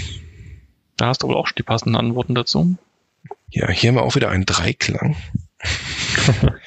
Da 0.96 1.07
hast 1.07 1.22
du 1.22 1.29
wohl 1.29 1.37
auch 1.37 1.46
schon 1.46 1.57
die 1.59 1.62
passenden 1.62 1.96
Antworten 1.96 2.35
dazu. 2.35 2.77
Ja, 3.51 3.70
hier 3.70 3.88
haben 3.88 3.96
wir 3.96 4.03
auch 4.03 4.14
wieder 4.14 4.31
einen 4.31 4.46
Dreiklang. 4.46 5.16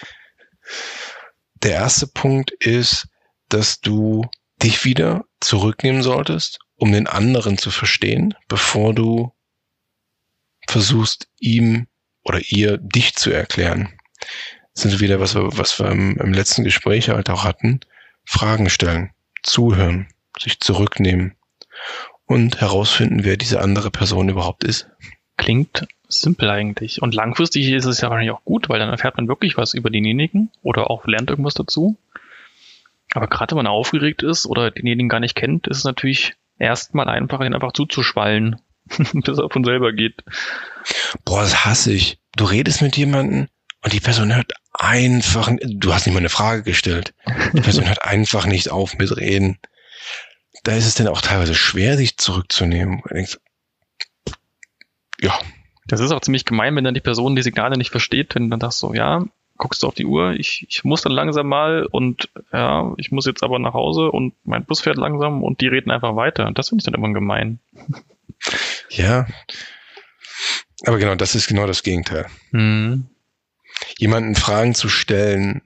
Der 1.63 1.71
erste 1.71 2.07
Punkt 2.07 2.51
ist, 2.51 3.07
dass 3.49 3.81
du 3.81 4.27
dich 4.61 4.85
wieder 4.85 5.25
zurücknehmen 5.39 6.03
solltest, 6.03 6.59
um 6.75 6.91
den 6.91 7.07
anderen 7.07 7.57
zu 7.57 7.71
verstehen, 7.71 8.35
bevor 8.47 8.93
du 8.93 9.33
versuchst, 10.67 11.27
ihm 11.39 11.87
oder 12.23 12.39
ihr 12.47 12.77
dich 12.77 13.15
zu 13.15 13.31
erklären. 13.31 13.93
Das 14.73 14.83
sind 14.83 14.99
wieder, 14.99 15.19
was 15.19 15.35
wir, 15.35 15.57
was 15.57 15.79
wir 15.79 15.87
im, 15.89 16.17
im 16.17 16.33
letzten 16.33 16.63
Gespräch 16.63 17.09
halt 17.09 17.29
auch 17.29 17.43
hatten. 17.43 17.79
Fragen 18.25 18.69
stellen, 18.69 19.11
zuhören, 19.43 20.07
sich 20.39 20.59
zurücknehmen 20.59 21.35
und 22.25 22.61
herausfinden, 22.61 23.23
wer 23.23 23.37
diese 23.37 23.61
andere 23.61 23.91
Person 23.91 24.29
überhaupt 24.29 24.63
ist. 24.63 24.87
Klingt 25.37 25.87
simpel 26.07 26.49
eigentlich. 26.49 27.01
Und 27.01 27.13
langfristig 27.13 27.69
ist 27.69 27.85
es 27.85 28.01
ja 28.01 28.09
wahrscheinlich 28.09 28.31
auch 28.31 28.43
gut, 28.45 28.69
weil 28.69 28.79
dann 28.79 28.89
erfährt 28.89 29.17
man 29.17 29.27
wirklich 29.27 29.57
was 29.57 29.73
über 29.73 29.89
denjenigen 29.89 30.51
oder 30.61 30.89
auch 30.89 31.05
lernt 31.07 31.29
irgendwas 31.29 31.53
dazu. 31.53 31.97
Aber 33.13 33.27
gerade 33.27 33.51
wenn 33.51 33.63
man 33.63 33.67
aufgeregt 33.67 34.23
ist 34.23 34.45
oder 34.45 34.71
denjenigen 34.71 35.09
gar 35.09 35.19
nicht 35.19 35.35
kennt, 35.35 35.67
ist 35.67 35.79
es 35.79 35.83
natürlich 35.83 36.35
erstmal 36.57 37.09
einfacher, 37.09 37.43
den 37.43 37.53
einfach 37.53 37.73
zuzuschwallen, 37.73 38.61
bis 39.13 39.37
er 39.37 39.49
von 39.49 39.63
selber 39.63 39.93
geht. 39.93 40.23
Boah, 41.23 41.41
das 41.41 41.65
hasse 41.65 41.93
ich. 41.93 42.17
Du 42.35 42.45
redest 42.45 42.81
mit 42.81 42.97
jemandem 42.97 43.47
und 43.83 43.93
die 43.93 43.99
Person 43.99 44.35
hört 44.35 44.53
einfach, 44.73 45.49
du 45.61 45.93
hast 45.93 46.05
nicht 46.05 46.13
mal 46.13 46.19
eine 46.19 46.29
Frage 46.29 46.63
gestellt. 46.63 47.13
Die 47.53 47.61
Person 47.61 47.87
hört 47.87 48.03
einfach 48.05 48.45
nicht 48.45 48.69
auf 48.69 48.97
mit 48.97 49.15
reden 49.15 49.57
da 50.65 50.75
ist 50.75 50.87
es 50.87 50.95
dann 50.95 51.07
auch 51.07 51.21
teilweise 51.21 51.53
schwer, 51.53 51.95
sich 51.95 52.17
zurückzunehmen. 52.17 53.01
Denkst, 53.09 53.37
ja. 55.21 55.37
Das 55.87 55.99
ist 55.99 56.11
auch 56.11 56.21
ziemlich 56.21 56.45
gemein, 56.45 56.75
wenn 56.75 56.83
dann 56.83 56.95
die 56.95 57.01
Person 57.01 57.35
die 57.35 57.43
Signale 57.43 57.77
nicht 57.77 57.91
versteht, 57.91 58.33
wenn 58.33 58.49
dann 58.49 58.59
sagst 58.59 58.79
so, 58.79 58.93
ja, 58.95 59.23
guckst 59.57 59.83
du 59.83 59.87
auf 59.87 59.93
die 59.93 60.07
Uhr, 60.07 60.31
ich, 60.31 60.65
ich 60.67 60.83
muss 60.83 61.03
dann 61.03 61.11
langsam 61.11 61.47
mal 61.47 61.85
und 61.85 62.29
ja, 62.51 62.93
ich 62.97 63.11
muss 63.11 63.27
jetzt 63.27 63.43
aber 63.43 63.59
nach 63.59 63.75
Hause 63.75 64.11
und 64.11 64.33
mein 64.43 64.65
Bus 64.65 64.81
fährt 64.81 64.97
langsam 64.97 65.43
und 65.43 65.61
die 65.61 65.67
reden 65.67 65.91
einfach 65.91 66.15
weiter. 66.15 66.51
Das 66.51 66.69
finde 66.69 66.81
ich 66.81 66.85
dann 66.85 66.95
immer 66.95 67.13
gemein. 67.13 67.59
Ja. 68.89 69.27
Aber 70.85 70.97
genau, 70.97 71.13
das 71.13 71.35
ist 71.35 71.47
genau 71.47 71.67
das 71.67 71.83
Gegenteil. 71.83 72.25
Mhm. 72.51 73.05
Jemanden 73.97 74.35
Fragen 74.35 74.73
zu 74.73 74.89
stellen, 74.89 75.61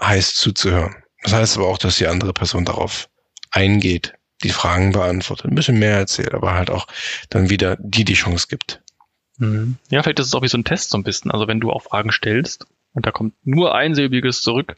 heißt 0.00 0.36
zuzuhören. 0.36 0.94
Das 1.22 1.32
heißt 1.32 1.56
aber 1.56 1.66
auch, 1.66 1.78
dass 1.78 1.96
die 1.96 2.06
andere 2.06 2.32
Person 2.32 2.64
darauf 2.64 3.08
eingeht 3.50 4.14
die 4.44 4.50
Fragen 4.50 4.92
beantwortet, 4.92 5.46
ein 5.46 5.54
bisschen 5.54 5.78
mehr 5.78 5.96
erzählt, 5.96 6.34
aber 6.34 6.54
halt 6.54 6.70
auch 6.70 6.86
dann 7.30 7.50
wieder 7.50 7.76
die 7.80 8.04
die 8.04 8.14
Chance 8.14 8.46
gibt. 8.48 8.82
Mhm. 9.38 9.76
Ja, 9.90 10.02
vielleicht 10.02 10.20
ist 10.20 10.26
es 10.26 10.34
auch 10.34 10.42
wie 10.42 10.48
so 10.48 10.58
ein 10.58 10.64
Test 10.64 10.90
so 10.90 10.98
ein 10.98 11.04
bisschen. 11.04 11.30
Also 11.30 11.48
wenn 11.48 11.60
du 11.60 11.72
auch 11.72 11.82
Fragen 11.82 12.12
stellst 12.12 12.66
und 12.92 13.06
da 13.06 13.10
kommt 13.10 13.34
nur 13.44 13.74
einsilbiges 13.74 14.42
zurück, 14.42 14.76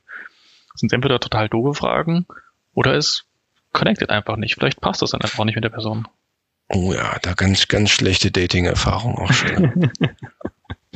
sind 0.75 0.91
es 0.91 0.95
entweder 0.95 1.21
total 1.21 1.49
doofe 1.49 1.75
Fragen 1.75 2.27
oder 2.73 2.95
es 2.95 3.25
connectet 3.73 4.11
einfach 4.11 4.37
nicht. 4.37 4.55
Vielleicht 4.55 4.81
passt 4.81 5.03
das 5.03 5.11
dann 5.11 5.21
einfach 5.21 5.45
nicht 5.45 5.57
mit 5.57 5.65
der 5.65 5.71
Person. 5.71 6.09
Oh 6.69 6.93
ja, 6.93 7.19
da 7.23 7.35
ganz, 7.35 7.69
ganz 7.69 7.91
schlechte 7.91 8.31
Dating-Erfahrung 8.31 9.19
auch 9.19 9.33
schon. 9.33 9.91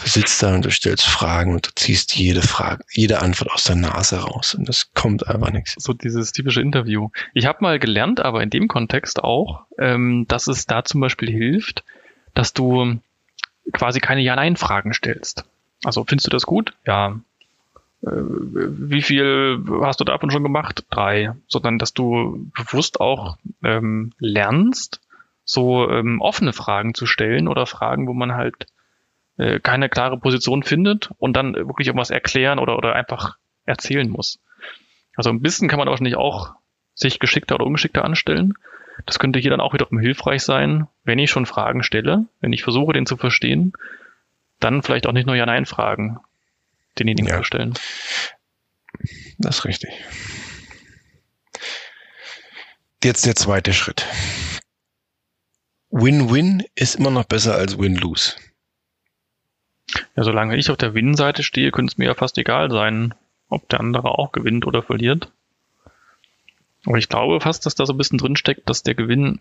Du 0.03 0.09
sitzt 0.09 0.43
da 0.43 0.55
und 0.55 0.65
du 0.65 0.71
stellst 0.71 1.05
Fragen 1.05 1.53
und 1.53 1.67
du 1.67 1.71
ziehst 1.75 2.17
jede 2.17 2.43
Frage, 2.43 2.85
jede 2.91 3.21
Antwort 3.21 3.53
aus 3.53 3.65
der 3.65 3.77
Nase 3.77 4.21
raus 4.21 4.55
und 4.55 4.69
es 4.69 4.93
kommt 4.95 5.27
einfach 5.29 5.51
nichts. 5.51 5.75
So 5.79 5.93
dieses 5.93 6.33
typische 6.33 6.61
Interview. 6.63 7.11
Ich 7.35 7.47
habe 7.47 7.59
mal 7.61 7.79
gelernt, 7.79 8.21
aber 8.21 8.43
in 8.43 8.51
dem 8.51 8.67
Kontext 8.67 9.23
auch, 9.23 9.65
ähm, 9.79 10.25
dass 10.29 10.47
es 10.47 10.67
da 10.67 10.85
zum 10.85 11.01
Beispiel 11.01 11.31
hilft, 11.31 11.85
dass 12.35 12.55
du 12.55 12.99
quasi 13.73 14.01
keine 14.01 14.23
Ja-Nein-Fragen 14.23 14.95
stellst. 14.95 15.45
Also 15.85 16.05
findest 16.05 16.27
du 16.27 16.31
das 16.31 16.47
gut? 16.47 16.73
Ja. 16.87 17.21
Äh, 18.03 18.09
wie 18.11 19.03
viel 19.03 19.63
hast 19.83 20.01
du 20.01 20.05
davon 20.05 20.31
schon 20.31 20.43
gemacht? 20.43 20.85
Drei. 20.91 21.35
Sondern 21.47 21.79
dass 21.79 21.93
du 21.93 22.51
bewusst 22.57 23.01
auch 23.01 23.37
ähm, 23.63 24.13
lernst, 24.19 25.01
so 25.45 25.91
ähm, 25.91 26.21
offene 26.21 26.53
Fragen 26.53 26.95
zu 26.95 27.07
stellen 27.07 27.49
oder 27.49 27.67
Fragen, 27.67 28.07
wo 28.07 28.15
man 28.15 28.35
halt 28.35 28.67
äh, 29.37 29.61
keine 29.61 29.89
klare 29.89 30.19
Position 30.19 30.63
findet 30.63 31.11
und 31.19 31.35
dann 31.35 31.55
wirklich 31.55 31.89
irgendwas 31.89 32.11
erklären 32.11 32.59
oder, 32.59 32.77
oder 32.77 32.95
einfach 32.95 33.37
erzählen 33.65 34.09
muss. 34.09 34.41
Also 35.17 35.31
ein 35.31 35.41
bisschen 35.41 35.69
kann 35.69 35.79
man 35.79 35.89
wahrscheinlich 35.89 36.17
auch 36.17 36.55
sich 36.95 37.19
geschickter 37.19 37.57
oder 37.57 37.67
ungeschickter 37.67 38.05
anstellen. 38.05 38.55
Das 39.07 39.19
könnte 39.19 39.39
hier 39.39 39.51
dann 39.51 39.61
auch 39.61 39.73
wiederum 39.73 39.99
hilfreich 39.99 40.43
sein, 40.43 40.87
wenn 41.05 41.19
ich 41.19 41.31
schon 41.31 41.47
Fragen 41.47 41.83
stelle, 41.83 42.27
wenn 42.41 42.53
ich 42.53 42.63
versuche, 42.63 42.93
den 42.93 43.07
zu 43.07 43.17
verstehen, 43.17 43.73
dann 44.59 44.83
vielleicht 44.83 45.07
auch 45.07 45.13
nicht 45.13 45.27
nur 45.27 45.37
Ja-Nein-Fragen 45.37 46.19
denjenigen 46.99 47.29
ja. 47.29 47.39
zu 47.39 47.45
stellen. 47.45 47.75
Das 49.39 49.59
ist 49.59 49.65
richtig. 49.65 49.91
Jetzt 53.03 53.25
der 53.25 53.35
zweite 53.35 53.73
Schritt. 53.73 54.07
Win-Win 55.91 56.65
ist 56.75 56.97
immer 56.97 57.11
noch 57.11 57.25
besser 57.25 57.55
als 57.55 57.79
Win-Lose. 57.79 58.37
Ja, 60.17 60.25
solange 60.25 60.57
ich 60.57 60.71
auf 60.71 60.77
der 60.77 60.95
Win-Seite 60.95 61.43
stehe, 61.43 61.71
könnte 61.71 61.93
es 61.93 61.99
mir 61.99 62.07
ja 62.07 62.15
fast 62.15 62.39
egal 62.39 62.71
sein, 62.71 63.15
ob 63.49 63.69
der 63.69 63.81
andere 63.81 64.19
auch 64.19 64.33
gewinnt 64.33 64.67
oder 64.67 64.83
verliert. 64.83 65.31
Aber 66.87 66.99
ich 66.99 67.09
glaube 67.09 67.41
fast, 67.41 67.67
dass 67.67 67.75
da 67.75 67.87
so 67.87 67.93
ein 67.93 67.99
bisschen 67.99 68.19
drinsteckt, 68.19 68.69
dass 68.69 68.83
der 68.83 68.95
Gewinn 68.95 69.41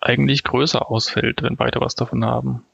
eigentlich 0.00 0.44
größer 0.44 0.90
ausfällt, 0.90 1.42
wenn 1.42 1.56
beide 1.56 1.80
was 1.80 1.94
davon 1.94 2.24
haben. 2.24 2.64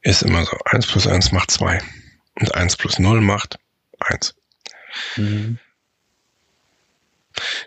Ist 0.00 0.22
immer 0.22 0.44
so. 0.44 0.56
1 0.64 0.86
plus 0.86 1.06
1 1.06 1.32
macht 1.32 1.50
2. 1.50 1.80
Und 2.34 2.54
1 2.54 2.76
plus 2.76 2.98
0 2.98 3.20
macht 3.20 3.58
1. 4.00 4.34
Mhm. 5.16 5.58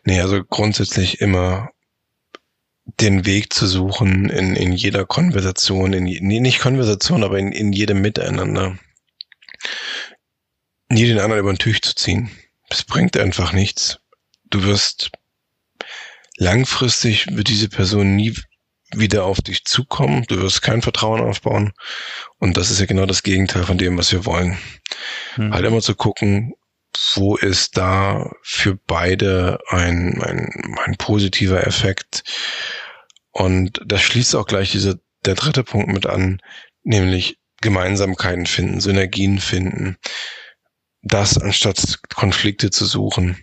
Nee, 0.03 0.19
also 0.19 0.43
grundsätzlich 0.43 1.21
immer 1.21 1.71
den 2.85 3.25
Weg 3.25 3.53
zu 3.53 3.67
suchen 3.67 4.29
in, 4.29 4.55
in 4.55 4.73
jeder 4.73 5.05
Konversation, 5.05 5.93
in, 5.93 6.03
nee, 6.03 6.39
nicht 6.39 6.59
Konversation, 6.59 7.23
aber 7.23 7.39
in, 7.39 7.51
in 7.51 7.73
jedem 7.73 8.01
Miteinander. 8.01 8.77
Nie 10.89 11.07
den 11.07 11.19
anderen 11.19 11.39
über 11.39 11.53
den 11.53 11.59
Tisch 11.59 11.81
zu 11.81 11.95
ziehen. 11.95 12.29
Das 12.69 12.83
bringt 12.83 13.17
einfach 13.17 13.53
nichts. 13.53 13.99
Du 14.45 14.63
wirst 14.63 15.11
langfristig 16.37 17.27
wird 17.35 17.47
diese 17.47 17.69
Person 17.69 18.15
nie 18.15 18.35
wieder 18.93 19.25
auf 19.25 19.41
dich 19.41 19.65
zukommen. 19.65 20.25
Du 20.27 20.39
wirst 20.41 20.61
kein 20.61 20.81
Vertrauen 20.81 21.21
aufbauen. 21.21 21.73
Und 22.37 22.55
das 22.55 22.69
ist 22.69 22.79
ja 22.79 22.85
genau 22.85 23.05
das 23.05 23.23
Gegenteil 23.23 23.63
von 23.63 23.77
dem, 23.77 23.97
was 23.97 24.11
wir 24.11 24.25
wollen. 24.25 24.57
Mhm. 25.37 25.53
Halt 25.53 25.65
immer 25.65 25.81
zu 25.81 25.95
gucken, 25.95 26.53
wo 27.15 27.35
ist 27.35 27.77
da 27.77 28.31
für 28.41 28.75
beide 28.75 29.59
ein, 29.67 30.21
ein, 30.21 30.77
ein 30.85 30.95
positiver 30.97 31.65
Effekt. 31.65 32.23
Und 33.35 33.81
das 33.85 34.01
schließt 34.01 34.33
auch 34.37 34.47
gleich 34.47 34.71
diese, 34.71 35.01
der 35.25 35.35
dritte 35.35 35.65
Punkt 35.65 35.89
mit 35.89 36.05
an, 36.05 36.41
nämlich 36.83 37.37
Gemeinsamkeiten 37.59 38.45
finden, 38.45 38.79
Synergien 38.79 39.39
finden. 39.39 39.97
Das 41.01 41.37
anstatt 41.37 41.99
Konflikte 42.15 42.71
zu 42.71 42.85
suchen. 42.85 43.37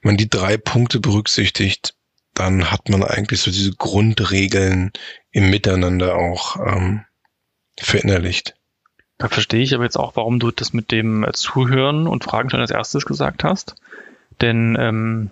Wenn 0.00 0.12
man 0.12 0.16
die 0.16 0.30
drei 0.30 0.56
Punkte 0.56 0.98
berücksichtigt, 0.98 1.94
dann 2.32 2.70
hat 2.70 2.88
man 2.88 3.04
eigentlich 3.04 3.42
so 3.42 3.50
diese 3.50 3.72
Grundregeln 3.72 4.92
im 5.30 5.50
Miteinander 5.50 6.16
auch 6.16 6.56
ähm, 6.56 7.04
verinnerlicht. 7.78 8.54
Da 9.18 9.28
verstehe 9.28 9.62
ich 9.62 9.74
aber 9.74 9.84
jetzt 9.84 9.98
auch, 9.98 10.16
warum 10.16 10.38
du 10.38 10.50
das 10.50 10.72
mit 10.72 10.90
dem 10.90 11.26
Zuhören 11.34 12.06
und 12.06 12.24
Fragen 12.24 12.48
schon 12.48 12.60
als 12.60 12.70
erstes 12.70 13.04
gesagt 13.04 13.44
hast. 13.44 13.74
Denn 14.40 14.74
ähm, 14.80 15.30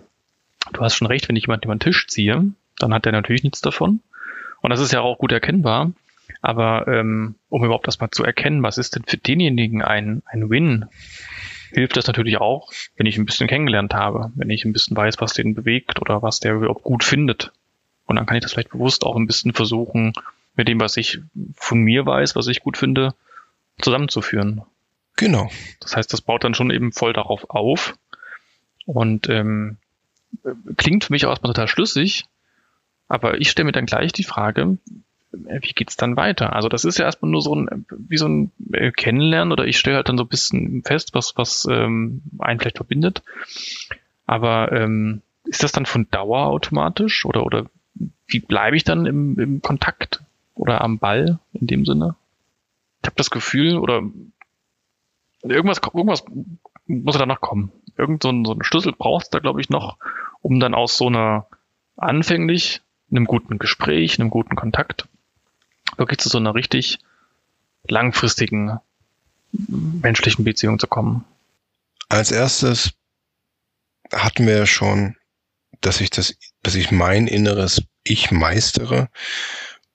du 0.73 0.81
hast 0.81 0.95
schon 0.95 1.07
recht, 1.07 1.27
wenn 1.27 1.35
ich 1.35 1.45
jemanden 1.45 1.65
über 1.65 1.75
den 1.75 1.79
Tisch 1.79 2.05
ziehe, 2.07 2.51
dann 2.79 2.93
hat 2.93 3.05
der 3.05 3.11
natürlich 3.11 3.43
nichts 3.43 3.61
davon. 3.61 4.01
Und 4.61 4.69
das 4.71 4.79
ist 4.79 4.91
ja 4.91 5.01
auch 5.01 5.17
gut 5.17 5.31
erkennbar. 5.31 5.91
Aber 6.41 6.87
ähm, 6.87 7.35
um 7.49 7.63
überhaupt 7.63 7.87
erstmal 7.87 8.11
zu 8.11 8.23
erkennen, 8.23 8.63
was 8.63 8.77
ist 8.77 8.95
denn 8.95 9.03
für 9.05 9.17
denjenigen 9.17 9.81
ein, 9.81 10.21
ein 10.25 10.49
Win, 10.49 10.85
hilft 11.71 11.97
das 11.97 12.07
natürlich 12.07 12.37
auch, 12.37 12.71
wenn 12.95 13.05
ich 13.05 13.17
ein 13.17 13.25
bisschen 13.25 13.47
kennengelernt 13.47 13.93
habe, 13.93 14.31
wenn 14.35 14.49
ich 14.49 14.65
ein 14.65 14.73
bisschen 14.73 14.95
weiß, 14.95 15.19
was 15.19 15.33
den 15.33 15.55
bewegt 15.55 16.01
oder 16.01 16.21
was 16.21 16.39
der 16.39 16.53
überhaupt 16.53 16.83
gut 16.83 17.03
findet. 17.03 17.51
Und 18.05 18.15
dann 18.15 18.25
kann 18.25 18.37
ich 18.37 18.43
das 18.43 18.53
vielleicht 18.53 18.71
bewusst 18.71 19.05
auch 19.05 19.15
ein 19.15 19.27
bisschen 19.27 19.53
versuchen, 19.53 20.13
mit 20.55 20.67
dem, 20.67 20.79
was 20.79 20.97
ich 20.97 21.19
von 21.55 21.79
mir 21.79 22.05
weiß, 22.05 22.35
was 22.35 22.47
ich 22.47 22.61
gut 22.61 22.77
finde, 22.77 23.13
zusammenzuführen. 23.79 24.63
Genau. 25.15 25.49
Das 25.79 25.95
heißt, 25.95 26.11
das 26.13 26.21
baut 26.21 26.43
dann 26.43 26.53
schon 26.53 26.71
eben 26.71 26.91
voll 26.91 27.13
darauf 27.13 27.49
auf 27.49 27.95
und 28.85 29.29
ähm, 29.29 29.77
klingt 30.77 31.05
für 31.05 31.13
mich 31.13 31.25
auch 31.25 31.31
erstmal 31.31 31.53
total 31.53 31.67
schlüssig, 31.67 32.25
aber 33.07 33.39
ich 33.39 33.49
stelle 33.49 33.65
mir 33.65 33.71
dann 33.71 33.85
gleich 33.85 34.11
die 34.11 34.23
Frage, 34.23 34.77
äh, 35.31 35.59
wie 35.61 35.73
geht's 35.73 35.97
dann 35.97 36.17
weiter? 36.17 36.53
Also 36.53 36.69
das 36.69 36.85
ist 36.85 36.97
ja 36.97 37.05
erstmal 37.05 37.31
nur 37.31 37.41
so 37.41 37.55
ein, 37.55 37.85
wie 37.89 38.17
so 38.17 38.27
ein 38.27 38.51
äh, 38.71 38.91
Kennenlernen 38.91 39.51
oder 39.51 39.65
ich 39.65 39.77
stelle 39.77 39.97
halt 39.97 40.09
dann 40.09 40.17
so 40.17 40.23
ein 40.23 40.29
bisschen 40.29 40.83
fest, 40.83 41.13
was, 41.13 41.35
was 41.37 41.67
ähm, 41.69 42.21
einen 42.39 42.59
vielleicht 42.59 42.77
verbindet. 42.77 43.23
Aber 44.25 44.71
ähm, 44.71 45.21
ist 45.45 45.63
das 45.63 45.71
dann 45.71 45.85
von 45.85 46.09
Dauer 46.11 46.47
automatisch 46.47 47.25
oder, 47.25 47.45
oder 47.45 47.65
wie 48.27 48.39
bleibe 48.39 48.75
ich 48.75 48.83
dann 48.83 49.05
im, 49.05 49.39
im 49.39 49.61
Kontakt 49.61 50.23
oder 50.53 50.81
am 50.81 50.99
Ball 50.99 51.39
in 51.53 51.67
dem 51.67 51.85
Sinne? 51.85 52.15
Ich 53.01 53.07
habe 53.07 53.15
das 53.15 53.29
Gefühl 53.29 53.77
oder 53.77 54.01
irgendwas, 55.43 55.79
irgendwas 55.93 56.25
muss 56.87 57.17
da 57.17 57.25
noch 57.25 57.41
kommen. 57.41 57.71
Irgend 57.97 58.23
so 58.23 58.29
ein, 58.29 58.45
so 58.45 58.53
ein 58.53 58.63
Schlüssel 58.63 58.93
brauchst 58.97 59.33
da, 59.33 59.39
glaube 59.39 59.61
ich, 59.61 59.69
noch, 59.69 59.97
um 60.41 60.59
dann 60.59 60.73
aus 60.73 60.97
so 60.97 61.07
einer 61.07 61.47
anfänglich 61.95 62.81
einem 63.09 63.25
guten 63.25 63.57
Gespräch, 63.57 64.19
einem 64.19 64.29
guten 64.29 64.55
Kontakt 64.55 65.07
wirklich 65.97 66.19
zu 66.19 66.29
so 66.29 66.37
einer 66.37 66.55
richtig 66.55 66.99
langfristigen 67.87 68.79
menschlichen 69.51 70.43
Beziehung 70.43 70.79
zu 70.79 70.87
kommen? 70.87 71.23
Als 72.09 72.31
erstes 72.31 72.93
hatten 74.13 74.45
wir 74.45 74.57
ja 74.57 74.65
schon, 74.65 75.15
dass 75.81 76.01
ich 76.01 76.09
das, 76.09 76.35
dass 76.63 76.75
ich 76.75 76.91
mein 76.91 77.27
inneres 77.27 77.83
Ich 78.03 78.31
meistere, 78.31 79.09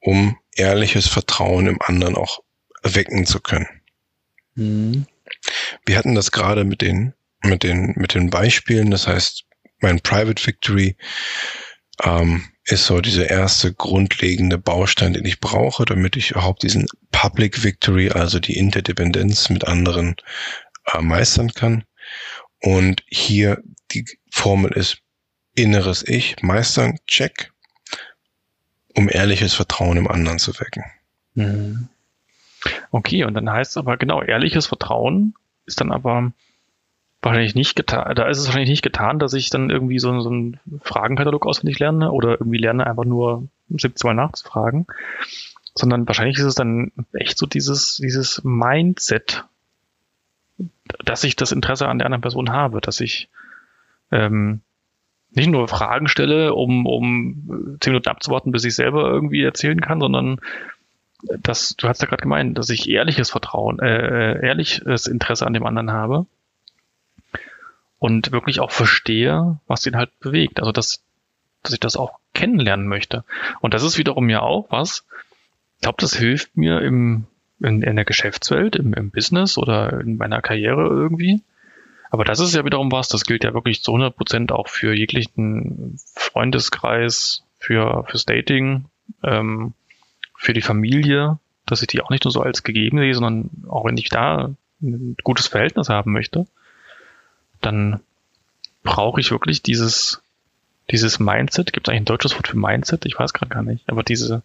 um 0.00 0.38
ehrliches 0.54 1.06
Vertrauen 1.06 1.66
im 1.66 1.80
anderen 1.80 2.16
auch 2.16 2.42
erwecken 2.82 3.26
zu 3.26 3.40
können. 3.40 3.68
Mhm. 4.54 5.06
Wir 5.86 5.96
hatten 5.96 6.14
das 6.14 6.30
gerade 6.30 6.64
mit 6.64 6.82
den, 6.82 7.14
mit 7.42 7.62
den, 7.62 7.94
mit 7.96 8.14
den 8.14 8.30
Beispielen. 8.30 8.90
Das 8.90 9.06
heißt, 9.06 9.44
mein 9.80 10.00
Private 10.00 10.46
Victory 10.46 10.96
ähm, 12.02 12.44
ist 12.64 12.86
so 12.86 13.00
dieser 13.00 13.28
erste 13.28 13.74
grundlegende 13.74 14.58
Baustein, 14.58 15.14
den 15.14 15.24
ich 15.24 15.40
brauche, 15.40 15.84
damit 15.84 16.16
ich 16.16 16.30
überhaupt 16.30 16.62
diesen 16.62 16.86
Public 17.10 17.64
Victory, 17.64 18.10
also 18.10 18.38
die 18.38 18.56
Interdependenz 18.56 19.50
mit 19.50 19.66
anderen 19.66 20.16
äh, 20.92 21.00
meistern 21.00 21.52
kann. 21.52 21.84
Und 22.60 23.02
hier 23.08 23.62
die 23.90 24.06
Formel 24.30 24.72
ist 24.72 24.98
inneres 25.54 26.06
Ich 26.06 26.40
meistern, 26.42 26.98
check, 27.06 27.52
um 28.94 29.08
ehrliches 29.10 29.54
Vertrauen 29.54 29.96
im 29.96 30.08
anderen 30.08 30.38
zu 30.38 30.58
wecken. 30.60 30.84
Mhm. 31.34 31.88
Okay, 32.92 33.24
und 33.24 33.34
dann 33.34 33.50
heißt 33.50 33.72
es 33.72 33.76
aber 33.76 33.96
genau, 33.96 34.22
ehrliches 34.22 34.66
Vertrauen 34.66 35.34
ist 35.66 35.80
dann 35.80 35.90
aber 35.90 36.32
wahrscheinlich 37.22 37.54
nicht 37.54 37.76
getan, 37.76 38.14
da 38.16 38.28
ist 38.28 38.38
es 38.38 38.46
wahrscheinlich 38.46 38.70
nicht 38.70 38.82
getan, 38.82 39.18
dass 39.18 39.32
ich 39.32 39.48
dann 39.48 39.70
irgendwie 39.70 40.00
so, 40.00 40.20
so 40.20 40.28
einen 40.28 40.58
Fragenkatalog 40.82 41.46
auswendig 41.46 41.78
lerne 41.78 42.10
oder 42.10 42.32
irgendwie 42.32 42.58
lerne, 42.58 42.86
einfach 42.86 43.04
nur 43.04 43.48
17 43.70 44.08
Mal 44.08 44.14
nachzufragen, 44.14 44.86
sondern 45.74 46.06
wahrscheinlich 46.06 46.38
ist 46.38 46.44
es 46.44 46.56
dann 46.56 46.90
echt 47.12 47.38
so 47.38 47.46
dieses, 47.46 47.96
dieses 47.96 48.42
Mindset, 48.44 49.44
dass 51.04 51.22
ich 51.24 51.36
das 51.36 51.52
Interesse 51.52 51.88
an 51.88 51.98
der 51.98 52.06
anderen 52.06 52.22
Person 52.22 52.50
habe, 52.50 52.80
dass 52.80 53.00
ich 53.00 53.28
ähm, 54.10 54.60
nicht 55.30 55.48
nur 55.48 55.68
Fragen 55.68 56.08
stelle, 56.08 56.54
um, 56.54 56.86
um 56.86 57.78
zehn 57.80 57.92
Minuten 57.92 58.08
abzuwarten, 58.08 58.52
bis 58.52 58.64
ich 58.64 58.74
selber 58.74 59.08
irgendwie 59.08 59.42
erzählen 59.42 59.80
kann, 59.80 60.00
sondern 60.00 60.40
dass, 61.38 61.76
du 61.76 61.88
hast 61.88 62.02
ja 62.02 62.08
gerade 62.08 62.22
gemeint, 62.22 62.58
dass 62.58 62.68
ich 62.68 62.90
ehrliches 62.90 63.30
Vertrauen, 63.30 63.78
äh, 63.78 64.34
äh 64.34 64.46
ehrliches 64.46 65.06
Interesse 65.06 65.46
an 65.46 65.54
dem 65.54 65.64
anderen 65.64 65.92
habe 65.92 66.26
und 68.02 68.32
wirklich 68.32 68.58
auch 68.58 68.72
verstehe, 68.72 69.60
was 69.68 69.86
ihn 69.86 69.94
halt 69.94 70.18
bewegt. 70.18 70.58
Also 70.58 70.72
dass, 70.72 71.04
dass 71.62 71.72
ich 71.72 71.78
das 71.78 71.96
auch 71.96 72.18
kennenlernen 72.34 72.88
möchte. 72.88 73.22
Und 73.60 73.74
das 73.74 73.84
ist 73.84 73.96
wiederum 73.96 74.28
ja 74.28 74.42
auch 74.42 74.66
was, 74.70 75.06
ich 75.76 75.82
glaube, 75.82 75.98
das 76.00 76.16
hilft 76.16 76.56
mir 76.56 76.80
im, 76.80 77.26
in, 77.60 77.80
in 77.80 77.94
der 77.94 78.04
Geschäftswelt, 78.04 78.74
im, 78.74 78.92
im 78.92 79.12
Business 79.12 79.56
oder 79.56 80.00
in 80.00 80.16
meiner 80.16 80.42
Karriere 80.42 80.88
irgendwie. 80.88 81.42
Aber 82.10 82.24
das 82.24 82.40
ist 82.40 82.56
ja 82.56 82.64
wiederum 82.64 82.90
was, 82.90 83.08
das 83.08 83.22
gilt 83.22 83.44
ja 83.44 83.54
wirklich 83.54 83.84
zu 83.84 83.92
100 83.92 84.16
Prozent 84.16 84.50
auch 84.50 84.66
für 84.66 84.92
jeglichen 84.92 85.96
Freundeskreis, 86.16 87.44
für, 87.60 88.04
fürs 88.08 88.26
Dating, 88.26 88.86
ähm, 89.22 89.74
für 90.36 90.54
die 90.54 90.60
Familie, 90.60 91.38
dass 91.66 91.82
ich 91.82 91.86
die 91.86 92.02
auch 92.02 92.10
nicht 92.10 92.24
nur 92.24 92.32
so 92.32 92.40
als 92.40 92.64
gegeben 92.64 92.98
sehe, 92.98 93.14
sondern 93.14 93.48
auch 93.68 93.84
wenn 93.84 93.96
ich 93.96 94.08
da 94.08 94.56
ein 94.82 95.16
gutes 95.22 95.46
Verhältnis 95.46 95.88
haben 95.88 96.10
möchte, 96.10 96.48
dann 97.62 98.00
brauche 98.82 99.20
ich 99.20 99.30
wirklich 99.30 99.62
dieses, 99.62 100.22
dieses 100.90 101.18
Mindset. 101.18 101.72
Gibt 101.72 101.86
es 101.86 101.90
eigentlich 101.90 102.02
ein 102.02 102.06
deutsches 102.06 102.34
Wort 102.34 102.48
für 102.48 102.58
Mindset? 102.58 103.06
Ich 103.06 103.18
weiß 103.18 103.32
gerade 103.32 103.50
gar 103.50 103.62
nicht. 103.62 103.88
Aber 103.88 104.02
diese, 104.02 104.42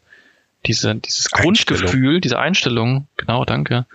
diese, 0.65 0.95
dieses 0.95 1.31
Grundgefühl, 1.31 2.21
diese 2.21 2.39
Einstellung, 2.39 3.07
genau, 3.17 3.45
danke, 3.45 3.85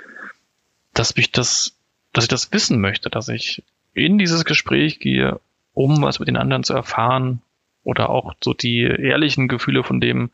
dass 0.94 1.16
mich 1.16 1.32
das, 1.32 1.74
dass 2.12 2.24
ich 2.24 2.28
das 2.28 2.52
wissen 2.52 2.80
möchte, 2.80 3.10
dass 3.10 3.28
ich 3.28 3.62
in 3.94 4.18
dieses 4.18 4.44
Gespräch 4.44 5.00
gehe, 5.00 5.40
um 5.74 6.02
was 6.02 6.18
mit 6.18 6.28
den 6.28 6.36
anderen 6.36 6.64
zu 6.64 6.74
erfahren 6.74 7.40
oder 7.84 8.10
auch 8.10 8.34
so 8.42 8.54
die 8.54 8.82
ehrlichen 8.82 9.48
Gefühle 9.48 9.82
von 9.84 10.00
dem 10.00 10.30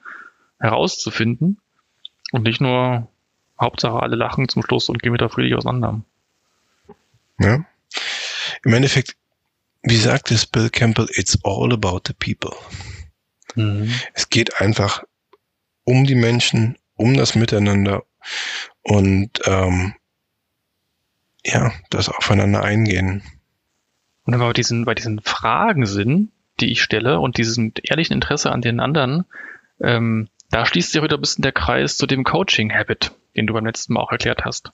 herauszufinden 0.59 1.59
und 2.33 2.43
nicht 2.43 2.61
nur 2.61 3.09
Hauptsache 3.61 4.01
alle 4.01 4.17
lachen 4.17 4.49
zum 4.49 4.63
Schluss 4.63 4.89
und 4.89 5.03
gehen 5.03 5.13
wieder 5.13 5.29
friedlich 5.29 5.55
auseinander. 5.55 6.03
Ja, 7.39 7.65
im 8.65 8.75
Endeffekt, 8.75 9.17
wie 9.83 9.97
sagt 9.97 10.31
es 10.31 10.47
Bill 10.47 10.71
Campbell, 10.71 11.09
it's 11.13 11.39
all 11.45 11.73
about 11.73 12.03
the 12.07 12.13
people. 12.13 12.57
Mhm. 13.55 13.93
Es 14.15 14.29
geht 14.29 14.61
einfach 14.61 15.05
um 15.85 16.07
die 16.07 16.15
Menschen, 16.15 16.77
um 16.95 17.17
das 17.17 17.35
Miteinander 17.35 18.05
und 18.83 19.41
ähm, 19.45 19.95
ja, 21.45 21.73
das 21.91 22.09
Aufeinander 22.09 22.63
eingehen. 22.63 23.23
Und 24.25 24.35
wenn 24.35 24.41
wir 24.41 24.49
bei 24.49 24.53
diesen, 24.53 24.85
bei 24.85 24.95
diesen 24.95 25.21
Fragen 25.23 25.87
sind, 25.87 26.31
die 26.61 26.71
ich 26.71 26.83
stelle 26.83 27.21
und 27.21 27.39
diesem 27.39 27.73
ehrlichen 27.83 28.15
Interesse 28.15 28.53
an 28.53 28.61
den 28.61 28.81
anderen, 28.81 29.25
ähm, 29.81 30.29
da 30.51 30.67
schließt 30.67 30.93
sich 30.93 31.03
wieder 31.03 31.17
ein 31.17 31.21
bisschen 31.21 31.43
der 31.43 31.53
Kreis 31.53 31.97
zu 31.97 32.07
dem 32.07 32.25
Coaching-Habit, 32.25 33.13
den 33.37 33.47
du 33.47 33.55
beim 33.55 33.67
letzten 33.67 33.95
Mal 33.95 34.01
auch 34.01 34.13
erklärt 34.13 34.45
hast. 34.45 34.73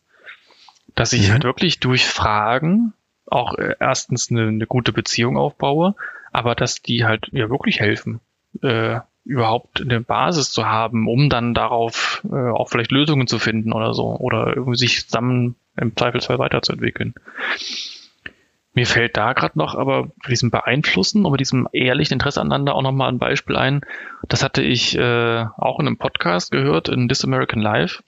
Dass 0.94 1.12
ich 1.12 1.28
mhm. 1.28 1.32
halt 1.32 1.44
wirklich 1.44 1.80
durch 1.80 2.06
Fragen 2.06 2.94
auch 3.26 3.54
äh, 3.54 3.74
erstens 3.80 4.30
eine, 4.30 4.48
eine 4.48 4.66
gute 4.66 4.92
Beziehung 4.92 5.36
aufbaue, 5.36 5.94
aber 6.32 6.54
dass 6.54 6.82
die 6.82 7.04
halt 7.04 7.28
ja 7.32 7.50
wirklich 7.50 7.80
helfen, 7.80 8.20
äh, 8.62 9.00
überhaupt 9.24 9.80
eine 9.80 10.00
Basis 10.00 10.52
zu 10.52 10.66
haben, 10.66 11.08
um 11.08 11.30
dann 11.30 11.54
darauf 11.54 12.22
äh, 12.30 12.50
auch 12.50 12.68
vielleicht 12.68 12.92
Lösungen 12.92 13.26
zu 13.26 13.38
finden 13.38 13.72
oder 13.72 13.94
so 13.94 14.16
oder 14.16 14.54
irgendwie 14.54 14.76
sich 14.76 15.06
zusammen 15.06 15.56
im 15.76 15.96
Zweifelsfall 15.96 16.38
weiterzuentwickeln. 16.38 17.14
Mir 18.74 18.86
fällt 18.86 19.16
da 19.16 19.32
gerade 19.32 19.56
noch 19.56 19.76
aber 19.76 20.08
bei 20.22 20.30
diesem 20.30 20.50
Beeinflussen 20.50 21.24
und 21.24 21.30
bei 21.30 21.36
diesem 21.36 21.68
ehrlichen 21.72 22.14
Interesse 22.14 22.40
aneinander 22.40 22.74
auch 22.74 22.82
nochmal 22.82 23.08
ein 23.08 23.20
Beispiel 23.20 23.56
ein. 23.56 23.82
Das 24.28 24.42
hatte 24.42 24.62
ich 24.62 24.98
äh, 24.98 25.44
auch 25.56 25.78
in 25.78 25.86
einem 25.86 25.96
Podcast 25.96 26.50
gehört, 26.50 26.88
in 26.88 27.08
This 27.08 27.24
American 27.24 27.62
Life, 27.62 28.02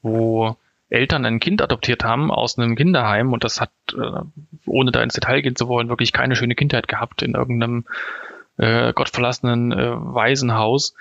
wo 0.00 0.56
Eltern 0.90 1.24
ein 1.24 1.40
Kind 1.40 1.62
adoptiert 1.62 2.04
haben 2.04 2.30
aus 2.30 2.58
einem 2.58 2.76
Kinderheim 2.76 3.32
und 3.32 3.44
das 3.44 3.60
hat, 3.60 3.70
äh, 3.96 4.20
ohne 4.66 4.90
da 4.90 5.02
ins 5.02 5.14
Detail 5.14 5.40
gehen 5.40 5.56
zu 5.56 5.68
wollen, 5.68 5.88
wirklich 5.88 6.12
keine 6.12 6.36
schöne 6.36 6.54
Kindheit 6.54 6.88
gehabt 6.88 7.22
in 7.22 7.34
irgendeinem 7.34 7.86
äh, 8.58 8.92
gottverlassenen 8.92 9.72
äh, 9.72 9.92
Waisenhaus. 9.94 10.94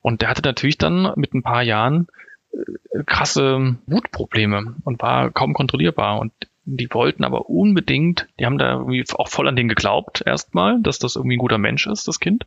Und 0.00 0.22
der 0.22 0.30
hatte 0.30 0.42
natürlich 0.42 0.78
dann 0.78 1.12
mit 1.16 1.34
ein 1.34 1.42
paar 1.42 1.62
Jahren 1.62 2.06
äh, 2.52 3.02
krasse 3.04 3.76
Wutprobleme 3.86 4.76
und 4.84 5.02
war 5.02 5.30
kaum 5.30 5.52
kontrollierbar. 5.52 6.20
Und 6.20 6.32
die 6.64 6.88
wollten 6.92 7.24
aber 7.24 7.48
unbedingt, 7.50 8.28
die 8.38 8.46
haben 8.46 8.58
da 8.58 8.72
irgendwie 8.72 9.04
auch 9.14 9.28
voll 9.28 9.48
an 9.48 9.56
den 9.56 9.68
geglaubt 9.68 10.22
erstmal, 10.24 10.80
dass 10.80 10.98
das 10.98 11.16
irgendwie 11.16 11.36
ein 11.36 11.40
guter 11.40 11.58
Mensch 11.58 11.86
ist, 11.86 12.06
das 12.06 12.20
Kind. 12.20 12.46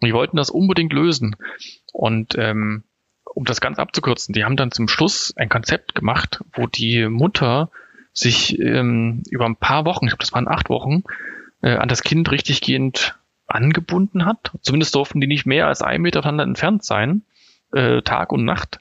Und 0.00 0.06
die 0.06 0.14
wollten 0.14 0.36
das 0.36 0.50
unbedingt 0.50 0.92
lösen. 0.92 1.36
Und 1.92 2.36
ähm, 2.38 2.84
um 3.34 3.44
das 3.44 3.60
ganz 3.60 3.78
abzukürzen, 3.78 4.32
die 4.32 4.44
haben 4.44 4.56
dann 4.56 4.70
zum 4.70 4.88
Schluss 4.88 5.34
ein 5.36 5.48
Konzept 5.48 5.94
gemacht, 5.94 6.40
wo 6.52 6.66
die 6.66 7.08
Mutter 7.08 7.70
sich 8.12 8.58
ähm, 8.60 9.22
über 9.28 9.44
ein 9.44 9.56
paar 9.56 9.84
Wochen, 9.84 10.06
ich 10.06 10.10
glaube, 10.10 10.22
das 10.22 10.32
waren 10.32 10.48
acht 10.48 10.70
Wochen, 10.70 11.02
äh, 11.62 11.76
an 11.76 11.88
das 11.88 12.02
Kind 12.02 12.30
richtiggehend 12.30 13.18
angebunden 13.46 14.24
hat. 14.24 14.52
Zumindest 14.62 14.94
durften 14.94 15.20
die 15.20 15.26
nicht 15.26 15.46
mehr 15.46 15.66
als 15.66 15.82
ein 15.82 16.00
Meter 16.00 16.22
voneinander 16.22 16.44
entfernt 16.44 16.84
sein, 16.84 17.22
äh, 17.72 18.02
Tag 18.02 18.32
und 18.32 18.44
Nacht. 18.44 18.78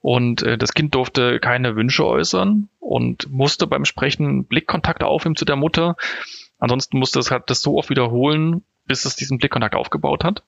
Und 0.00 0.42
äh, 0.42 0.58
das 0.58 0.74
Kind 0.74 0.94
durfte 0.94 1.40
keine 1.40 1.76
Wünsche 1.76 2.04
äußern 2.04 2.68
und 2.78 3.30
musste 3.30 3.66
beim 3.66 3.84
Sprechen 3.84 4.44
Blickkontakt 4.44 5.02
aufnehmen 5.02 5.36
zu 5.36 5.44
der 5.44 5.56
Mutter. 5.56 5.96
Ansonsten 6.58 6.98
musste 6.98 7.20
es 7.20 7.30
halt 7.30 7.44
das 7.48 7.62
so 7.62 7.78
oft 7.78 7.90
wiederholen, 7.90 8.64
bis 8.86 9.04
es 9.04 9.16
diesen 9.16 9.38
Blickkontakt 9.38 9.74
aufgebaut 9.74 10.24
hat. 10.24 10.42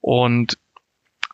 Und 0.00 0.56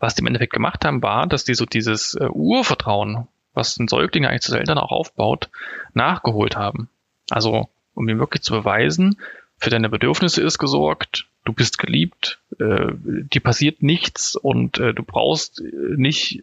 was 0.00 0.14
die 0.14 0.20
im 0.20 0.26
Endeffekt 0.26 0.52
gemacht 0.52 0.84
haben, 0.84 1.02
war, 1.02 1.26
dass 1.26 1.44
die 1.44 1.54
so 1.54 1.66
dieses 1.66 2.14
äh, 2.14 2.26
Urvertrauen, 2.26 3.28
was 3.54 3.78
ein 3.78 3.88
Säugling 3.88 4.26
eigentlich 4.26 4.42
zu 4.42 4.56
Eltern 4.56 4.78
auch 4.78 4.92
aufbaut, 4.92 5.48
nachgeholt 5.94 6.56
haben. 6.56 6.88
Also, 7.30 7.68
um 7.94 8.08
ihm 8.08 8.18
wirklich 8.18 8.42
zu 8.42 8.52
beweisen, 8.52 9.18
für 9.58 9.70
deine 9.70 9.88
Bedürfnisse 9.88 10.42
ist 10.42 10.58
gesorgt, 10.58 11.26
du 11.44 11.52
bist 11.52 11.78
geliebt, 11.78 12.40
äh, 12.58 12.88
dir 12.92 13.40
passiert 13.40 13.82
nichts 13.82 14.36
und 14.36 14.78
äh, 14.78 14.92
du 14.92 15.02
brauchst 15.02 15.62
nicht 15.96 16.42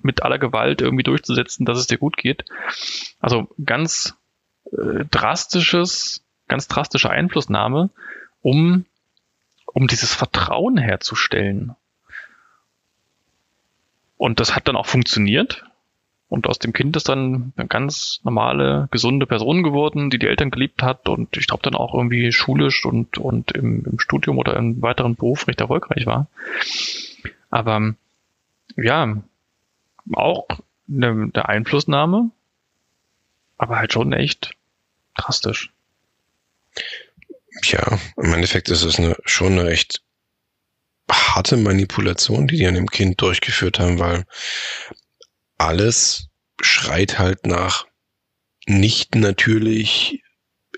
mit 0.00 0.22
aller 0.22 0.38
Gewalt 0.38 0.80
irgendwie 0.80 1.02
durchzusetzen, 1.02 1.66
dass 1.66 1.78
es 1.78 1.86
dir 1.86 1.98
gut 1.98 2.16
geht. 2.16 2.44
Also 3.20 3.48
ganz 3.64 4.14
äh, 4.70 5.04
drastisches, 5.10 6.22
ganz 6.46 6.68
drastische 6.68 7.10
Einflussnahme, 7.10 7.90
um, 8.42 8.84
um 9.66 9.88
dieses 9.88 10.14
Vertrauen 10.14 10.76
herzustellen. 10.76 11.74
Und 14.16 14.40
das 14.40 14.54
hat 14.54 14.68
dann 14.68 14.76
auch 14.76 14.86
funktioniert. 14.86 15.64
Und 16.28 16.48
aus 16.48 16.58
dem 16.58 16.72
Kind 16.72 16.96
ist 16.96 17.08
dann 17.08 17.52
eine 17.56 17.68
ganz 17.68 18.20
normale, 18.24 18.88
gesunde 18.90 19.26
Person 19.26 19.62
geworden, 19.62 20.10
die 20.10 20.18
die 20.18 20.26
Eltern 20.26 20.50
geliebt 20.50 20.82
hat 20.82 21.08
und 21.08 21.36
ich 21.36 21.46
glaube 21.46 21.62
dann 21.62 21.76
auch 21.76 21.94
irgendwie 21.94 22.32
schulisch 22.32 22.84
und, 22.84 23.18
und 23.18 23.52
im, 23.52 23.84
im 23.84 24.00
Studium 24.00 24.38
oder 24.38 24.56
im 24.56 24.82
weiteren 24.82 25.14
Beruf 25.14 25.46
recht 25.46 25.60
erfolgreich 25.60 26.04
war. 26.04 26.26
Aber 27.48 27.94
ja, 28.76 29.22
auch 30.14 30.48
eine, 30.88 31.30
eine 31.32 31.48
Einflussnahme, 31.48 32.30
aber 33.56 33.76
halt 33.76 33.92
schon 33.92 34.12
echt 34.12 34.54
drastisch. 35.16 35.70
Ja, 37.62 37.98
im 38.16 38.34
Endeffekt 38.34 38.68
ist 38.68 38.82
es 38.82 38.98
eine, 38.98 39.16
schon 39.24 39.52
eine 39.52 39.64
recht 39.64 40.02
harte 41.10 41.56
Manipulation, 41.56 42.48
die 42.48 42.56
die 42.56 42.66
an 42.66 42.74
dem 42.74 42.90
Kind 42.90 43.20
durchgeführt 43.20 43.78
haben, 43.78 43.98
weil 43.98 44.24
alles 45.58 46.28
schreit 46.60 47.18
halt 47.18 47.46
nach 47.46 47.86
nicht 48.66 49.14
natürlich 49.14 50.22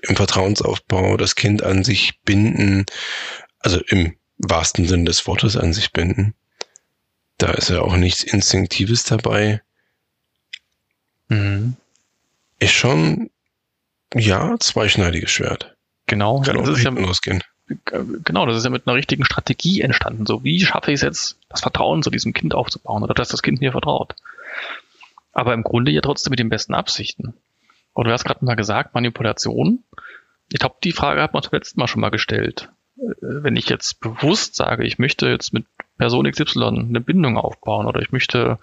im 0.01 0.15
Vertrauensaufbau 0.15 1.17
das 1.17 1.35
Kind 1.35 1.63
an 1.63 1.83
sich 1.83 2.19
binden, 2.21 2.85
also 3.59 3.79
im 3.87 4.15
wahrsten 4.37 4.87
Sinn 4.87 5.05
des 5.05 5.25
Wortes 5.27 5.57
an 5.57 5.73
sich 5.73 5.91
binden. 5.91 6.33
Da 7.37 7.51
ist 7.51 7.69
ja 7.69 7.81
auch 7.81 7.95
nichts 7.95 8.23
Instinktives 8.23 9.03
dabei. 9.03 9.61
Mhm. 11.29 11.75
Ist 12.59 12.73
schon, 12.73 13.29
ja, 14.13 14.57
zweischneidiges 14.59 15.31
Schwert. 15.31 15.75
Genau. 16.07 16.41
Kann 16.41 16.57
das 16.57 16.69
auch 16.69 16.73
ist 16.73 16.83
ja, 16.83 16.89
losgehen. 16.91 17.43
Genau, 18.23 18.45
das 18.45 18.57
ist 18.57 18.63
ja 18.63 18.69
mit 18.69 18.87
einer 18.87 18.95
richtigen 18.95 19.25
Strategie 19.25 19.81
entstanden. 19.81 20.25
So, 20.25 20.43
wie 20.43 20.59
schaffe 20.59 20.91
ich 20.91 20.95
es 20.95 21.01
jetzt, 21.01 21.37
das 21.49 21.61
Vertrauen 21.61 22.01
zu 22.03 22.09
diesem 22.09 22.33
Kind 22.33 22.55
aufzubauen 22.55 23.03
oder 23.03 23.13
dass 23.13 23.29
das 23.29 23.41
Kind 23.41 23.61
mir 23.61 23.71
vertraut? 23.71 24.15
aber 25.39 25.53
im 25.53 25.63
Grunde 25.63 25.91
ja 25.91 26.01
trotzdem 26.01 26.31
mit 26.31 26.39
den 26.39 26.49
besten 26.49 26.73
Absichten. 26.73 27.33
Und 27.93 28.05
du 28.05 28.11
hast 28.11 28.25
gerade 28.25 28.43
mal 28.45 28.55
gesagt, 28.55 28.93
Manipulation. 28.93 29.83
Ich 30.51 30.59
glaube, 30.59 30.75
die 30.83 30.91
Frage 30.91 31.21
hat 31.21 31.33
man 31.33 31.43
zum 31.43 31.53
letzten 31.53 31.79
Mal 31.79 31.87
schon 31.87 32.01
mal 32.01 32.09
gestellt. 32.09 32.69
Äh, 32.97 33.13
wenn 33.21 33.55
ich 33.55 33.69
jetzt 33.69 33.99
bewusst 34.01 34.55
sage, 34.55 34.85
ich 34.85 34.99
möchte 34.99 35.27
jetzt 35.27 35.53
mit 35.53 35.65
Person 35.97 36.29
XY 36.29 36.65
eine 36.65 37.01
Bindung 37.01 37.37
aufbauen 37.37 37.87
oder 37.87 38.01
ich 38.01 38.11
möchte 38.11 38.59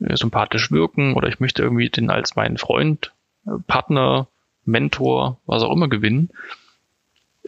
äh, 0.00 0.16
sympathisch 0.16 0.70
wirken 0.70 1.14
oder 1.14 1.28
ich 1.28 1.40
möchte 1.40 1.62
irgendwie 1.62 1.88
den 1.88 2.10
als 2.10 2.36
meinen 2.36 2.58
Freund, 2.58 3.12
äh, 3.46 3.52
Partner, 3.66 4.28
Mentor, 4.64 5.38
was 5.46 5.62
auch 5.62 5.72
immer 5.72 5.88
gewinnen. 5.88 6.30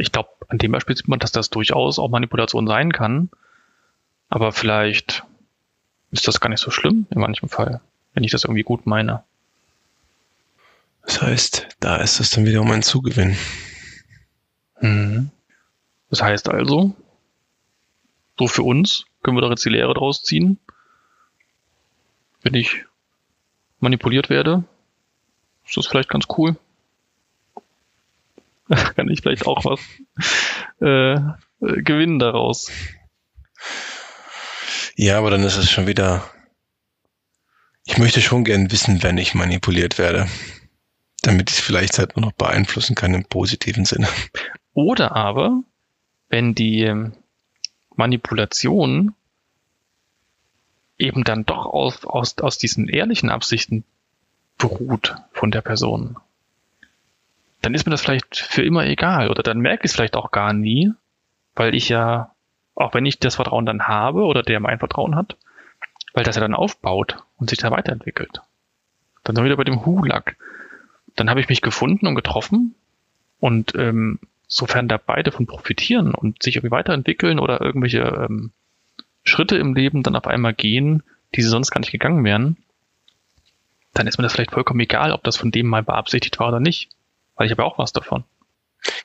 Ich 0.01 0.13
glaube, 0.13 0.31
an 0.49 0.59
dem 0.59 0.73
Beispiel 0.73 0.97
sieht 0.97 1.09
man, 1.09 1.19
dass 1.19 1.33
das 1.33 1.51
durchaus 1.51 1.99
auch 1.99 2.09
Manipulation 2.09 2.67
sein 2.67 2.93
kann. 2.93 3.31
Aber 4.29 4.53
vielleicht 4.53 5.25
ist 6.11 6.27
das 6.27 6.41
gar 6.41 6.49
nicht 6.49 6.61
so 6.61 6.71
schlimm 6.71 7.07
in 7.11 7.21
manchem 7.21 7.49
Fall 7.49 7.81
wenn 8.15 8.25
ich 8.25 8.33
das 8.33 8.45
irgendwie 8.45 8.63
gut 8.63 8.87
meine. 8.87 9.25
Das 11.03 11.23
heißt, 11.23 11.69
da 11.81 11.97
ist 11.97 12.21
es 12.21 12.31
dann 12.31 12.45
wiederum 12.45 12.71
ein 12.71 12.83
Zugewinn. 12.83 13.37
Mhm. 14.81 15.31
Das 16.11 16.23
heißt 16.23 16.49
also, 16.49 16.95
so 18.39 18.49
für 18.49 18.63
uns 18.63 19.07
können 19.23 19.37
wir 19.37 19.43
doch 19.43 19.51
jetzt 19.51 19.65
die 19.65 19.71
Lehre 19.71 19.95
draus 19.95 20.23
ziehen. 20.23 20.59
Wenn 22.43 22.55
ich 22.55 22.85
manipuliert 23.81 24.31
werde, 24.31 24.65
ist 25.67 25.77
das 25.77 25.87
vielleicht 25.87 26.09
ganz 26.09 26.27
cool. 26.37 26.57
Kann 28.97 29.11
ich 29.11 29.21
vielleicht 29.21 29.47
auch 29.47 29.65
was 29.65 29.81
äh, 30.81 31.15
äh, 31.15 31.83
gewinnen 31.83 32.19
daraus. 32.19 32.71
Ja, 34.97 35.19
aber 35.19 35.31
dann 35.31 35.43
ist 35.43 35.57
es 35.57 35.71
schon 35.71 35.87
wieder 35.87 36.25
ich 37.91 37.99
möchte 37.99 38.21
schon 38.21 38.45
gern 38.45 38.71
wissen, 38.71 39.03
wenn 39.03 39.19
ich 39.19 39.35
manipuliert 39.35 39.99
werde. 39.99 40.29
Damit 41.23 41.51
ich 41.51 41.59
es 41.59 41.63
vielleicht 41.63 41.99
halt 41.99 42.17
nur 42.17 42.27
noch 42.27 42.33
beeinflussen 42.33 42.95
kann 42.95 43.15
im 43.15 43.25
positiven 43.25 43.85
Sinne. 43.85 44.09
Oder 44.73 45.17
aber, 45.17 45.63
wenn 46.29 46.55
die 46.55 46.83
ähm, 46.83 47.15
Manipulation 47.95 49.15
eben 50.99 51.25
dann 51.25 51.45
doch 51.45 51.67
aus, 51.67 52.05
aus, 52.05 52.39
aus 52.39 52.59
diesen 52.59 52.89
ehrlichen 52.89 53.29
Absichten 53.29 53.85
beruht 54.57 55.17
von 55.33 55.51
der 55.51 55.63
Person, 55.63 56.17
dann 57.71 57.77
ist 57.77 57.87
mir 57.87 57.93
das 57.93 58.03
vielleicht 58.03 58.37
für 58.37 58.65
immer 58.65 58.85
egal 58.85 59.31
oder 59.31 59.45
dann 59.45 59.61
merke 59.61 59.85
ich 59.85 59.91
es 59.91 59.95
vielleicht 59.95 60.17
auch 60.17 60.33
gar 60.33 60.53
nie, 60.53 60.93
weil 61.55 61.73
ich 61.73 61.89
ja, 61.89 62.33
auch 62.75 62.95
wenn 62.95 63.07
ich 63.07 63.21
das 63.21 63.37
Vertrauen 63.37 63.65
dann 63.65 63.87
habe 63.87 64.25
oder 64.25 64.43
der 64.43 64.59
mein 64.59 64.81
Vertrauen 64.81 65.15
hat, 65.15 65.37
weil 66.13 66.25
das 66.25 66.35
ja 66.35 66.41
dann 66.41 66.55
aufbaut 66.55 67.23
und 67.37 67.49
sich 67.49 67.61
da 67.61 67.71
weiterentwickelt. 67.71 68.41
Dann 69.23 69.37
sind 69.37 69.45
wir 69.45 69.51
wieder 69.51 69.57
bei 69.57 69.63
dem 69.63 69.87
Hulak. 69.87 70.37
Dann 71.15 71.31
habe 71.31 71.39
ich 71.39 71.49
mich 71.49 71.61
gefunden 71.61 72.09
und 72.09 72.17
getroffen 72.17 72.75
und 73.39 73.77
ähm, 73.77 74.19
sofern 74.49 74.89
da 74.89 74.97
beide 74.97 75.31
von 75.31 75.47
profitieren 75.47 76.13
und 76.13 76.43
sich 76.43 76.57
irgendwie 76.57 76.73
weiterentwickeln 76.73 77.39
oder 77.39 77.61
irgendwelche 77.61 78.01
ähm, 78.01 78.51
Schritte 79.23 79.59
im 79.59 79.77
Leben 79.77 80.03
dann 80.03 80.17
auf 80.17 80.27
einmal 80.27 80.55
gehen, 80.55 81.05
die 81.37 81.43
sie 81.43 81.49
sonst 81.49 81.71
gar 81.71 81.79
nicht 81.79 81.93
gegangen 81.93 82.25
wären, 82.25 82.57
dann 83.95 84.09
ist 84.09 84.19
mir 84.19 84.25
das 84.25 84.33
vielleicht 84.33 84.51
vollkommen 84.51 84.81
egal, 84.81 85.13
ob 85.13 85.23
das 85.23 85.37
von 85.37 85.53
dem 85.53 85.69
mal 85.69 85.85
beabsichtigt 85.85 86.41
war 86.41 86.49
oder 86.49 86.59
nicht, 86.59 86.91
weil 87.41 87.47
ich 87.47 87.53
habe 87.53 87.65
auch 87.65 87.79
was 87.79 87.95
davon. 87.95 88.25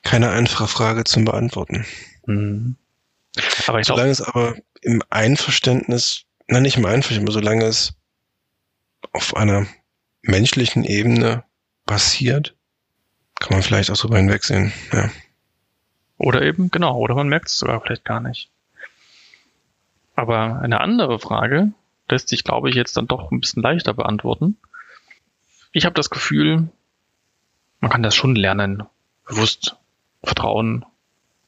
Keine 0.02 0.28
einfache 0.28 0.68
Frage 0.68 1.04
zum 1.04 1.24
Beantworten. 1.24 1.86
Mhm. 2.26 2.76
Aber 3.66 3.80
ich 3.80 3.86
Solange 3.86 4.12
glaub, 4.12 4.26
es 4.26 4.34
aber 4.34 4.56
im 4.82 5.02
Einverständnis 5.08 6.26
na 6.48 6.60
nicht 6.60 6.76
im 6.76 6.84
Einverständnis, 6.84 7.34
aber 7.34 7.42
solange 7.42 7.64
es 7.64 7.94
auf 9.12 9.34
einer 9.34 9.66
menschlichen 10.20 10.84
Ebene 10.84 11.44
passiert, 11.86 12.54
kann 13.40 13.54
man 13.54 13.62
vielleicht 13.62 13.90
auch 13.90 13.96
so 13.96 14.14
hinwegsehen. 14.14 14.70
Ja. 14.92 15.10
Oder 16.18 16.42
eben, 16.42 16.70
genau, 16.70 16.98
oder 16.98 17.14
man 17.14 17.28
merkt 17.28 17.48
es 17.48 17.56
sogar 17.56 17.80
vielleicht 17.80 18.04
gar 18.04 18.20
nicht. 18.20 18.50
Aber 20.14 20.60
eine 20.60 20.82
andere 20.82 21.18
Frage 21.18 21.72
lässt 22.10 22.28
sich, 22.28 22.44
glaube 22.44 22.68
ich, 22.68 22.76
jetzt 22.76 22.98
dann 22.98 23.08
doch 23.08 23.32
ein 23.32 23.40
bisschen 23.40 23.62
leichter 23.62 23.94
beantworten. 23.94 24.58
Ich 25.72 25.86
habe 25.86 25.94
das 25.94 26.10
Gefühl, 26.10 26.68
man 27.80 27.90
kann 27.90 28.02
das 28.02 28.14
schon 28.14 28.34
lernen, 28.34 28.82
bewusst 29.26 29.76
Vertrauen 30.22 30.84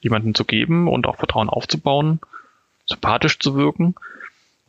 jemandem 0.01 0.35
zu 0.35 0.45
geben 0.45 0.89
und 0.89 1.07
auch 1.07 1.17
Vertrauen 1.17 1.49
aufzubauen, 1.49 2.21
sympathisch 2.87 3.39
zu 3.39 3.57
wirken. 3.57 3.95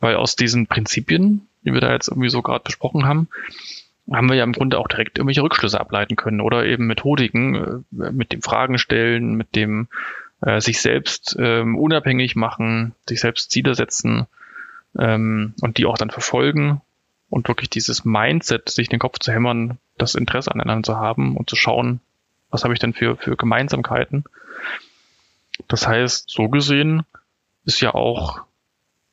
Weil 0.00 0.16
aus 0.16 0.34
diesen 0.34 0.66
Prinzipien, 0.66 1.46
die 1.62 1.72
wir 1.74 1.80
da 1.80 1.92
jetzt 1.92 2.08
irgendwie 2.08 2.30
so 2.30 2.42
gerade 2.42 2.64
besprochen 2.64 3.06
haben, 3.06 3.28
haben 4.10 4.28
wir 4.28 4.36
ja 4.36 4.44
im 4.44 4.52
Grunde 4.52 4.78
auch 4.78 4.88
direkt 4.88 5.18
irgendwelche 5.18 5.42
Rückschlüsse 5.42 5.78
ableiten 5.78 6.16
können 6.16 6.40
oder 6.40 6.64
eben 6.64 6.86
Methodiken 6.86 7.84
äh, 8.00 8.10
mit 8.10 8.32
dem 8.32 8.42
Fragen 8.42 8.78
stellen, 8.78 9.34
mit 9.34 9.54
dem 9.54 9.88
äh, 10.40 10.60
sich 10.60 10.80
selbst 10.80 11.36
ähm, 11.38 11.76
unabhängig 11.76 12.34
machen, 12.34 12.94
sich 13.06 13.20
selbst 13.20 13.50
Ziele 13.50 13.74
setzen 13.74 14.26
ähm, 14.98 15.54
und 15.60 15.78
die 15.78 15.86
auch 15.86 15.98
dann 15.98 16.10
verfolgen 16.10 16.80
und 17.28 17.46
wirklich 17.46 17.70
dieses 17.70 18.04
Mindset, 18.04 18.68
sich 18.68 18.88
den 18.88 18.98
Kopf 18.98 19.18
zu 19.20 19.32
hämmern, 19.32 19.78
das 20.00 20.14
Interesse 20.14 20.52
aneinander 20.52 20.94
zu 20.94 20.96
haben 20.96 21.36
und 21.36 21.48
zu 21.48 21.56
schauen, 21.56 22.00
was 22.50 22.64
habe 22.64 22.74
ich 22.74 22.80
denn 22.80 22.92
für, 22.92 23.16
für 23.16 23.36
Gemeinsamkeiten. 23.36 24.24
Das 25.68 25.86
heißt, 25.86 26.30
so 26.30 26.48
gesehen 26.48 27.04
ist 27.64 27.80
ja 27.80 27.94
auch 27.94 28.42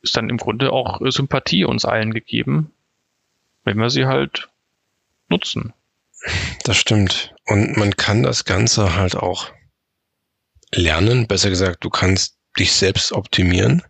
ist 0.01 0.15
dann 0.15 0.29
im 0.29 0.37
Grunde 0.37 0.71
auch 0.71 1.01
Sympathie 1.09 1.65
uns 1.65 1.85
allen 1.85 2.13
gegeben, 2.13 2.71
wenn 3.63 3.77
wir 3.77 3.89
sie 3.89 4.05
halt 4.05 4.49
nutzen. 5.27 5.73
Das 6.63 6.77
stimmt. 6.77 7.35
Und 7.45 7.77
man 7.77 7.95
kann 7.95 8.23
das 8.23 8.45
Ganze 8.45 8.95
halt 8.95 9.15
auch 9.15 9.51
lernen. 10.71 11.27
Besser 11.27 11.49
gesagt, 11.49 11.83
du 11.83 11.89
kannst 11.89 12.37
dich 12.57 12.73
selbst 12.73 13.11
optimieren. 13.11 13.83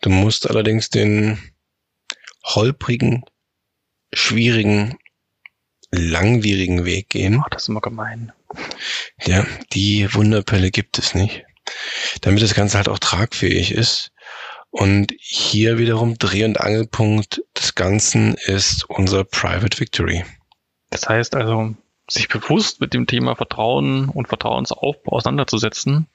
Du 0.00 0.10
musst 0.10 0.48
allerdings 0.48 0.90
den 0.90 1.38
holprigen 2.44 3.24
schwierigen, 4.12 4.96
langwierigen 5.90 6.84
Weg 6.84 7.08
gehen. 7.08 7.42
Oh, 7.44 7.48
das 7.50 7.62
ist 7.64 7.68
immer 7.68 7.80
gemein. 7.80 8.32
Ja, 9.24 9.46
die 9.72 10.12
Wunderpille 10.14 10.70
gibt 10.70 10.98
es 10.98 11.14
nicht. 11.14 11.44
Damit 12.20 12.42
das 12.42 12.54
Ganze 12.54 12.76
halt 12.76 12.88
auch 12.88 12.98
tragfähig 12.98 13.72
ist. 13.72 14.12
Und 14.70 15.14
hier 15.18 15.78
wiederum 15.78 16.18
Dreh- 16.18 16.44
und 16.44 16.60
Angelpunkt 16.60 17.42
des 17.56 17.74
Ganzen 17.74 18.34
ist 18.34 18.84
unser 18.90 19.24
Private 19.24 19.80
Victory. 19.80 20.24
Das 20.90 21.08
heißt 21.08 21.34
also, 21.34 21.74
sich 22.08 22.28
bewusst 22.28 22.80
mit 22.80 22.94
dem 22.94 23.06
Thema 23.06 23.34
Vertrauen 23.36 24.08
und 24.08 24.28
Vertrauensaufbau 24.28 25.12
auseinanderzusetzen, 25.12 26.06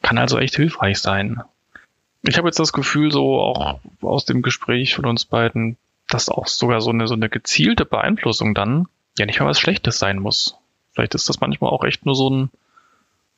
kann 0.00 0.18
also 0.18 0.38
echt 0.38 0.56
hilfreich 0.56 0.98
sein. 0.98 1.42
Ich 2.22 2.38
habe 2.38 2.48
jetzt 2.48 2.58
das 2.58 2.72
Gefühl, 2.72 3.12
so 3.12 3.40
auch 3.40 3.80
aus 4.00 4.24
dem 4.24 4.42
Gespräch 4.42 4.94
von 4.94 5.06
uns 5.06 5.24
beiden, 5.24 5.76
dass 6.12 6.28
auch 6.28 6.46
sogar 6.46 6.80
so 6.80 6.90
eine, 6.90 7.06
so 7.06 7.14
eine 7.14 7.28
gezielte 7.28 7.84
Beeinflussung 7.84 8.54
dann 8.54 8.86
ja 9.18 9.26
nicht 9.26 9.40
mal 9.40 9.46
was 9.46 9.60
Schlechtes 9.60 9.98
sein 9.98 10.18
muss. 10.18 10.56
Vielleicht 10.92 11.14
ist 11.14 11.28
das 11.28 11.40
manchmal 11.40 11.70
auch 11.70 11.84
echt 11.84 12.04
nur 12.06 12.14
so 12.14 12.28
ein, 12.28 12.50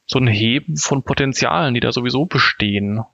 so 0.07 0.19
ein 0.19 0.27
Heben 0.27 0.77
von 0.77 1.03
Potenzialen, 1.03 1.75
die 1.75 1.81
da 1.81 1.93
sowieso 1.93 2.27
bestehen. 2.27 3.05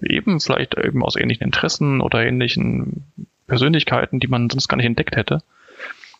Eben 0.00 0.40
vielleicht 0.40 0.76
eben 0.78 1.04
aus 1.04 1.16
ähnlichen 1.16 1.44
Interessen 1.44 2.00
oder 2.00 2.24
ähnlichen 2.24 3.04
Persönlichkeiten, 3.46 4.20
die 4.20 4.28
man 4.28 4.48
sonst 4.48 4.68
gar 4.68 4.76
nicht 4.76 4.86
entdeckt 4.86 5.16
hätte. 5.16 5.42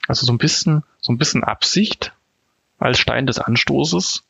Also 0.09 0.27
so 0.27 0.33
ein 0.33 0.39
bisschen, 0.39 0.83
so 1.01 1.13
ein 1.13 1.19
bisschen 1.19 1.45
Absicht 1.45 2.13
als 2.79 2.99
Stein 2.99 3.27
des 3.27 3.39
Anstoßes 3.39 4.25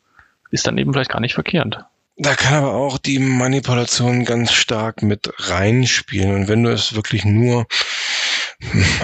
ist 0.51 0.67
dann 0.67 0.77
eben 0.77 0.93
vielleicht 0.93 1.09
gar 1.09 1.21
nicht 1.21 1.33
verkehrt. 1.33 1.85
Da 2.17 2.35
kann 2.35 2.53
aber 2.53 2.73
auch 2.73 2.99
die 2.99 3.17
Manipulation 3.17 4.25
ganz 4.25 4.51
stark 4.51 5.01
mit 5.01 5.33
reinspielen. 5.37 6.35
Und 6.35 6.47
wenn 6.47 6.61
du 6.63 6.71
es 6.71 6.93
wirklich 6.93 7.25
nur 7.25 7.65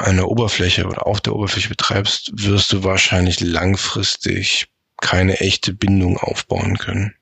an 0.04 0.18
der 0.18 0.28
Oberfläche 0.28 0.86
oder 0.86 1.08
auf 1.08 1.22
der 1.22 1.34
Oberfläche 1.34 1.70
betreibst, 1.70 2.32
wirst 2.34 2.72
du 2.72 2.84
wahrscheinlich 2.84 3.40
langfristig 3.40 4.68
keine 5.02 5.40
echte 5.40 5.74
Bindung 5.74 6.18
aufbauen 6.18 6.78
können. 6.78 7.16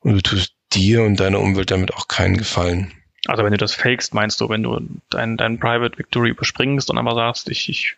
Und 0.00 0.14
du 0.14 0.20
tust 0.22 0.54
dir 0.72 1.02
und 1.02 1.18
deiner 1.20 1.40
Umwelt 1.40 1.70
damit 1.70 1.94
auch 1.94 2.08
keinen 2.08 2.36
Gefallen. 2.36 2.92
Also 3.26 3.42
wenn 3.42 3.52
du 3.52 3.58
das 3.58 3.74
fakest, 3.74 4.14
meinst 4.14 4.40
du, 4.40 4.48
wenn 4.48 4.62
du 4.62 4.80
dein, 5.10 5.36
dein 5.36 5.58
Private 5.58 5.98
Victory 5.98 6.30
überspringst 6.30 6.90
und 6.90 6.98
einfach 6.98 7.14
sagst, 7.14 7.48
ich, 7.48 7.68
ich 7.68 7.96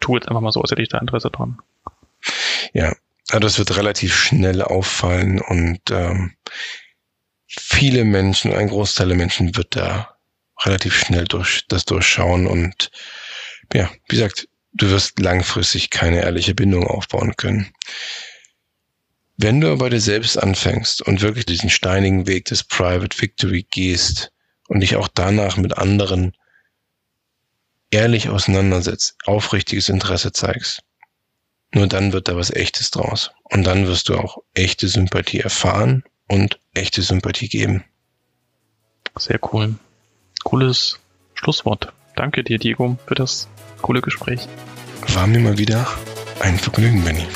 tue 0.00 0.18
jetzt 0.18 0.28
einfach 0.28 0.40
mal 0.40 0.52
so, 0.52 0.60
als 0.60 0.70
hätte 0.70 0.82
ich 0.82 0.88
da 0.88 0.98
Interesse 0.98 1.30
dran. 1.30 1.58
Ja, 2.72 2.94
also 3.28 3.40
das 3.40 3.58
wird 3.58 3.76
relativ 3.76 4.14
schnell 4.14 4.62
auffallen 4.62 5.40
und 5.40 5.80
ähm, 5.90 6.32
viele 7.46 8.04
Menschen, 8.04 8.52
ein 8.52 8.68
Großteil 8.68 9.08
der 9.08 9.16
Menschen 9.16 9.56
wird 9.56 9.76
da 9.76 10.11
relativ 10.66 10.96
schnell 10.98 11.24
durch 11.24 11.64
das 11.68 11.84
durchschauen 11.84 12.46
und 12.46 12.90
ja, 13.72 13.90
wie 14.08 14.16
gesagt, 14.16 14.48
du 14.72 14.90
wirst 14.90 15.18
langfristig 15.18 15.90
keine 15.90 16.22
ehrliche 16.22 16.54
Bindung 16.54 16.86
aufbauen 16.86 17.34
können. 17.36 17.72
Wenn 19.36 19.60
du 19.60 19.72
aber 19.72 19.90
dir 19.90 20.00
selbst 20.00 20.36
anfängst 20.36 21.02
und 21.02 21.22
wirklich 21.22 21.46
diesen 21.46 21.70
steinigen 21.70 22.26
Weg 22.26 22.44
des 22.46 22.64
Private 22.64 23.20
Victory 23.20 23.66
gehst 23.70 24.30
und 24.68 24.80
dich 24.80 24.96
auch 24.96 25.08
danach 25.08 25.56
mit 25.56 25.76
anderen 25.78 26.36
ehrlich 27.90 28.28
auseinandersetzt, 28.28 29.16
aufrichtiges 29.24 29.88
Interesse 29.88 30.32
zeigst, 30.32 30.82
nur 31.74 31.86
dann 31.86 32.12
wird 32.12 32.28
da 32.28 32.36
was 32.36 32.50
Echtes 32.50 32.90
draus. 32.90 33.30
Und 33.44 33.64
dann 33.64 33.86
wirst 33.86 34.08
du 34.08 34.16
auch 34.16 34.38
echte 34.54 34.88
Sympathie 34.88 35.40
erfahren 35.40 36.04
und 36.28 36.60
echte 36.74 37.02
Sympathie 37.02 37.48
geben. 37.48 37.84
Sehr 39.18 39.40
cool. 39.52 39.74
Cooles 40.44 40.98
Schlusswort. 41.34 41.92
Danke 42.16 42.44
dir, 42.44 42.58
Diego, 42.58 42.96
für 43.06 43.14
das 43.14 43.48
coole 43.80 44.00
Gespräch. 44.00 44.46
War 45.14 45.26
mir 45.26 45.40
mal 45.40 45.58
wieder 45.58 45.86
ein 46.40 46.58
Vergnügen, 46.58 47.02
Benny. 47.04 47.26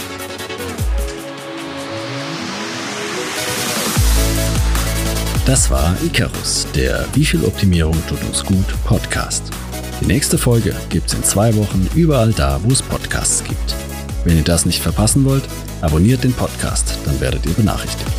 Das 5.46 5.70
war 5.70 5.96
Icarus, 6.04 6.66
der 6.74 7.06
Wie 7.14 7.24
viel 7.24 7.44
Optimierung 7.44 7.96
tut 8.08 8.20
uns 8.24 8.44
gut 8.44 8.66
Podcast. 8.84 9.44
Die 10.00 10.06
nächste 10.06 10.38
Folge 10.38 10.74
gibt's 10.90 11.14
in 11.14 11.22
zwei 11.22 11.54
Wochen 11.54 11.88
überall 11.94 12.32
da, 12.32 12.60
wo 12.64 12.72
es 12.72 12.82
Podcasts 12.82 13.44
gibt. 13.44 13.74
Wenn 14.24 14.36
ihr 14.38 14.42
das 14.42 14.66
nicht 14.66 14.82
verpassen 14.82 15.24
wollt, 15.24 15.44
abonniert 15.82 16.24
den 16.24 16.32
Podcast, 16.32 16.98
dann 17.04 17.20
werdet 17.20 17.46
ihr 17.46 17.54
benachrichtigt. 17.54 18.10